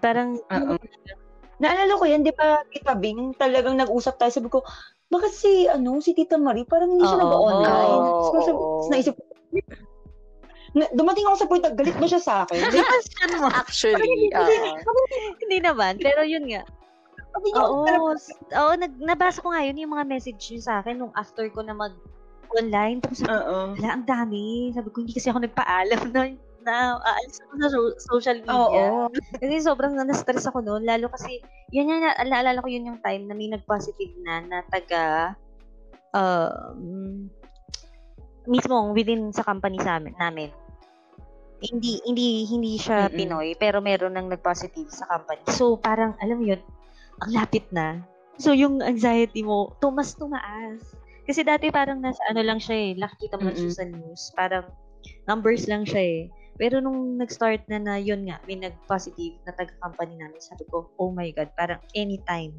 Parang, 0.00 0.40
Oo. 0.48 0.80
Naalala 1.58 1.98
ko 1.98 2.04
yan, 2.06 2.22
di 2.22 2.30
ba, 2.30 2.62
Tita 2.70 2.94
Bing, 2.94 3.34
talagang 3.34 3.74
nag-usap 3.74 4.14
tayo, 4.18 4.30
sabi 4.30 4.48
ko, 4.50 4.62
bakit 5.10 5.34
si, 5.34 5.66
ano, 5.66 5.98
si 5.98 6.14
Tita 6.14 6.38
Marie, 6.38 6.68
parang 6.68 6.94
hindi 6.94 7.02
siya 7.02 7.18
Oo, 7.18 7.24
nag-online. 7.26 8.02
oo, 8.06 8.22
so, 8.30 8.36
sabi, 8.46 8.58
tapos 8.58 8.88
naisip 8.94 9.14
ko, 9.18 9.22
na, 10.76 10.84
dumating 10.92 11.24
ako 11.24 11.36
sa 11.40 11.48
point 11.48 11.64
na 11.64 11.72
galit 11.72 11.96
ba 11.96 12.06
siya 12.06 12.22
sa 12.22 12.34
akin? 12.44 12.60
Actually, 13.64 14.30
ah, 14.36 14.46
Hindi 15.40 15.58
naman, 15.64 15.96
pero 15.98 16.22
yun 16.22 16.44
nga. 16.46 16.62
Oo, 17.56 17.86
oo 17.88 18.72
nag, 18.76 18.92
nabasa 18.98 19.40
ko 19.40 19.52
nga 19.52 19.64
yun, 19.64 19.80
yung 19.80 19.94
mga 19.94 20.06
message 20.08 20.40
niyo 20.50 20.60
sa 20.62 20.80
akin 20.82 21.00
nung 21.00 21.14
after 21.14 21.46
ko 21.50 21.62
na 21.64 21.72
mag-online. 21.72 23.00
Tapos 23.00 23.22
sabi 23.24 23.84
ang 23.86 24.04
dami. 24.04 24.74
Sabi 24.74 24.88
ko, 24.90 24.96
hindi 25.00 25.14
kasi 25.14 25.30
ako 25.30 25.46
nagpaalam 25.46 26.00
na, 26.14 26.20
na 26.64 26.98
aalis 26.98 27.38
ako 27.42 27.52
sa 27.58 27.68
so- 27.70 27.98
social 28.16 28.38
media. 28.42 28.56
Oo. 28.56 29.12
Kasi 29.38 29.54
sobrang 29.62 29.94
na-stress 29.94 30.46
ako 30.48 30.62
noon. 30.62 30.82
Lalo 30.86 31.10
kasi, 31.10 31.42
yun 31.70 31.90
yan, 31.90 32.02
na- 32.02 32.18
naalala 32.24 32.62
ko 32.62 32.68
yun 32.68 32.88
yung 32.88 33.00
time 33.02 33.26
na 33.26 33.34
may 33.34 33.50
nag-positive 33.50 34.14
na 34.22 34.42
na 34.42 34.58
taga, 34.66 35.34
um, 36.12 37.28
mismo 38.48 38.92
within 38.96 39.28
sa 39.30 39.44
company 39.44 39.76
sa 39.78 40.00
amin, 40.00 40.16
namin. 40.16 40.50
Hindi 41.58 41.98
hindi 42.06 42.46
hindi 42.46 42.78
siya 42.78 43.10
Mm-mm. 43.10 43.18
Pinoy 43.18 43.48
pero 43.58 43.82
meron 43.82 44.14
nang 44.14 44.30
nag-positive 44.30 44.88
sa 44.88 45.10
company. 45.10 45.42
So 45.50 45.74
parang 45.76 46.14
alam 46.22 46.38
mo 46.38 46.44
yun, 46.54 46.62
ang 47.18 47.30
lapit 47.34 47.66
na. 47.74 48.00
So 48.38 48.54
yung 48.54 48.78
anxiety 48.78 49.42
mo, 49.42 49.74
tumas 49.82 50.14
tumaas. 50.14 50.80
Kasi 51.26 51.42
dati 51.44 51.68
parang 51.68 52.00
nasa 52.00 52.22
ano 52.30 52.40
lang 52.40 52.62
siya 52.62 52.76
eh, 52.78 52.90
nakikita 52.96 53.36
mo 53.36 53.50
lang 53.50 53.58
siya 53.58 53.74
sa 53.74 53.84
news. 53.84 54.22
Parang 54.38 54.64
numbers 55.26 55.66
lang 55.66 55.82
siya 55.82 56.00
eh. 56.00 56.20
Pero 56.58 56.82
nung 56.82 57.14
nag-start 57.16 57.70
na 57.70 57.78
na 57.78 57.94
yun 58.02 58.26
nga, 58.26 58.42
may 58.44 58.58
nag-positive 58.58 59.38
na 59.46 59.54
taga-company 59.54 60.18
namin, 60.18 60.42
sabi 60.42 60.66
ko, 60.66 60.90
oh 60.98 61.14
my 61.14 61.30
God, 61.30 61.54
parang 61.54 61.78
anytime 61.94 62.50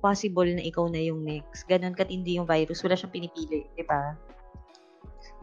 possible 0.00 0.48
na 0.48 0.64
ikaw 0.64 0.88
na 0.88 1.00
yung 1.00 1.24
next. 1.24 1.68
Ganon 1.68 1.96
katindi 1.96 2.40
yung 2.40 2.48
virus. 2.48 2.80
Wala 2.84 2.96
siyang 2.96 3.12
pinipili, 3.12 3.68
di 3.76 3.84
ba? 3.84 4.16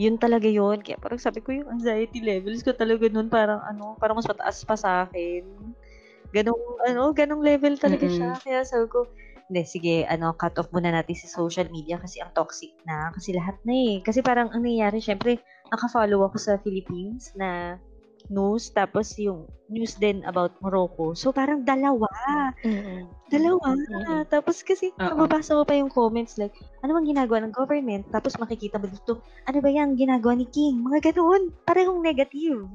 Yun 0.01 0.17
talaga 0.17 0.49
yun. 0.49 0.81
Kaya 0.81 0.97
parang 0.97 1.21
sabi 1.21 1.45
ko 1.45 1.53
yung 1.53 1.69
anxiety 1.69 2.25
levels 2.25 2.65
ko 2.65 2.73
talaga 2.73 3.05
nun 3.09 3.29
parang 3.29 3.61
ano, 3.65 3.97
parang 3.97 4.17
mas 4.17 4.29
mataas 4.29 4.65
pa 4.65 4.73
sa 4.77 5.05
akin. 5.05 5.45
Ganong, 6.33 6.61
ano, 6.89 7.09
ganong 7.13 7.41
level 7.45 7.77
talaga 7.77 8.05
Mm-mm. 8.05 8.17
siya. 8.17 8.29
Kaya 8.41 8.59
sabi 8.65 8.85
ko, 8.89 9.09
hindi, 9.51 9.61
sige, 9.67 10.07
ano, 10.07 10.31
cut 10.37 10.55
off 10.57 10.71
muna 10.71 10.95
natin 10.95 11.11
si 11.11 11.27
social 11.27 11.67
media 11.69 11.99
kasi 11.99 12.23
ang 12.23 12.31
toxic 12.31 12.71
na. 12.87 13.11
Kasi 13.11 13.35
lahat 13.35 13.59
na 13.67 13.73
eh. 13.75 13.95
Kasi 13.99 14.23
parang 14.23 14.47
ang 14.53 14.63
nangyayari, 14.63 15.03
syempre, 15.03 15.43
nakafollow 15.73 16.23
ako 16.29 16.37
sa 16.39 16.53
Philippines 16.63 17.35
na 17.35 17.75
news, 18.31 18.71
tapos 18.71 19.13
yung 19.19 19.45
news 19.67 19.99
din 19.99 20.23
about 20.23 20.55
Morocco. 20.63 21.11
So, 21.11 21.35
parang 21.35 21.67
dalawa. 21.67 22.07
mm-mm. 22.63 23.11
Dalawa. 23.27 23.75
Mm-mm. 23.75 24.23
Tapos 24.31 24.63
kasi, 24.63 24.95
mababasa 24.95 25.51
mo 25.51 25.67
pa 25.67 25.75
yung 25.75 25.91
comments 25.91 26.39
like, 26.39 26.55
ano 26.81 26.95
bang 26.95 27.11
ginagawa 27.11 27.43
ng 27.43 27.53
government? 27.53 28.07
Tapos 28.09 28.39
makikita 28.39 28.79
mo 28.79 28.87
dito, 28.87 29.19
ano 29.45 29.57
ba 29.59 29.69
yan 29.69 29.99
ginagawa 29.99 30.39
ni 30.39 30.47
King? 30.47 30.79
Mga 30.79 31.11
ganoon. 31.11 31.51
Parehong 31.67 31.99
negative. 31.99 32.65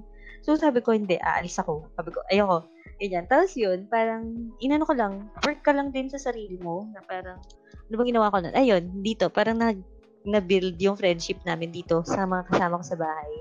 So 0.45 0.55
sabi 0.55 0.85
ko, 0.85 0.93
hindi, 0.93 1.17
aalis 1.19 1.59
ako. 1.59 1.89
Sabi 1.97 2.13
ko, 2.13 2.21
ayoko. 2.29 2.69
Ganyan. 3.01 3.25
Tapos 3.27 3.53
yun, 3.57 3.89
parang, 3.89 4.53
inano 4.61 4.85
ko 4.85 4.95
lang, 4.95 5.29
work 5.43 5.61
ka 5.65 5.73
lang 5.73 5.91
din 5.91 6.09
sa 6.13 6.21
sarili 6.21 6.57
mo, 6.61 6.87
na 6.93 7.01
parang, 7.05 7.41
ano 7.89 7.95
bang 7.97 8.09
ginawa 8.15 8.33
ko 8.33 8.41
nun? 8.41 8.55
Ayun, 8.57 9.05
dito, 9.05 9.29
parang 9.33 9.59
nag, 9.59 9.81
na-build 10.27 10.75
yung 10.83 10.99
friendship 10.99 11.39
namin 11.47 11.71
dito 11.71 12.03
sa 12.03 12.27
mga 12.27 12.51
kasama 12.51 12.83
ko 12.83 12.85
sa 12.85 12.99
bahay. 12.99 13.33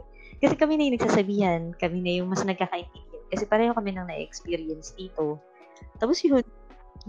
Kasi 0.46 0.62
kami 0.62 0.78
na 0.78 0.86
yung 0.86 0.96
nagsasabihan, 1.02 1.62
kami 1.82 2.06
na 2.06 2.12
yung 2.22 2.30
mas 2.30 2.46
nagkakaintindihan. 2.46 3.26
Kasi 3.34 3.50
pareho 3.50 3.74
kami 3.74 3.98
nang 3.98 4.06
na-experience 4.06 4.94
dito. 4.94 5.42
Tapos 5.98 6.22
yun, 6.22 6.46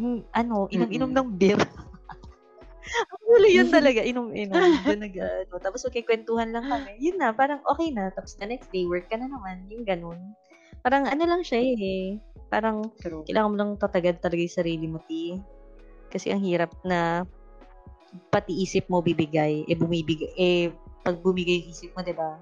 yung, 0.01 0.25
ano, 0.33 0.73
inom-inom 0.73 1.13
Mm-mm. 1.13 1.21
ng 1.21 1.29
beer. 1.37 1.61
Ang 3.13 3.23
huli 3.29 3.61
yun 3.61 3.69
talaga, 3.69 4.01
inom-inom. 4.01 4.57
Doon 4.89 5.01
nag, 5.05 5.15
ano, 5.21 5.55
tapos 5.61 5.85
magkikwentuhan 5.85 6.49
lang 6.49 6.65
kami. 6.65 6.97
Yun 6.97 7.21
na, 7.21 7.37
parang 7.37 7.61
okay 7.69 7.93
na. 7.93 8.09
Tapos 8.17 8.41
the 8.41 8.49
next 8.49 8.73
day, 8.73 8.89
work 8.89 9.05
ka 9.13 9.21
na 9.21 9.29
naman. 9.29 9.69
Yung 9.69 9.85
ganun. 9.85 10.33
Parang 10.81 11.05
ano 11.05 11.29
lang 11.29 11.45
siya 11.45 11.61
eh. 11.61 12.17
Parang 12.49 12.89
True. 13.05 13.21
kailangan 13.29 13.53
mo 13.53 13.57
lang 13.61 13.71
tatagad 13.77 14.17
talaga 14.25 14.41
yung 14.41 14.57
sarili 14.57 14.87
mo, 14.89 15.05
ti. 15.05 15.37
Kasi 16.09 16.33
ang 16.33 16.41
hirap 16.41 16.73
na 16.89 17.29
pati 18.33 18.55
isip 18.65 18.89
mo 18.89 19.05
bibigay, 19.05 19.67
eh 19.67 19.77
bumibigay, 19.77 20.31
eh 20.39 20.73
pag 21.03 21.21
bumigay 21.21 21.63
yung 21.63 21.71
isip 21.71 21.91
mo, 21.93 22.01
'di 22.03 22.15
ba? 22.17 22.39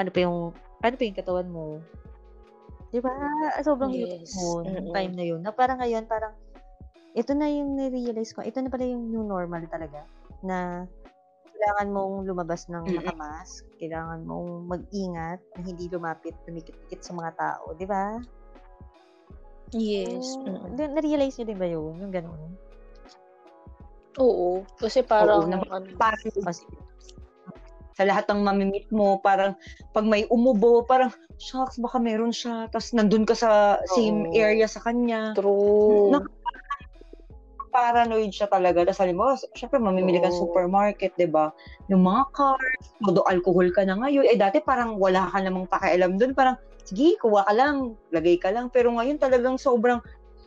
Paano 0.00 0.16
pa 0.16 0.24
yung 0.24 0.56
paano 0.80 0.96
pa 0.96 1.04
yung 1.04 1.18
katawan 1.20 1.48
mo? 1.52 1.64
'Di 2.88 3.04
ba? 3.04 3.12
Sobrang 3.60 3.92
hirap 3.92 4.24
Yes. 4.24 4.32
mo 4.32 4.64
nung 4.64 4.96
time 4.96 5.12
na 5.12 5.24
yun. 5.28 5.44
Na 5.44 5.52
parang 5.52 5.76
ngayon, 5.76 6.08
parang 6.08 6.32
ito 7.12 7.36
na 7.36 7.44
yung 7.52 7.76
ni-realize 7.76 8.32
ko, 8.32 8.40
ito 8.40 8.64
na 8.64 8.72
pala 8.72 8.88
yung 8.88 9.12
new 9.12 9.20
normal 9.20 9.60
talaga 9.68 10.08
na 10.40 10.88
kailangan 11.52 11.92
mong 11.92 12.14
lumabas 12.24 12.64
ng 12.72 12.80
nakamask, 12.96 13.68
kailangan 13.76 14.24
mong 14.24 14.72
mag-ingat 14.72 15.36
na 15.52 15.60
hindi 15.60 15.92
lumapit, 15.92 16.32
lumikit-ikit 16.48 17.04
sa 17.04 17.12
mga 17.12 17.36
tao, 17.36 17.76
di 17.76 17.84
ba? 17.84 18.16
Yes. 19.76 20.24
So, 20.32 20.48
mm-mm. 20.48 20.80
na- 20.80 20.96
na-realize 20.96 21.36
nyo 21.36 21.44
din 21.44 21.60
ba 21.60 21.68
yun? 21.68 21.92
Yung 22.00 22.08
ganun? 22.08 22.56
Oo. 24.16 24.64
Kasi 24.80 25.04
parang, 25.04 25.44
Oo, 25.44 25.52
na- 25.52 25.60
ano, 25.68 25.92
Parang 26.00 26.24
Kasi, 26.24 26.64
sa 28.00 28.08
lahat 28.08 28.24
ng 28.32 28.40
mamimit 28.40 28.88
mo, 28.88 29.20
parang 29.20 29.52
pag 29.92 30.08
may 30.08 30.24
umubo, 30.32 30.88
parang, 30.88 31.12
shucks, 31.36 31.76
baka 31.76 32.00
meron 32.00 32.32
siya. 32.32 32.64
Tapos 32.72 32.96
nandun 32.96 33.28
ka 33.28 33.36
sa 33.36 33.76
same 33.92 34.24
Oo. 34.24 34.32
area 34.32 34.64
sa 34.64 34.80
kanya. 34.80 35.36
true. 35.36 36.08
Nak- 36.08 36.32
Paranoid 37.70 38.32
siya 38.32 38.48
talaga. 38.48 38.82
Tapos 38.88 38.98
halimbawa, 39.04 39.36
syempre 39.52 39.76
mamimili 39.76 40.16
ka 40.18 40.32
Oo. 40.32 40.48
supermarket, 40.48 41.12
di 41.20 41.28
ba? 41.28 41.52
Yung 41.92 42.08
mga 42.08 42.24
cars, 42.32 42.84
modo 43.04 43.20
alcohol 43.28 43.68
ka 43.70 43.84
na 43.84 44.00
ngayon. 44.00 44.24
Eh 44.26 44.40
dati 44.40 44.64
parang 44.64 44.96
wala 44.96 45.28
ka 45.28 45.38
namang 45.44 45.68
pakialam 45.68 46.16
dun. 46.16 46.32
Parang, 46.32 46.56
sige, 46.88 47.20
kuha 47.20 47.44
ka 47.44 47.52
lang, 47.52 47.94
lagay 48.16 48.40
ka 48.40 48.48
lang. 48.48 48.72
Pero 48.72 48.90
ngayon 48.96 49.20
talagang 49.20 49.60
sobrang 49.60 50.00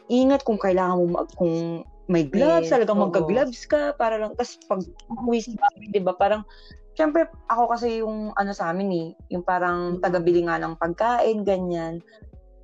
ingat 0.10 0.42
kung 0.42 0.58
kailangan 0.58 1.00
mo, 1.00 1.06
mag, 1.22 1.30
kung 1.38 1.86
may 2.12 2.28
gloves, 2.28 2.68
Yes, 2.68 2.76
talagang 2.76 3.00
magka-gloves 3.00 3.64
ka 3.72 3.96
para 3.96 4.20
lang. 4.20 4.36
Tapos 4.36 4.60
pag 4.68 4.82
uwi 5.24 5.40
sa 5.40 5.56
bahay, 5.56 5.88
di 5.96 6.04
ba, 6.04 6.12
parang, 6.12 6.44
syempre, 6.94 7.30
ako 7.50 7.64
kasi 7.74 8.02
yung, 8.02 8.32
ano 8.34 8.52
sa 8.54 8.70
amin 8.74 8.90
eh, 8.94 9.08
yung 9.34 9.44
parang 9.46 9.98
Mm. 9.98 10.02
tagabili 10.02 10.42
nga 10.46 10.58
ng 10.62 10.78
pagkain, 10.78 11.46
ganyan. 11.46 12.02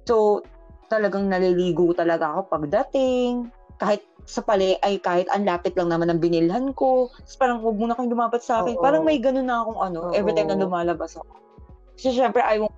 So, 0.05 0.41
talagang 0.89 1.29
naliligo 1.29 1.93
talaga 1.93 2.33
ako 2.33 2.49
pagdating. 2.49 3.53
Kahit 3.77 4.01
sa 4.25 4.41
pali, 4.41 4.75
ay 4.81 4.97
kahit 5.01 5.29
ang 5.33 5.45
lapit 5.45 5.73
lang 5.77 5.89
naman 5.93 6.09
ng 6.09 6.21
binilhan 6.21 6.73
ko. 6.73 7.09
Tapos 7.13 7.37
parang 7.37 7.61
huwag 7.61 7.77
muna 7.77 7.93
kayong 7.97 8.13
lumapat 8.13 8.41
sa 8.41 8.61
akin. 8.61 8.77
Oo. 8.77 8.83
Parang 8.83 9.05
may 9.05 9.21
ganun 9.21 9.47
na 9.47 9.61
akong 9.61 9.79
ano, 9.81 10.09
Oo. 10.09 10.13
every 10.17 10.33
time 10.33 10.49
na 10.49 10.57
lumalabas 10.57 11.17
ako. 11.17 11.33
Kasi 11.97 12.13
syempre, 12.17 12.41
ayaw 12.41 12.65
mo 12.65 12.73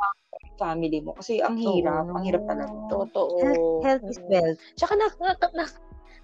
family 0.61 1.01
mo. 1.01 1.17
Kasi 1.17 1.41
ang 1.41 1.57
hirap, 1.57 2.05
Oo, 2.05 2.21
ang 2.21 2.23
hirap 2.23 2.43
talaga. 2.45 2.69
Totoo. 2.85 3.33
health, 3.41 3.65
health 3.81 4.05
is 4.05 4.19
wealth. 4.29 4.59
Tsaka 4.77 4.93
na, 4.93 5.07
na, 5.17 5.31
na, 5.57 5.65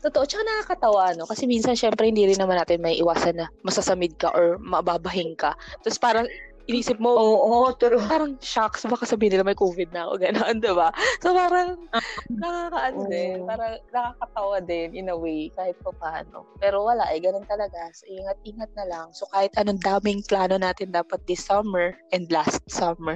totoo, 0.08 0.24
tsaka 0.24 0.43
nakakatawa, 0.48 1.12
no? 1.20 1.28
Kasi 1.28 1.43
minsan, 1.43 1.76
syempre, 1.76 2.08
hindi 2.08 2.24
rin 2.24 2.39
naman 2.39 2.55
natin 2.55 2.80
may 2.80 2.95
iwasan 2.97 3.43
na 3.43 3.47
masasamid 3.62 4.16
ka 4.16 4.32
or 4.32 4.55
mababahing 4.64 5.36
ka. 5.36 5.51
Tapos 5.84 5.99
parang, 5.99 6.26
inisip 6.68 6.99
mo, 6.99 7.16
Oo, 7.16 7.72
true. 7.80 7.99
parang 8.12 8.36
shocks, 8.43 8.84
baka 8.84 9.08
sabihin 9.08 9.39
nila 9.39 9.47
may 9.47 9.55
COVID 9.55 9.95
na 9.95 10.08
ako, 10.08 10.14
gano'n, 10.20 10.58
di 10.64 10.72
ba? 10.76 10.91
So 11.24 11.32
parang, 11.32 11.80
nakakaano 12.28 12.99
Oo. 12.99 13.10
din, 13.10 13.38
parang 13.47 13.74
nakakatawa 13.89 14.58
din 14.62 14.89
in 14.93 15.08
a 15.08 15.16
way, 15.16 15.47
kahit 15.55 15.80
pa 15.80 15.91
paano. 15.95 16.43
Pero 16.60 16.84
wala, 16.84 17.08
eh, 17.16 17.24
ganun 17.24 17.47
talaga. 17.47 17.88
So, 17.95 18.03
ingat-ingat 18.12 18.72
na 18.76 18.86
lang. 18.86 19.08
So, 19.16 19.32
kahit 19.32 19.55
anong 19.55 19.80
daming 19.80 20.28
plano 20.28 20.60
natin 20.60 20.91
dapat 20.91 21.24
this 21.24 21.47
summer 21.47 21.95
and 22.12 22.28
last 22.28 22.60
summer. 22.68 23.16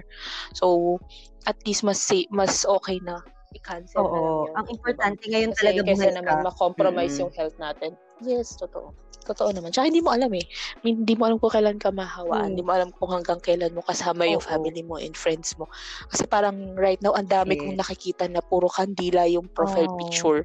So, 0.56 0.98
at 1.44 1.60
least 1.68 1.84
mas 1.84 2.00
safe, 2.00 2.32
mas 2.32 2.64
okay 2.64 3.04
na 3.04 3.20
i-cancel 3.52 4.04
na 4.04 4.10
lang 4.10 4.24
Oo. 4.24 4.46
yun. 4.48 4.56
Ang 4.56 4.68
importante 4.70 5.24
ngayon 5.28 5.52
Kasi 5.52 5.60
talaga 5.60 5.80
buhay 5.86 6.12
naman 6.12 6.38
ka. 6.40 6.46
ma-compromise 6.48 7.14
Mm-mm. 7.16 7.22
yung 7.28 7.34
health 7.36 7.58
natin. 7.58 7.92
Yes, 8.22 8.56
totoo. 8.56 8.94
Totoo 9.22 9.54
naman. 9.54 9.70
Tsaka 9.70 9.86
hindi 9.86 10.02
mo 10.02 10.10
alam 10.10 10.34
eh. 10.34 10.42
Hindi 10.82 11.14
mo 11.14 11.30
alam 11.30 11.38
kung 11.38 11.54
kailan 11.54 11.78
ka 11.78 11.94
mahawaan. 11.94 12.42
Hmm. 12.42 12.52
Hindi 12.58 12.66
mo 12.66 12.74
alam 12.74 12.90
kung 12.90 13.14
hanggang 13.14 13.38
kailan 13.38 13.70
mo 13.70 13.86
kasama 13.86 14.26
yung 14.26 14.42
Oo. 14.42 14.50
family 14.50 14.82
mo 14.82 14.98
and 14.98 15.14
friends 15.14 15.54
mo. 15.62 15.70
Kasi 16.10 16.26
parang 16.26 16.74
right 16.74 16.98
now, 17.06 17.14
ang 17.14 17.30
dami 17.30 17.54
kong 17.54 17.78
Yes. 17.78 17.86
nakikita 17.86 18.26
na 18.26 18.42
puro 18.42 18.66
kandila 18.66 19.30
yung 19.30 19.46
profile 19.54 19.94
Oo. 19.94 19.98
picture. 20.02 20.42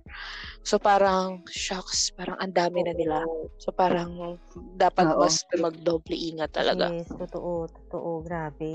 So 0.60 0.76
parang, 0.76 1.40
shucks, 1.48 2.12
parang 2.12 2.36
ang 2.36 2.52
dami 2.52 2.84
na 2.84 2.92
nila. 2.92 3.24
So 3.56 3.72
parang 3.72 4.36
dapat 4.76 5.08
Oo. 5.08 5.24
mas 5.24 5.40
magdoble 5.56 6.12
ingat 6.12 6.52
talaga. 6.52 6.92
Yes, 6.92 7.08
totoo, 7.08 7.72
totoo. 7.72 8.20
Grabe. 8.28 8.68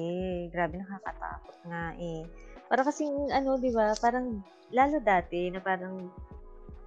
Grabe, 0.50 0.82
nakakatakot 0.82 1.58
nga 1.70 1.94
eh. 2.02 2.26
Para 2.72 2.88
kasing, 2.88 3.36
ano, 3.36 3.60
di 3.60 3.68
ba, 3.76 3.92
parang, 4.00 4.40
lalo 4.72 5.04
dati, 5.04 5.52
na 5.52 5.60
parang, 5.60 6.08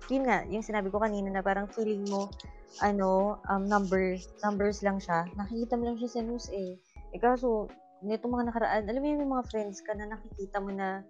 yun 0.08 0.24
nga, 0.24 0.40
yung 0.48 0.64
sinabi 0.64 0.88
ko 0.88 0.96
kanina 0.96 1.28
na 1.28 1.44
parang 1.44 1.68
feeling 1.68 2.08
mo, 2.08 2.32
ano, 2.80 3.36
um, 3.52 3.68
numbers, 3.68 4.32
numbers 4.40 4.80
lang 4.80 4.96
siya. 4.96 5.28
Nakikita 5.36 5.76
mo 5.76 5.84
lang 5.92 6.00
siya 6.00 6.08
sa 6.08 6.20
news 6.24 6.48
eh. 6.56 6.80
Eh 7.12 7.20
kaso, 7.20 7.68
nito 8.00 8.24
mga 8.32 8.48
nakaraan, 8.48 8.88
alam 8.88 9.00
mo 9.04 9.06
yun, 9.12 9.20
yung 9.28 9.34
mga 9.36 9.48
friends 9.52 9.84
ka 9.84 9.92
na 9.92 10.08
nakikita 10.08 10.56
mo 10.56 10.72
na, 10.72 11.04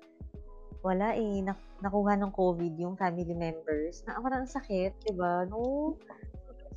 wala 0.83 1.15
eh, 1.15 1.39
nak- 1.47 1.79
nakuha 1.79 2.19
ng 2.19 2.35
COVID 2.35 2.75
yung 2.75 2.99
family 2.99 3.31
members. 3.31 4.03
Na 4.11 4.19
parang 4.19 4.43
ang 4.43 4.51
sakit, 4.51 4.91
di 5.07 5.15
ba? 5.15 5.47
No? 5.47 5.95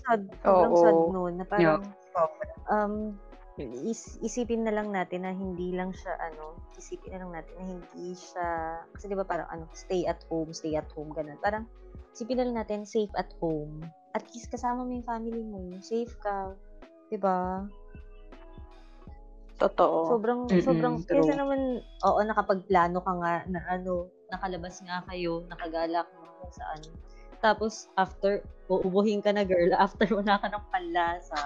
Sad, 0.06 0.30
sobrang 0.46 0.70
Oo. 0.70 0.82
sad 0.86 0.98
nun, 1.18 1.34
na 1.42 1.46
parang, 1.50 1.82
Yeah. 1.82 2.30
um, 2.70 3.18
is, 3.64 4.22
isipin 4.22 4.62
na 4.62 4.74
lang 4.74 4.94
natin 4.94 5.26
na 5.26 5.34
hindi 5.34 5.74
lang 5.74 5.90
siya 5.90 6.14
ano, 6.22 6.62
isipin 6.78 7.18
na 7.18 7.20
lang 7.26 7.32
natin 7.42 7.54
na 7.58 7.66
hindi 7.66 8.14
siya 8.14 8.48
kasi 8.94 9.10
'di 9.10 9.18
ba 9.18 9.26
parang 9.26 9.50
ano, 9.50 9.66
stay 9.74 10.06
at 10.06 10.22
home, 10.30 10.54
stay 10.54 10.78
at 10.78 10.86
home 10.94 11.10
ganun. 11.10 11.38
Parang 11.42 11.66
isipin 12.14 12.38
na 12.38 12.46
lang 12.46 12.58
natin 12.62 12.86
safe 12.86 13.12
at 13.18 13.34
home. 13.42 13.82
At 14.14 14.26
least 14.34 14.54
kasama 14.54 14.86
mo 14.86 14.92
yung 14.94 15.08
family 15.10 15.42
mo, 15.42 15.58
safe 15.82 16.14
ka, 16.22 16.54
'di 17.10 17.18
ba? 17.18 17.66
Totoo. 19.58 20.14
Sobrang 20.14 20.42
Mm-mm, 20.46 20.62
sobrang 20.62 20.96
true. 21.10 21.18
kaysa 21.18 21.34
naman 21.34 21.82
oo 21.82 22.20
nakapagplano 22.22 23.02
ka 23.02 23.14
nga 23.18 23.34
na 23.50 23.60
ano, 23.66 24.14
nakalabas 24.30 24.86
nga 24.86 25.02
kayo, 25.10 25.42
nakagala 25.50 26.06
ka 26.06 26.14
kung 26.14 26.54
saan. 26.54 26.82
Tapos 27.42 27.90
after 27.98 28.46
uubuhin 28.70 29.26
ka 29.26 29.34
na 29.34 29.42
girl, 29.42 29.74
after 29.82 30.06
wala 30.14 30.38
ka 30.38 30.46
ng 30.46 30.66
panlasa. 30.70 31.42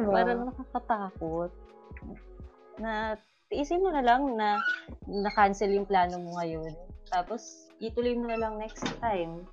Diba? 0.00 0.12
Parang 0.12 0.40
nakakatakot. 0.48 1.50
Na, 2.80 3.20
tiisin 3.52 3.84
mo 3.84 3.92
na 3.92 4.00
lang 4.00 4.32
na 4.36 4.56
na-cancel 5.04 5.72
yung 5.76 5.84
plano 5.84 6.16
mo 6.16 6.40
ngayon. 6.40 6.72
Tapos, 7.12 7.68
ituloy 7.76 8.16
mo 8.16 8.30
na 8.30 8.40
lang 8.40 8.56
next 8.56 8.88
time. 9.04 9.44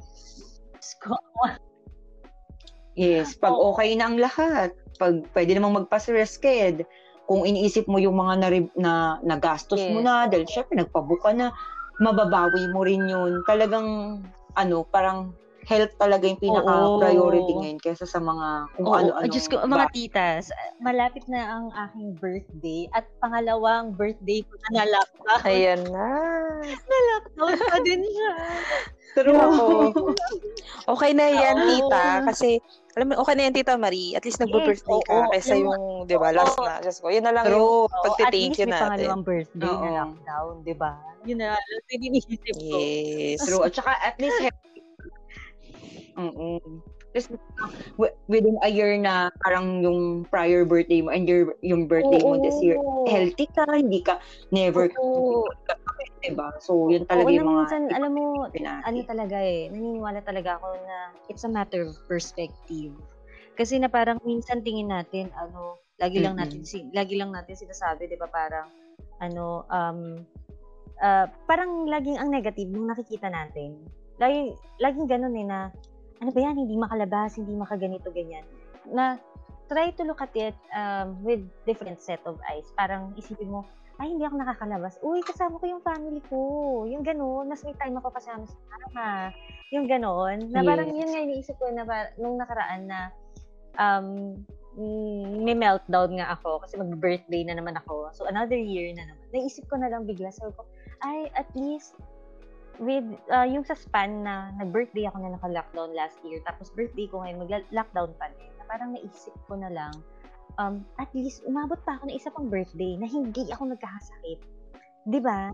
Yes, 2.95 3.35
pag 3.35 3.55
Oo. 3.55 3.75
okay 3.75 3.95
na 3.95 4.11
ang 4.11 4.17
lahat, 4.19 4.75
pag 4.99 5.23
pwede 5.35 5.55
namang 5.55 5.83
magpa-resked, 5.83 6.83
kung 7.29 7.45
iniisip 7.45 7.85
mo 7.85 8.01
yung 8.01 8.17
mga 8.17 8.33
na, 8.41 8.49
na 8.75 8.93
nagastos 9.21 9.79
mo 9.91 10.01
Yes. 10.01 10.05
na, 10.07 10.15
dahil 10.25 10.45
syempre 10.49 10.75
nagpabuka 10.79 11.29
na, 11.35 11.53
mababawi 11.99 12.71
mo 12.71 12.81
rin 12.87 13.05
yun. 13.05 13.43
Talagang, 13.43 14.19
ano, 14.55 14.87
parang 14.87 15.35
health 15.69 15.93
talaga 16.01 16.25
yung 16.25 16.41
pinaka-priority 16.41 17.53
Oo. 17.53 17.61
ngayon 17.61 17.77
kaysa 17.77 18.09
sa 18.09 18.17
mga 18.17 18.47
kung 18.73 18.85
Oo, 18.89 18.97
ano-ano. 18.97 19.29
Diyos 19.29 19.45
ko, 19.45 19.61
mga 19.61 19.87
titas, 19.93 20.49
malapit 20.81 21.21
na 21.29 21.45
ang 21.45 21.69
aking 21.69 22.17
birthday 22.17 22.89
at 22.91 23.05
pangalawang 23.21 23.93
birthday 23.93 24.41
ko 24.41 24.57
na 24.57 24.81
na-lockdown. 24.81 25.41
Ayan 25.45 25.81
na. 25.93 26.09
Na-lockdown 26.65 27.53
pa 27.61 27.77
din 27.85 28.01
siya. 28.01 28.33
True. 29.17 29.93
Okay 30.85 31.11
na 31.13 31.25
yan, 31.29 31.55
Oo. 31.55 31.65
tita. 31.67 32.25
Kasi, 32.25 32.57
alam 32.93 33.09
mo, 33.09 33.21
okay 33.21 33.33
na 33.37 33.43
yan, 33.45 33.53
tita 33.53 33.73
Marie. 33.77 34.13
At 34.13 34.25
least 34.25 34.41
nagbo-birthday 34.41 34.89
Yes, 34.95 35.05
ka. 35.05 35.13
oo. 35.13 35.29
Kaysa 35.29 35.53
Yung- 35.53 35.69
yung, 35.69 35.83
di 36.05 36.15
ba, 36.17 36.29
last 36.33 36.57
Oo. 36.57 36.65
na. 36.65 36.81
Just 36.81 37.01
ko. 37.01 37.13
Yun 37.13 37.25
na 37.25 37.33
lang 37.33 37.45
True. 37.45 37.57
yung 37.57 37.65
Oo, 37.65 37.85
at 37.85 38.01
pagti-thank 38.05 38.53
least 38.53 38.59
you 38.59 38.65
may 38.65 38.73
natin. 38.73 38.85
pangalawang 38.85 39.23
birthday 39.23 39.61
na 39.61 39.69
Oo. 39.69 39.93
lockdown, 40.01 40.53
di 40.61 40.73
ba? 40.73 40.91
Yun 41.19 41.37
na, 41.37 41.51
yun 41.89 42.01
iniisip 42.09 42.55
ko. 42.55 42.77
Yes. 42.79 43.43
True. 43.43 43.61
At 43.61 43.73
saka 43.75 43.91
at 43.99 44.15
least. 44.17 44.39
Just 47.15 47.33
wi- 47.97 48.13
within 48.29 48.61
a 48.61 48.69
year 48.69 48.93
na 48.99 49.33
parang 49.41 49.81
yung 49.81 50.29
prior 50.29 50.61
birthday 50.61 51.01
mo 51.01 51.09
and 51.09 51.25
your 51.25 51.57
yung 51.65 51.89
birthday 51.89 52.21
mo 52.21 52.37
this 52.37 52.61
year, 52.61 52.77
Oo. 52.77 53.09
healthy 53.09 53.49
ka, 53.49 53.65
hindi 53.65 54.05
ka 54.05 54.21
never 54.53 54.93
Oo. 55.01 55.49
diba? 56.19 56.51
So, 56.59 56.91
yun 56.91 57.07
talaga 57.07 57.27
Oo, 57.31 57.35
yung 57.35 57.47
mga 57.47 57.55
minsan, 57.63 57.81
alam 57.95 58.11
mo, 58.11 58.23
pinati. 58.51 58.83
ano 58.85 58.99
talaga 59.07 59.37
eh, 59.39 59.71
naniniwala 59.71 60.19
talaga 60.21 60.59
ako 60.59 60.67
na 60.83 60.97
it's 61.31 61.47
a 61.47 61.51
matter 61.51 61.87
of 61.87 61.95
perspective. 62.05 62.93
Kasi 63.55 63.79
na 63.79 63.91
parang 63.91 64.19
minsan 64.23 64.63
tingin 64.63 64.91
natin, 64.91 65.31
ano, 65.35 65.79
lagi 65.99 66.19
lang 66.19 66.39
natin, 66.39 66.63
si- 66.63 66.87
lagi 66.95 67.15
lang 67.19 67.31
natin 67.31 67.55
sinasabi, 67.55 68.07
di 68.07 68.19
ba, 68.19 68.27
parang, 68.27 68.67
ano, 69.19 69.67
um, 69.67 69.99
ah, 70.99 71.27
parang 71.47 71.87
laging 71.87 72.19
ang 72.19 72.31
negative 72.31 72.67
nung 72.71 72.87
nakikita 72.87 73.27
natin. 73.27 73.79
Lagi, 74.19 74.55
laging 74.79 75.07
ganun 75.07 75.35
eh 75.39 75.47
na, 75.47 75.59
ano 76.19 76.29
ba 76.35 76.39
yan, 76.39 76.55
hindi 76.59 76.75
makalabas, 76.75 77.39
hindi 77.39 77.55
makaganito, 77.55 78.11
ganyan. 78.11 78.43
Na, 78.91 79.15
try 79.71 79.93
to 79.95 80.03
look 80.03 80.19
at 80.19 80.33
it 80.35 80.57
um, 80.73 81.21
with 81.23 81.43
different 81.63 82.01
set 82.01 82.19
of 82.27 82.35
eyes. 82.49 82.67
Parang 82.75 83.15
isipin 83.15 83.53
mo, 83.53 83.63
ay, 83.99 84.15
hindi 84.15 84.23
ako 84.23 84.39
nakakalabas. 84.39 84.95
Uy, 85.03 85.19
kasama 85.19 85.59
ko 85.59 85.65
yung 85.67 85.83
family 85.83 86.23
ko. 86.31 86.39
Yung 86.87 87.03
gano'n, 87.03 87.51
mas 87.51 87.59
may 87.67 87.75
time 87.75 87.99
ako 87.99 88.15
kasama 88.15 88.47
sa 88.47 88.55
mama. 88.71 89.35
Yung 89.75 89.91
gano'n. 89.91 90.55
Na 90.55 90.63
parang 90.63 90.87
Yes. 90.87 91.03
yun 91.03 91.09
nga 91.11 91.21
iniisip 91.27 91.55
ko 91.59 91.67
na 91.67 91.83
par- 91.83 92.15
nung 92.15 92.39
nakaraan 92.39 92.87
na 92.87 93.11
um, 93.75 94.39
mm, 94.79 95.43
may 95.43 95.51
meltdown 95.51 96.15
nga 96.15 96.31
ako 96.31 96.63
kasi 96.63 96.79
mag-birthday 96.79 97.43
na 97.43 97.59
naman 97.59 97.75
ako. 97.75 98.07
So, 98.15 98.23
another 98.31 98.55
year 98.55 98.87
na 98.95 99.03
naman. 99.03 99.25
Naisip 99.35 99.67
ko 99.67 99.75
na 99.75 99.91
lang 99.91 100.07
bigla. 100.07 100.31
Sabi 100.31 100.55
ko, 100.55 100.63
ay, 101.03 101.27
at 101.35 101.51
least 101.51 101.99
with 102.79 103.05
uh, 103.29 103.45
yung 103.45 103.67
sa 103.67 103.75
span 103.75 104.23
na 104.23 104.55
nag-birthday 104.57 105.05
ako 105.07 105.17
na 105.21 105.35
naka-lockdown 105.35 105.91
last 105.93 106.17
year, 106.23 106.39
tapos 106.47 106.71
birthday 106.73 107.05
ko 107.11 107.21
ngayon, 107.21 107.43
mag-lockdown 107.45 108.11
pa 108.15 108.31
din. 108.33 108.51
Na 108.57 108.63
parang 108.65 108.95
naisip 108.95 109.35
ko 109.45 109.59
na 109.59 109.69
lang, 109.69 109.93
um, 110.59 110.83
at 110.99 111.11
least 111.11 111.43
umabot 111.43 111.77
pa 111.83 111.99
ako 111.99 112.09
ng 112.09 112.17
isa 112.17 112.31
pang 112.31 112.47
birthday 112.47 112.95
na 112.99 113.07
hindi 113.07 113.47
ako 113.51 113.75
nagkakasakit. 113.75 114.39
Di 115.07 115.19
ba? 115.23 115.51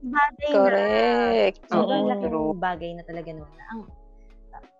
Bagay 0.00 0.52
na. 0.52 0.56
Correct. 0.56 1.60
Sobrang 1.68 2.04
Oo, 2.04 2.10
laking 2.10 2.32
true. 2.32 2.56
bagay 2.56 2.90
na 2.96 3.04
talaga 3.04 3.30
nun. 3.34 3.52
Na 3.52 3.64
Ang, 3.72 3.80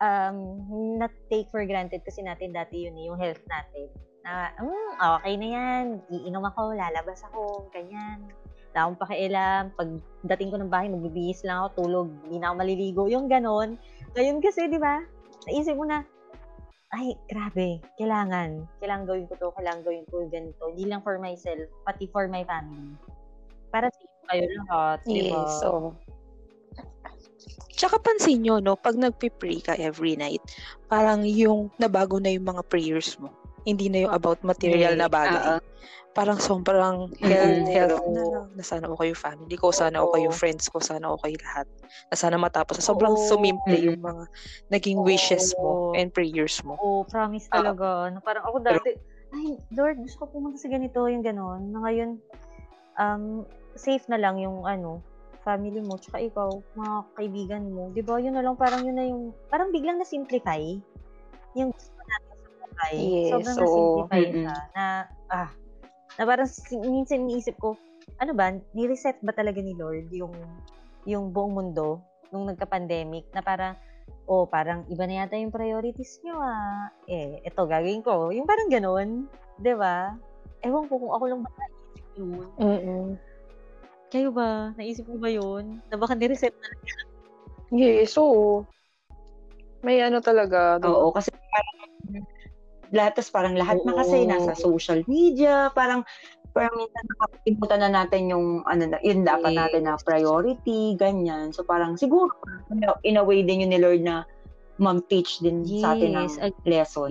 um, 0.00 0.36
not 0.96 1.12
take 1.28 1.50
for 1.52 1.62
granted 1.68 2.00
kasi 2.06 2.24
natin 2.24 2.56
dati 2.56 2.88
yun 2.88 2.96
eh, 2.96 3.04
yung 3.12 3.18
health 3.20 3.42
natin. 3.46 3.88
Na, 4.24 4.52
mm, 4.56 4.92
okay 5.20 5.34
na 5.36 5.48
yan. 5.48 5.84
Iinom 6.08 6.44
ako, 6.48 6.74
lalabas 6.74 7.20
ako, 7.28 7.68
ganyan. 7.70 8.28
Wala 8.78 8.94
akong 8.94 9.02
pakialam. 9.10 9.62
Pag 9.74 9.90
dating 10.30 10.54
ko 10.54 10.56
ng 10.62 10.70
bahay, 10.70 10.86
magbibihis 10.86 11.42
lang 11.42 11.66
ako, 11.66 11.82
tulog. 11.82 12.06
Hindi 12.22 12.38
na 12.38 12.54
ako 12.54 12.62
maliligo. 12.62 13.02
Yung 13.10 13.26
ganon. 13.26 13.74
Ngayon 14.14 14.38
kasi, 14.38 14.70
di 14.70 14.78
ba? 14.78 15.02
Naisip 15.50 15.74
mo 15.74 15.82
na, 15.82 16.06
ay, 16.94 17.18
grabe, 17.26 17.82
kailangan. 17.98 18.70
Kailangan 18.78 19.04
gawin 19.10 19.26
ko 19.26 19.34
to, 19.34 19.50
kailangan 19.58 19.82
gawin 19.82 20.06
ko 20.06 20.22
ganito. 20.30 20.62
Hindi 20.70 20.86
lang 20.86 21.02
for 21.02 21.18
myself, 21.18 21.66
pati 21.82 22.06
for 22.14 22.30
my 22.30 22.46
family. 22.46 22.94
Para 23.74 23.90
sa 23.90 23.98
kayo 24.30 24.46
lahat, 24.46 25.02
di 25.02 25.26
ba? 25.26 25.42
Yes, 25.42 25.58
so. 25.58 25.98
Tsaka 27.74 27.98
pansin 27.98 28.46
nyo, 28.46 28.62
no, 28.62 28.78
pag 28.78 28.94
nagpe-pray 28.94 29.58
ka 29.58 29.74
every 29.74 30.14
night, 30.14 30.40
parang 30.86 31.26
yung 31.26 31.66
nabago 31.82 32.22
na 32.22 32.30
yung 32.30 32.46
mga 32.46 32.62
prayers 32.70 33.18
mo. 33.18 33.34
Hindi 33.66 33.90
na 33.90 34.06
yung 34.06 34.14
about 34.14 34.38
material 34.42 34.94
na 34.94 35.10
bagay. 35.10 35.58
Oo. 35.58 35.62
Parang 36.16 36.38
sobrang 36.42 37.14
health, 37.22 37.62
Mm, 37.62 37.70
health 37.70 38.02
na 38.10 38.22
lang. 38.26 38.46
Na 38.58 38.64
sana 38.64 38.90
okay 38.90 39.14
yung 39.14 39.22
family 39.22 39.54
ko, 39.54 39.70
sana 39.70 40.02
okay 40.02 40.26
yung 40.26 40.34
Oo. 40.34 40.40
friends 40.40 40.66
ko, 40.66 40.82
sana 40.82 41.06
okay 41.14 41.34
lahat. 41.38 41.66
Na 42.10 42.16
sana 42.18 42.36
matapos. 42.36 42.82
Sobrang 42.82 43.14
Oo. 43.14 43.22
sumimple 43.30 43.78
Mm. 43.78 43.86
yung 43.86 44.00
mga 44.02 44.24
naging 44.68 44.98
wishes 45.02 45.54
mo 45.58 45.92
Oo. 45.92 45.94
and 45.94 46.10
prayers 46.10 46.58
mo. 46.66 46.74
Oo, 46.78 47.06
promise 47.06 47.46
Ah. 47.50 47.62
talaga. 47.62 48.10
Na 48.10 48.18
parang 48.18 48.44
ako 48.50 48.56
dati, 48.62 48.98
ay, 49.30 49.46
Lord, 49.70 50.00
gusto 50.02 50.24
ko 50.26 50.40
pumunta 50.40 50.58
sa 50.58 50.72
ganito, 50.72 51.06
yung 51.06 51.22
ganon. 51.22 51.70
Na 51.70 51.86
ngayon, 51.86 52.10
um, 52.98 53.44
safe 53.78 54.02
na 54.10 54.18
lang 54.18 54.40
yung 54.42 54.66
ano, 54.66 54.98
family 55.46 55.78
mo, 55.80 55.96
tsaka 55.96 56.18
ikaw, 56.18 56.50
mga 56.74 56.96
kaibigan 57.14 57.64
mo. 57.70 57.94
Di 57.94 58.02
ba? 58.02 58.18
Yun 58.18 58.34
na 58.34 58.42
lang, 58.42 58.58
parang 58.58 58.82
yun 58.82 58.96
na 58.96 59.06
yung, 59.06 59.30
parang 59.48 59.70
biglang 59.70 60.00
na-simplify 60.02 60.60
yung 61.54 61.70
buhay. 62.78 62.96
Yes, 63.02 63.30
Sobrang 63.34 63.56
na-simplify 63.58 64.22
Mm-mm. 64.22 64.34
siya. 64.46 64.54
Na, 64.74 64.84
ah, 65.34 65.50
na 66.18 66.22
parang 66.22 66.48
minsan 66.86 67.26
iniisip 67.26 67.58
ko, 67.58 67.74
ano 68.22 68.32
ba, 68.34 68.54
ni-reset 68.74 69.18
ba 69.22 69.34
talaga 69.34 69.58
ni 69.58 69.74
Lord 69.74 70.10
yung 70.14 70.34
yung 71.06 71.30
buong 71.34 71.54
mundo 71.54 72.02
nung 72.30 72.46
nagka-pandemic 72.46 73.30
na 73.32 73.40
parang 73.40 73.74
oh, 74.28 74.44
parang 74.44 74.84
iba 74.92 75.04
na 75.08 75.24
yata 75.24 75.40
yung 75.40 75.54
priorities 75.54 76.20
nyo 76.22 76.36
ah. 76.42 76.92
Eh, 77.08 77.40
eto 77.44 77.64
gagawin 77.64 78.04
ko. 78.04 78.30
Yung 78.30 78.46
parang 78.48 78.68
ganun. 78.68 79.26
'di 79.58 79.74
ba? 79.74 80.14
Ewan 80.62 80.86
ko 80.90 80.98
kung 80.98 81.12
ako 81.14 81.24
lang 81.30 81.40
ba 81.42 81.50
naisip 81.54 82.06
yun. 82.18 82.46
Mm-mm. 82.58 83.06
Kayo 84.08 84.28
ba? 84.32 84.72
Naisip 84.74 85.04
mo 85.06 85.20
ba 85.20 85.30
yun? 85.30 85.78
Na 85.92 85.96
baka 86.00 86.16
ni-reset 86.16 86.54
na 86.56 86.68
Yes, 87.68 88.16
so, 88.16 88.64
May 89.84 90.00
ano 90.02 90.18
talaga. 90.18 90.80
diba? 90.80 90.90
Oo, 90.90 91.14
kasi 91.14 91.30
parang 91.30 91.76
lahat, 92.92 93.20
tas 93.20 93.30
parang 93.32 93.54
lahat 93.56 93.80
na 93.84 93.92
kasi 93.96 94.24
Oo. 94.24 94.28
nasa 94.28 94.52
social 94.56 95.04
media, 95.06 95.68
parang 95.72 96.04
parang 96.56 96.74
minsan 96.74 97.04
nakakalimutan 97.14 97.80
na 97.86 97.90
natin 98.02 98.22
yung 98.32 98.46
ano 98.66 98.82
na, 98.88 98.98
yun 99.04 99.22
dapat 99.22 99.52
Yes. 99.52 99.58
natin 99.60 99.82
na 99.86 99.94
priority, 100.00 100.96
ganyan. 100.98 101.52
So 101.54 101.62
parang 101.62 101.94
siguro 102.00 102.32
in 103.04 103.20
a 103.20 103.24
way 103.24 103.44
din 103.44 103.64
yun 103.64 103.70
ni 103.70 103.78
Lord 103.78 104.02
na 104.02 104.24
mag-teach 104.78 105.42
din 105.42 105.66
sa 105.66 105.94
atin 105.94 106.14
ng 106.14 106.28
Yes, 106.28 106.54
lesson. 106.66 107.10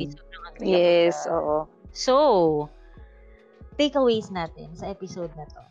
Yes, 0.64 1.16
oo. 1.28 1.68
So, 1.92 2.16
takeaways 3.76 4.32
natin 4.32 4.74
sa 4.74 4.88
episode 4.90 5.30
na 5.36 5.46
to. 5.52 5.64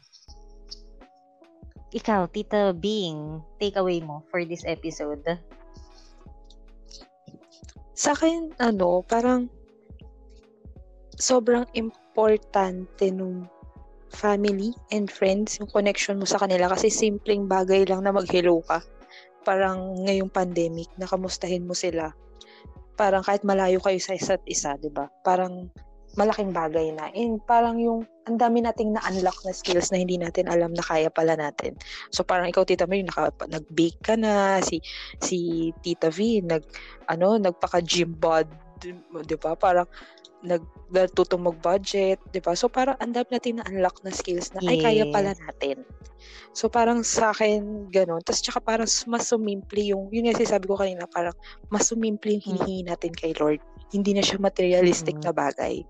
Ikaw, 1.96 2.28
Tita 2.28 2.76
Bing, 2.76 3.40
takeaway 3.56 4.04
mo 4.04 4.20
for 4.28 4.44
this 4.44 4.66
episode. 4.68 5.24
Sa 7.96 8.12
akin, 8.12 8.52
ano, 8.60 9.00
parang 9.08 9.48
sobrang 11.16 11.64
importante 11.72 13.08
nung 13.12 13.48
family 14.12 14.72
and 14.94 15.10
friends, 15.10 15.58
yung 15.58 15.68
connection 15.68 16.16
mo 16.16 16.24
sa 16.28 16.40
kanila 16.40 16.72
kasi 16.72 16.88
simpleng 16.88 17.50
bagay 17.50 17.84
lang 17.84 18.06
na 18.06 18.14
mag-hello 18.14 18.62
ka. 18.64 18.80
Parang 19.44 20.06
ngayong 20.06 20.32
pandemic, 20.32 20.88
nakamustahin 20.96 21.66
mo 21.66 21.74
sila. 21.76 22.14
Parang 22.96 23.20
kahit 23.20 23.44
malayo 23.44 23.76
kayo 23.82 24.00
sa 24.00 24.16
isa't 24.16 24.40
isa, 24.48 24.78
di 24.80 24.88
ba? 24.88 25.10
Parang 25.20 25.68
malaking 26.16 26.50
bagay 26.50 26.96
na. 26.96 27.12
And 27.12 27.44
parang 27.44 27.76
yung 27.76 28.08
ang 28.26 28.40
dami 28.40 28.64
nating 28.64 28.96
na-unlock 28.96 29.36
na 29.44 29.52
skills 29.52 29.92
na 29.92 30.00
hindi 30.00 30.16
natin 30.16 30.48
alam 30.48 30.72
na 30.72 30.82
kaya 30.82 31.12
pala 31.12 31.36
natin. 31.36 31.76
So 32.10 32.24
parang 32.24 32.48
ikaw 32.48 32.64
Tita 32.64 32.88
May, 32.88 33.04
naka, 33.04 33.30
nag-bake 33.46 34.00
ka 34.00 34.16
na, 34.16 34.58
si 34.64 34.80
si 35.20 35.70
Tita 35.84 36.08
V, 36.08 36.42
nag 36.42 36.64
ano, 37.06 37.36
nagpaka-gym 37.36 38.16
bod, 38.16 38.48
'di 38.80 39.36
ba? 39.38 39.54
Parang 39.54 39.86
nag 40.46 40.62
natutong 40.86 41.42
mag-budget, 41.42 42.22
'di 42.30 42.40
ba? 42.40 42.54
So 42.54 42.70
parang 42.70 42.94
ang 43.02 43.10
dami 43.10 43.26
nating 43.34 43.58
na-unlock 43.58 44.06
na 44.06 44.14
skills 44.14 44.54
na 44.54 44.62
ay 44.70 44.78
kaya 44.78 45.02
pala 45.10 45.34
Yes. 45.34 45.42
natin. 45.42 45.76
So 46.54 46.70
parang 46.70 47.02
sa 47.02 47.34
akin 47.34 47.90
ganun. 47.90 48.22
Tapos 48.22 48.40
tsaka 48.40 48.62
parang 48.62 48.88
mas 49.10 49.26
sumimple 49.26 49.82
yung 49.82 50.08
yun 50.14 50.30
yung 50.30 50.38
sinasabi 50.38 50.70
ko 50.70 50.78
kanina, 50.78 51.04
parang 51.10 51.34
mas 51.68 51.90
sumimple 51.90 52.38
yung 52.38 52.44
Mm. 52.46 52.48
hinihingi 52.54 52.82
natin 52.86 53.12
kay 53.12 53.34
Lord. 53.36 53.58
Hindi 53.90 54.14
na 54.14 54.22
siya 54.22 54.38
materialistic 54.38 55.18
Mm. 55.18 55.24
na 55.26 55.32
bagay. 55.34 55.82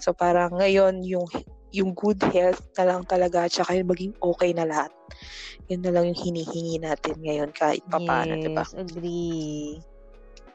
So 0.00 0.16
parang 0.16 0.56
ngayon 0.56 1.04
yung 1.04 1.28
yung 1.72 1.96
good 1.96 2.20
health 2.32 2.60
na 2.76 2.84
lang 2.84 3.02
talaga 3.08 3.48
at 3.48 3.52
saka 3.52 3.76
yung 3.76 3.88
maging 3.92 4.12
okay 4.20 4.52
na 4.52 4.64
lahat. 4.68 4.92
Yun 5.68 5.80
na 5.84 5.92
lang 5.92 6.08
yung 6.08 6.20
hinihingi 6.20 6.80
natin 6.80 7.16
ngayon 7.20 7.52
kahit 7.52 7.80
papaano, 7.88 8.36
yes, 8.36 8.40
'di 8.40 8.50
ba? 8.52 8.64
agree. 8.76 9.80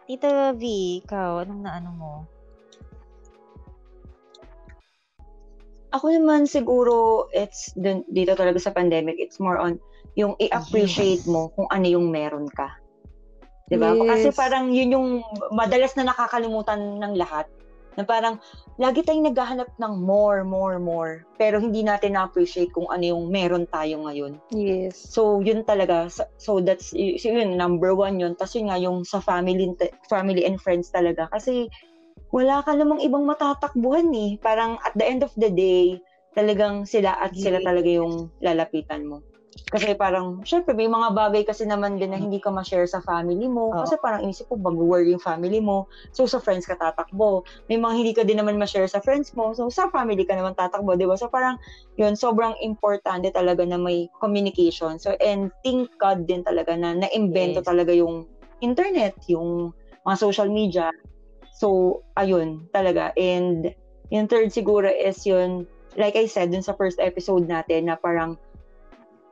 Tita 0.07 0.55
V, 0.55 0.61
ikaw, 1.03 1.43
anong 1.43 1.61
naano 1.67 1.89
mo? 1.91 2.13
Ako 5.95 6.11
naman 6.11 6.43
siguro 6.43 7.27
it's 7.31 7.71
dun, 7.79 8.03
dito 8.11 8.35
talaga 8.35 8.59
sa 8.59 8.75
pandemic, 8.75 9.15
it's 9.15 9.39
more 9.39 9.55
on 9.55 9.79
yung 10.19 10.35
i-appreciate 10.41 11.23
Yes. 11.23 11.31
mo 11.31 11.47
kung 11.55 11.69
ano 11.71 11.85
yung 11.87 12.11
meron 12.11 12.49
ka. 12.51 12.67
'Di 13.71 13.77
ba? 13.79 13.95
Kasi 13.95 14.33
Yes. 14.33 14.35
parang 14.35 14.73
yun 14.75 14.95
yung 14.95 15.07
madalas 15.55 15.95
na 15.95 16.11
nakakalimutan 16.11 16.99
ng 16.99 17.13
lahat. 17.15 17.47
Na 17.97 18.05
parang 18.05 18.37
lagi 18.77 19.01
tayong 19.01 19.25
naghahanap 19.33 19.73
ng 19.81 19.93
more, 20.05 20.45
more, 20.45 20.77
more. 20.77 21.25
Pero 21.41 21.57
hindi 21.57 21.81
natin 21.81 22.13
na-appreciate 22.13 22.69
kung 22.69 22.85
ano 22.93 23.01
yung 23.01 23.33
meron 23.33 23.65
tayo 23.73 24.05
ngayon. 24.05 24.37
Yes. 24.53 24.93
So, 25.01 25.41
yun 25.41 25.65
talaga. 25.65 26.05
So, 26.05 26.29
so 26.37 26.51
that's, 26.61 26.93
yun, 26.93 27.57
number 27.57 27.97
one 27.97 28.21
yun. 28.21 28.37
Tapos 28.37 28.53
yun 28.53 28.69
nga, 28.69 28.77
yung 28.77 29.01
sa 29.01 29.17
family, 29.17 29.73
family 30.05 30.45
and 30.45 30.61
friends 30.61 30.93
talaga. 30.93 31.25
Kasi, 31.33 31.65
wala 32.31 32.61
ka 32.63 32.75
namang 32.75 33.01
ibang 33.01 33.23
matatakbuhan 33.23 34.09
eh. 34.13 34.35
Parang 34.41 34.77
at 34.83 34.93
the 34.93 35.05
end 35.05 35.23
of 35.23 35.31
the 35.39 35.49
day, 35.49 35.97
talagang 36.37 36.85
sila 36.85 37.17
at 37.17 37.33
sila 37.33 37.57
talaga 37.63 37.89
yung 37.89 38.29
lalapitan 38.43 39.09
mo. 39.09 39.25
Kasi 39.67 39.97
parang, 39.97 40.45
syempre, 40.45 40.71
may 40.77 40.87
mga 40.87 41.11
bagay 41.11 41.41
kasi 41.43 41.65
naman 41.65 41.97
din 41.97 42.13
na 42.13 42.19
hindi 42.21 42.37
ka 42.37 42.53
ma-share 42.53 42.87
sa 42.87 43.01
family 43.03 43.49
mo. 43.49 43.73
Oo. 43.73 43.81
Kasi 43.83 43.97
parang 43.99 44.23
inisip 44.23 44.47
ko, 44.47 44.55
mag-work 44.55 45.03
yung 45.09 45.19
family 45.19 45.59
mo. 45.59 45.89
So, 46.15 46.29
sa 46.29 46.39
friends 46.39 46.63
ka 46.69 46.77
tatakbo. 46.77 47.43
May 47.67 47.75
mga 47.75 47.93
hindi 47.97 48.13
ka 48.15 48.23
din 48.23 48.39
naman 48.39 48.55
ma-share 48.55 48.87
sa 48.87 49.03
friends 49.03 49.33
mo. 49.35 49.51
So, 49.57 49.67
sa 49.67 49.91
family 49.91 50.23
ka 50.23 50.37
naman 50.37 50.55
tatakbo, 50.55 50.95
di 50.95 51.09
ba? 51.09 51.19
So, 51.19 51.27
parang, 51.27 51.59
yun, 51.99 52.15
sobrang 52.15 52.55
importante 52.63 53.33
talaga 53.33 53.65
na 53.67 53.75
may 53.81 54.07
communication. 54.21 55.01
So, 55.01 55.17
and 55.19 55.51
thank 55.65 55.89
God 55.99 56.29
din 56.29 56.47
talaga 56.47 56.77
na 56.77 56.95
na-invento 56.95 57.59
Yes. 57.59 57.67
talaga 57.67 57.91
yung 57.91 58.29
internet, 58.63 59.19
yung 59.27 59.75
mga 60.05 60.15
social 60.15 60.47
media. 60.47 60.93
So, 61.57 61.99
ayun, 62.13 62.69
talaga. 62.69 63.17
And 63.17 63.73
yung 64.13 64.29
third 64.29 64.53
siguro 64.53 64.85
is 64.85 65.25
yun, 65.25 65.65
like 65.97 66.13
I 66.13 66.29
said 66.29 66.53
dun 66.53 66.61
sa 66.61 66.77
first 66.77 67.01
episode 67.01 67.49
natin, 67.49 67.89
na 67.89 67.97
parang 67.97 68.37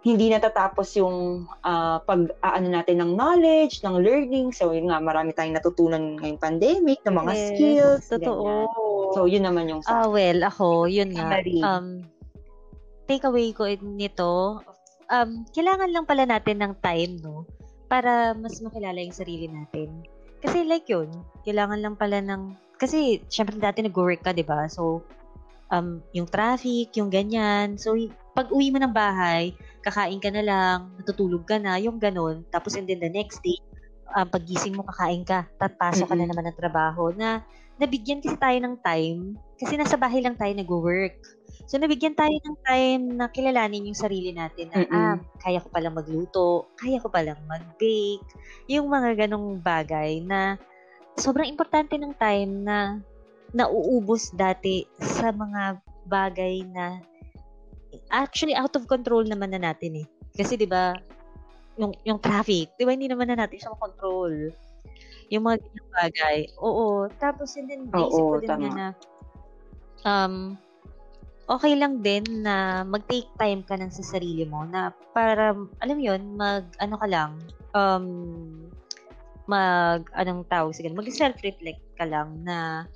hindi 0.02 0.30
natatapos 0.30 0.98
yung 0.98 1.50
ah, 1.66 2.02
pag 2.02 2.30
aano 2.42 2.70
natin 2.70 3.02
ng 3.02 3.12
knowledge, 3.14 3.86
ng 3.86 4.02
learning. 4.02 4.54
So, 4.54 4.74
yun 4.74 4.90
nga, 4.90 4.98
marami 4.98 5.38
tayong 5.38 5.58
natutunan 5.58 6.18
ngayong 6.18 6.42
pandemic, 6.42 7.02
ng 7.06 7.14
mga 7.14 7.34
Yes, 7.34 7.46
skills. 7.46 8.04
Totoo. 8.10 8.42
ganyan. 8.42 9.14
So, 9.14 9.20
yun 9.30 9.46
naman 9.46 9.70
yung 9.70 9.82
Ah, 9.86 10.10
well, 10.10 10.42
ako, 10.46 10.90
yun 10.90 11.14
nga. 11.14 11.42
Um, 11.62 12.06
takeaway 13.06 13.54
ko 13.54 13.70
nito, 13.82 14.66
um, 15.14 15.30
kailangan 15.54 15.94
lang 15.94 16.06
pala 16.10 16.26
natin 16.26 16.58
ng 16.62 16.74
time, 16.82 17.22
no? 17.22 17.46
Para 17.86 18.34
mas 18.34 18.58
makilala 18.62 18.98
yung 18.98 19.14
sarili 19.14 19.46
natin. 19.46 20.06
Kasi 20.44 20.68
like 20.68 20.88
yun, 20.90 21.12
kailangan 21.44 21.80
lang 21.82 21.96
pala 21.96 22.20
ng, 22.20 22.56
kasi 22.76 23.24
syempre 23.32 23.56
dati 23.60 23.84
nag-work 23.84 24.24
ka, 24.24 24.36
di 24.36 24.44
ba? 24.44 24.68
So, 24.68 25.04
um, 25.72 26.02
yung 26.12 26.28
traffic, 26.30 26.94
yung 26.98 27.10
ganyan. 27.10 27.80
So, 27.80 27.96
y- 27.96 28.12
pag 28.36 28.52
uwi 28.52 28.70
mo 28.70 28.80
ng 28.84 28.92
bahay, 28.92 29.56
kakain 29.82 30.20
ka 30.20 30.30
na 30.30 30.44
lang, 30.44 30.78
natutulog 31.00 31.48
ka 31.48 31.56
na, 31.56 31.80
yung 31.80 31.98
ganun. 31.98 32.44
Tapos 32.52 32.76
and 32.76 32.86
then 32.86 33.00
the 33.00 33.10
next 33.10 33.40
day, 33.42 33.56
um, 34.14 34.28
paggising 34.28 34.76
mo, 34.76 34.84
kakain 34.84 35.24
ka, 35.24 35.48
tatpasok 35.56 36.08
ka 36.12 36.16
na 36.16 36.28
naman 36.28 36.52
ng 36.52 36.60
trabaho 36.60 37.16
na 37.16 37.42
nabigyan 37.76 38.24
kasi 38.24 38.40
tayo 38.40 38.58
ng 38.64 38.76
time 38.80 39.36
kasi 39.60 39.76
nasa 39.76 40.00
bahay 40.00 40.24
lang 40.24 40.36
tayo 40.40 40.52
nag-work. 40.56 41.16
So, 41.66 41.82
nabigyan 41.82 42.14
tayo 42.14 42.34
ng 42.34 42.58
time 42.62 43.04
na 43.18 43.26
kilalanin 43.30 43.90
yung 43.90 43.98
sarili 43.98 44.30
natin 44.32 44.70
na, 44.70 44.86
Mm-mm. 44.86 44.94
ah, 44.94 45.18
kaya 45.42 45.58
ko 45.62 45.68
palang 45.74 45.98
magluto, 45.98 46.70
kaya 46.78 47.02
ko 47.02 47.10
palang 47.10 47.42
mag-bake, 47.50 48.22
yung 48.70 48.86
mga 48.86 49.26
ganong 49.26 49.58
bagay 49.62 50.22
na 50.22 50.62
sobrang 51.18 51.50
importante 51.50 51.98
ng 51.98 52.14
time 52.22 52.62
na 52.62 53.02
nauubos 53.56 54.30
dati 54.36 54.86
sa 55.00 55.32
mga 55.34 55.80
bagay 56.06 56.62
na 56.70 57.02
actually 58.12 58.54
out 58.54 58.76
of 58.76 58.86
control 58.86 59.24
naman 59.24 59.56
na 59.56 59.72
natin 59.72 60.04
eh. 60.04 60.08
Kasi 60.36 60.60
'di 60.60 60.68
ba 60.68 60.94
yung 61.80 61.96
yung 62.04 62.20
traffic, 62.20 62.76
'di 62.76 62.84
ba 62.84 62.92
hindi 62.94 63.08
naman 63.08 63.32
na 63.32 63.40
natin 63.40 63.58
siya 63.58 63.80
control. 63.80 64.52
Yung 65.32 65.44
mga 65.48 65.58
ganyang 65.64 65.90
bagay. 65.96 66.38
Oo, 66.62 67.08
tapos 67.18 67.56
yun 67.58 67.66
din 67.66 67.82
naisip 67.90 68.22
Oo, 68.22 68.36
ko 68.36 68.38
din 68.44 68.52
nga 68.52 68.70
tama. 68.70 68.76
na 68.76 68.88
um 70.06 70.34
okay 71.46 71.78
lang 71.78 72.02
din 72.02 72.26
na 72.42 72.82
mag-take 72.82 73.30
time 73.38 73.62
ka 73.62 73.78
ng 73.78 73.94
sa 73.94 74.18
sarili 74.18 74.46
mo 74.50 74.66
na 74.66 74.90
para 75.14 75.54
alam 75.82 76.00
yun, 76.02 76.34
mag 76.34 76.66
ano 76.82 76.96
ka 76.98 77.08
lang 77.08 77.32
um 77.78 78.06
mag 79.46 80.10
anong 80.18 80.50
tawag 80.50 80.74
siguro, 80.74 80.98
mag 80.98 81.06
self-reflect 81.06 81.82
ka 82.02 82.06
lang 82.10 82.42
na 82.42 82.90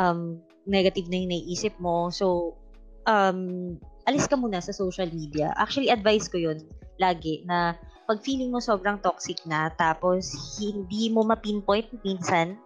um 0.00 0.40
negative 0.64 1.10
na 1.10 1.20
yung 1.20 1.32
naiisip 1.34 1.74
mo. 1.76 2.08
So 2.08 2.56
um 3.04 3.76
alis 4.08 4.26
ka 4.26 4.34
muna 4.40 4.64
sa 4.64 4.72
social 4.72 5.10
media. 5.12 5.52
Actually, 5.60 5.92
advice 5.92 6.26
ko 6.26 6.40
yun 6.40 6.64
lagi 6.96 7.44
na 7.44 7.76
pag 8.06 8.18
feeling 8.22 8.50
mo 8.50 8.58
sobrang 8.58 8.98
toxic 8.98 9.38
na 9.46 9.70
tapos 9.78 10.32
hindi 10.58 11.06
mo 11.10 11.22
ma-pinpoint 11.22 11.86
minsan 12.02 12.58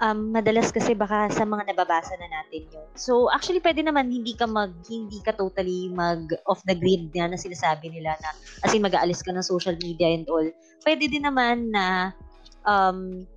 um, 0.00 0.32
madalas 0.32 0.72
kasi 0.72 0.96
baka 0.96 1.28
sa 1.30 1.44
mga 1.44 1.70
nababasa 1.70 2.16
na 2.16 2.28
natin 2.28 2.66
yun. 2.72 2.88
So, 2.96 3.28
actually, 3.30 3.60
pwede 3.60 3.84
naman 3.84 4.08
hindi 4.08 4.32
ka 4.32 4.48
mag, 4.48 4.72
hindi 4.88 5.20
ka 5.20 5.36
totally 5.36 5.92
mag 5.92 6.32
off 6.48 6.64
the 6.64 6.74
grid 6.74 7.12
na, 7.12 7.30
na 7.30 7.38
sinasabi 7.38 7.92
nila 7.92 8.16
na 8.18 8.30
as 8.64 8.72
in 8.72 8.82
mag-aalis 8.82 9.20
ka 9.22 9.30
ng 9.30 9.44
social 9.44 9.76
media 9.78 10.08
and 10.10 10.26
all. 10.26 10.44
Pwede 10.82 11.06
din 11.06 11.28
naman 11.28 11.70
na 11.70 12.16
um, 12.64 13.28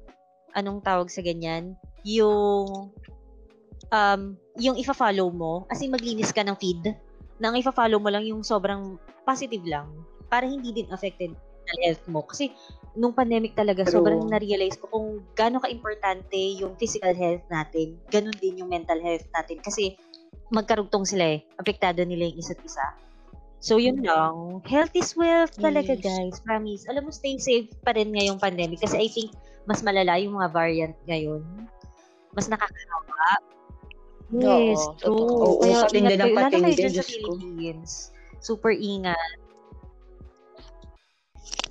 anong 0.55 0.80
tawag 0.82 1.11
sa 1.11 1.20
ganyan? 1.20 1.76
Yung 2.07 2.91
um, 3.91 4.22
yung 4.57 4.76
ifa-follow 4.80 5.30
mo, 5.30 5.68
as 5.68 5.84
in 5.84 5.91
maglinis 5.91 6.32
ka 6.32 6.41
ng 6.41 6.55
feed, 6.57 6.95
na 7.38 7.51
ang 7.51 7.59
ifa-follow 7.59 7.99
mo 7.99 8.07
lang 8.07 8.24
yung 8.24 8.41
sobrang 8.41 8.95
positive 9.28 9.64
lang 9.68 9.91
para 10.32 10.47
hindi 10.47 10.72
din 10.72 10.89
affected 10.89 11.36
mental 11.64 11.80
health 11.88 12.03
mo. 12.11 12.20
Kasi 12.28 12.51
nung 12.93 13.16
pandemic 13.16 13.55
talaga, 13.55 13.88
True. 13.88 14.03
sobrang 14.03 14.28
na-realize 14.28 14.76
ko 14.76 14.91
kung 14.91 15.07
gaano 15.34 15.64
ka-importante 15.64 16.36
yung 16.59 16.76
physical 16.76 17.16
health 17.16 17.41
natin, 17.47 17.95
ganun 18.11 18.36
din 18.36 18.59
yung 18.59 18.70
mental 18.70 18.99
health 18.99 19.24
natin. 19.32 19.64
Kasi 19.64 19.95
magkarugtong 20.51 21.07
sila 21.07 21.39
eh. 21.39 21.47
Apektado 21.55 22.03
nila 22.03 22.28
yung 22.28 22.38
isa't 22.38 22.59
isa. 22.61 22.84
So, 23.64 23.80
yun 23.80 24.03
lang. 24.03 24.59
Health 24.68 24.91
is 24.91 25.16
wealth 25.16 25.55
talaga, 25.55 25.95
Yes. 25.95 26.03
guys. 26.03 26.36
Promise. 26.43 26.84
Alam 26.91 27.07
mo, 27.07 27.11
stay 27.16 27.39
safe 27.39 27.72
pa 27.80 27.95
rin 27.95 28.11
ngayong 28.11 28.36
pandemic. 28.36 28.84
Kasi 28.84 28.99
I 28.99 29.07
think 29.07 29.32
mas 29.64 29.80
malala 29.80 30.20
yung 30.20 30.36
mga 30.36 30.51
variant 30.51 30.95
ngayon. 31.07 31.47
Mas 32.36 32.51
nakakahawa. 32.51 33.39
Oo, 34.34 34.41
Yes, 34.43 34.82
totoo. 34.99 35.16
true. 35.16 35.39
Oo, 35.47 35.61
Kaya 35.64 35.78
patindi 35.88 36.16
ng 36.20 36.20
kayo. 36.20 36.36
Lalo 36.36 36.43
patindi, 36.43 36.59
kayo 36.59 36.76
dyan 36.76 36.91
sa 36.91 37.03
Diyos 37.07 37.11
ko. 37.24 37.32
Super 38.43 38.74
ingat. 38.76 39.42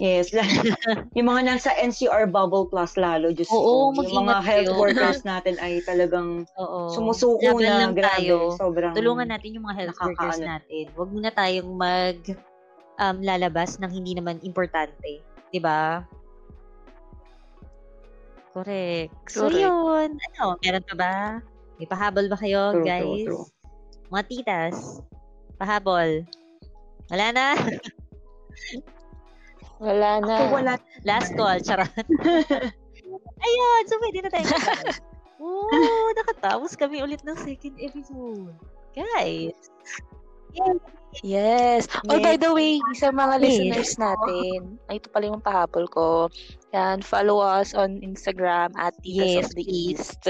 Yes. 0.00 0.34
yung 1.16 1.28
mga 1.30 1.42
nasa 1.46 1.70
NCR 1.78 2.26
bubble 2.28 2.66
plus 2.66 2.98
lalo, 2.98 3.30
Diyos 3.30 3.48
Oo, 3.54 3.94
ko. 3.94 4.02
Yung 4.02 4.26
mga 4.26 4.42
health 4.42 4.70
kayo. 4.72 4.80
workers 4.80 5.20
natin 5.22 5.54
ay 5.62 5.78
talagang 5.86 6.42
Oo. 6.58 6.90
sumusuko 6.90 7.60
Laban 7.60 7.62
na. 7.64 7.78
lang 7.80 7.92
Grabe. 7.94 8.08
tayo. 8.18 8.36
Sobrang... 8.58 8.92
Tulungan 8.92 9.30
natin 9.30 9.54
yung 9.54 9.64
mga 9.68 9.76
health 9.84 9.98
workers 10.02 10.40
natin. 10.42 10.84
Huwag 10.96 11.10
muna 11.12 11.30
tayong 11.30 11.70
mag 11.70 12.18
um, 12.98 13.16
lalabas 13.22 13.78
ng 13.80 13.90
hindi 13.92 14.12
naman 14.18 14.42
importante. 14.42 15.22
'Di 15.52 15.60
ba? 15.62 16.04
Correct. 18.52 19.16
So, 19.32 19.48
Correct. 19.48 19.64
yun. 19.64 20.08
Ano, 20.12 20.60
meron 20.60 20.84
pa 20.84 20.94
ba? 20.94 21.14
May 21.80 21.88
pahabol 21.88 22.28
ba 22.28 22.36
kayo, 22.36 22.76
True, 22.76 22.84
true, 22.84 22.88
guys? 22.88 23.24
true. 23.24 23.44
Mga 24.12 24.24
titas. 24.28 24.76
Pahabol. 25.56 26.28
Wala 27.08 27.26
na. 27.32 27.46
Wala 29.82 30.22
na. 30.22 30.34
Ako 30.38 30.54
wala. 30.54 30.74
Last 31.02 31.34
call. 31.34 31.58
Charot. 31.58 31.90
Ayun. 33.44 33.82
So, 33.90 33.98
pwede 33.98 34.18
na 34.22 34.30
tayo. 34.30 34.46
Oo, 35.42 36.14
nakatapos 36.14 36.78
kami 36.78 37.02
ulit 37.02 37.26
ng 37.26 37.34
second 37.34 37.74
episode. 37.82 38.54
Guys. 38.94 39.58
Yes. 41.20 41.90
Oh, 42.08 42.20
by 42.22 42.38
Yes. 42.38 42.40
the 42.40 42.50
way, 42.54 42.78
sa 42.94 43.10
mga 43.10 43.36
Yes. 43.36 43.42
listeners 43.42 43.92
natin, 43.98 44.78
ay 44.86 44.96
ito 45.02 45.10
pala 45.10 45.28
yung 45.28 45.42
pahabol 45.42 45.84
ko. 45.90 46.30
Yan, 46.72 47.02
follow 47.02 47.42
us 47.42 47.74
on 47.74 48.00
Instagram 48.00 48.70
at 48.78 48.94
Titas 49.02 49.28
Yes, 49.28 49.44
of 49.50 49.52
the. 49.58 49.64
East. 49.66 50.22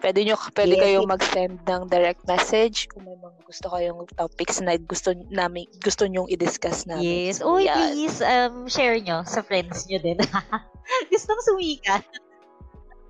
Pwede 0.00 0.20
nyo, 0.26 0.36
pwede 0.52 0.74
Yes. 0.76 0.82
kayong 0.82 1.08
mag-send 1.08 1.56
ng 1.64 1.82
direct 1.88 2.22
message 2.28 2.90
kung 2.92 3.08
may 3.08 3.16
mga 3.16 3.38
gusto 3.46 3.66
kayong 3.72 4.00
topics 4.18 4.58
na 4.60 4.76
gusto 4.76 5.14
namin, 5.30 5.64
gusto 5.80 6.04
nyong 6.04 6.28
i-discuss 6.28 6.84
namin. 6.84 7.30
Yes. 7.32 7.40
So, 7.40 7.56
Uy, 7.56 7.70
yan. 7.70 7.94
please, 7.94 8.18
um, 8.20 8.66
share 8.68 8.98
nyo 9.00 9.22
sa 9.24 9.40
friends 9.40 9.86
nyo 9.88 9.98
din. 10.02 10.18
Gustong 11.10 11.40
sumikat. 11.48 12.04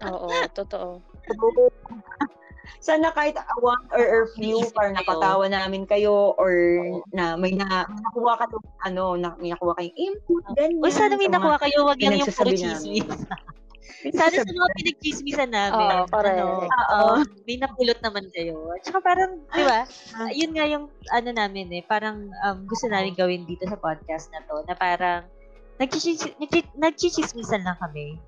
Oo, 0.05 0.29
totoo. 0.53 1.01
Sana 2.81 3.13
kahit 3.13 3.37
a 3.37 3.45
one 3.61 3.81
or, 3.93 4.05
or 4.05 4.23
few 4.37 4.61
Naisip 4.61 4.77
para 4.77 4.93
kayo. 4.93 4.97
napatawa 5.01 5.45
namin 5.49 5.85
kayo 5.89 6.37
or 6.37 6.53
na 7.13 7.37
may 7.37 7.53
na 7.57 7.89
may 7.89 8.01
nakuha 8.05 8.33
ka 8.41 8.45
ano, 8.85 9.17
na, 9.17 9.37
may 9.41 9.53
nakuha 9.53 9.73
kayong 9.81 9.97
input, 9.97 10.45
ganyan. 10.53 10.81
Uy, 10.85 10.93
sana 10.93 11.17
may 11.17 11.29
nakuha 11.29 11.57
kayo. 11.61 11.89
Wag 11.89 12.01
lang 12.01 12.21
yung 12.21 12.29
puro 12.29 12.53
chismis. 12.53 13.09
Sana 14.11 14.37
sa 14.37 14.47
mga 14.47 14.71
pinagchismisan 14.77 15.51
namin. 15.51 15.87
Oo, 16.01 16.07
correct. 16.09 16.41
Ano, 16.41 16.69
Oo. 16.93 17.15
may 17.45 17.57
napulot 17.57 17.99
naman 18.01 18.29
kayo. 18.31 18.69
At 18.73 18.85
saka 18.85 19.01
parang, 19.01 19.41
di 19.49 19.63
ba, 19.65 19.85
Ah. 20.13 20.31
yun 20.31 20.53
nga 20.53 20.65
yung 20.65 20.89
ano 21.11 21.29
namin 21.31 21.73
eh, 21.73 21.83
parang 21.83 22.29
um, 22.45 22.59
gusto 22.65 22.87
namin 22.87 23.13
gawin 23.13 23.45
dito 23.45 23.65
sa 23.65 23.77
podcast 23.77 24.29
na 24.31 24.45
to, 24.45 24.61
na 24.65 24.75
parang 24.75 25.25
nagchichis- 25.77 26.37
nagchi- 26.37 26.75
nagchichismisan 26.77 27.65
lang 27.65 27.79
kami. 27.79 28.21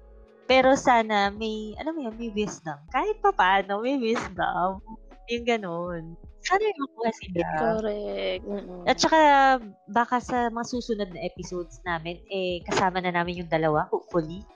Pero 0.46 0.78
sana 0.78 1.28
may, 1.28 1.74
alam 1.76 1.92
mo 1.92 2.07
yun, 2.07 2.14
may 2.14 2.30
wisdom. 2.30 2.78
Kahit 2.88 3.18
pa 3.18 3.34
paano, 3.34 3.82
may 3.82 3.98
wisdom. 3.98 4.78
Yung 5.26 5.42
ganun. 5.44 6.14
Sana 6.38 6.62
yung 6.62 6.80
makuha 6.86 7.11
sila. 7.11 7.46
Correct. 7.59 8.42
Mm-mm. 8.46 8.82
At 8.86 8.96
saka, 8.96 9.18
baka 9.90 10.22
sa 10.22 10.46
mga 10.46 10.66
susunod 10.70 11.11
na 11.11 11.26
episodes 11.26 11.82
namin, 11.82 12.22
eh, 12.30 12.62
kasama 12.62 13.02
na 13.02 13.11
namin 13.11 13.42
yung 13.42 13.50
dalawa, 13.50 13.90
hopefully. 13.90 14.46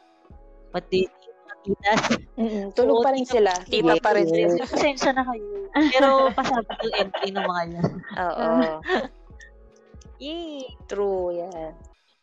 Mga 0.71 0.85
titas? 0.89 2.01
Mm-mm. 2.41 2.73
Tulog 2.73 3.05
pa 3.05 3.13
rin 3.13 3.27
sila. 3.29 3.53
Tita 3.63 3.95
pa 4.01 4.17
rin 4.17 4.25
sila. 4.25 4.65
Pasensya 4.65 5.13
na 5.13 5.23
kayo. 5.29 5.45
Pero, 5.93 6.09
pasabot 6.33 6.79
yung 6.83 6.97
entry 6.97 7.29
ng 7.31 7.45
mga 7.45 7.63
yan. 7.69 7.91
Oo. 8.17 8.47
Yay! 10.25 10.65
True, 10.85 11.33
yan. 11.33 11.73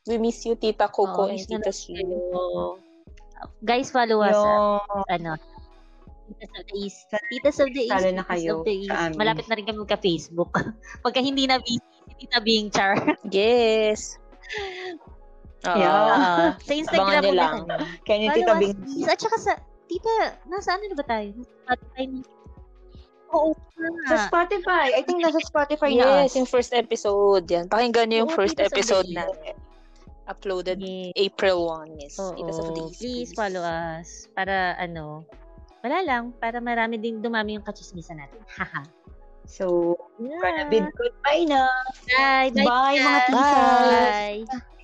We 0.08 0.18
miss 0.18 0.42
you, 0.46 0.56
Tita 0.56 0.88
Coco 0.88 1.26
Oh, 1.26 1.30
and 1.30 1.42
na 1.42 1.60
Tita 1.60 1.74
Sue. 1.74 1.98
Guys, 3.62 3.90
follow 3.90 4.22
us. 4.26 4.34
ah. 4.34 4.82
Yung 4.82 5.10
ano, 5.12 5.32
Titas 6.28 6.52
of 6.54 6.66
the 6.68 6.76
East. 6.76 7.08
Titas 7.32 7.58
of 7.60 7.70
the 7.72 7.84
East. 7.88 7.94
Sala 7.94 8.10
na 8.12 8.24
kayo 8.26 8.60
of 8.60 8.66
the 8.66 8.74
East. 8.74 8.92
sa 8.92 9.08
amin. 9.08 9.18
Malapit 9.18 9.46
na 9.48 9.56
rin 9.56 9.66
kami 9.66 9.80
magka-Facebook. 9.80 10.52
Pagka 11.06 11.22
hindi 11.22 11.46
na 11.48 11.60
busy, 11.60 11.80
si 11.80 12.26
Tita 12.26 12.40
Bing 12.42 12.68
Char. 12.70 12.98
Yes. 13.30 14.18
Oo. 15.68 15.80
Yeah. 15.80 15.92
Ah, 15.92 16.50
sa 16.64 16.74
Instagram 16.74 17.22
muna 17.24 17.34
lang. 17.36 17.56
kaya 18.08 18.18
Follow 18.32 18.36
Tita 18.36 18.54
please. 18.56 19.08
At 19.08 19.20
saka 19.20 19.38
sa, 19.38 19.52
Tita, 19.88 20.14
nasa 20.48 20.76
ano 20.76 20.84
na 20.88 20.96
ba 20.96 21.06
tayo? 21.08 21.32
Spotify 21.64 22.04
na. 22.08 22.20
Oo. 23.36 23.52
Sa. 24.08 24.16
Spotify. 24.32 24.96
I 24.96 25.02
think 25.04 25.20
nasa 25.20 25.40
Spotify 25.44 25.92
na. 25.96 26.24
Yes, 26.24 26.36
yung 26.40 26.48
first 26.48 26.72
episode. 26.72 27.44
Yan. 27.52 27.68
Pakinggan 27.68 28.08
nyo 28.12 28.18
yung 28.28 28.34
first 28.34 28.60
episode 28.60 29.08
natin. 29.12 29.56
Uploaded 30.28 30.80
Yes. 30.84 31.12
April 31.16 31.68
1. 31.88 32.04
Yes. 32.04 32.20
Oo, 32.20 32.36
of 32.60 32.76
the 32.76 32.84
East, 32.88 33.00
please 33.00 33.30
follow 33.32 33.64
us. 33.64 34.28
Para 34.36 34.76
ano, 34.76 35.24
wala 35.84 36.04
lang, 36.04 36.36
para 36.36 36.60
marami 36.60 37.00
din 37.00 37.24
dumami 37.24 37.56
yung 37.56 37.64
kachismisan 37.64 38.20
natin. 38.20 38.44
Haha. 38.48 38.84
So, 39.48 39.96
Yeah. 40.20 40.44
gonna 40.44 40.66
bid 40.68 40.88
goodbye 41.00 41.48
na. 41.48 41.64
Bye. 42.12 42.52
Bye. 42.52 42.68
Bye, 42.68 43.00
mga 43.00 43.22
guys. 43.24 43.28
tita. 43.32 44.52
Bye. 44.52 44.76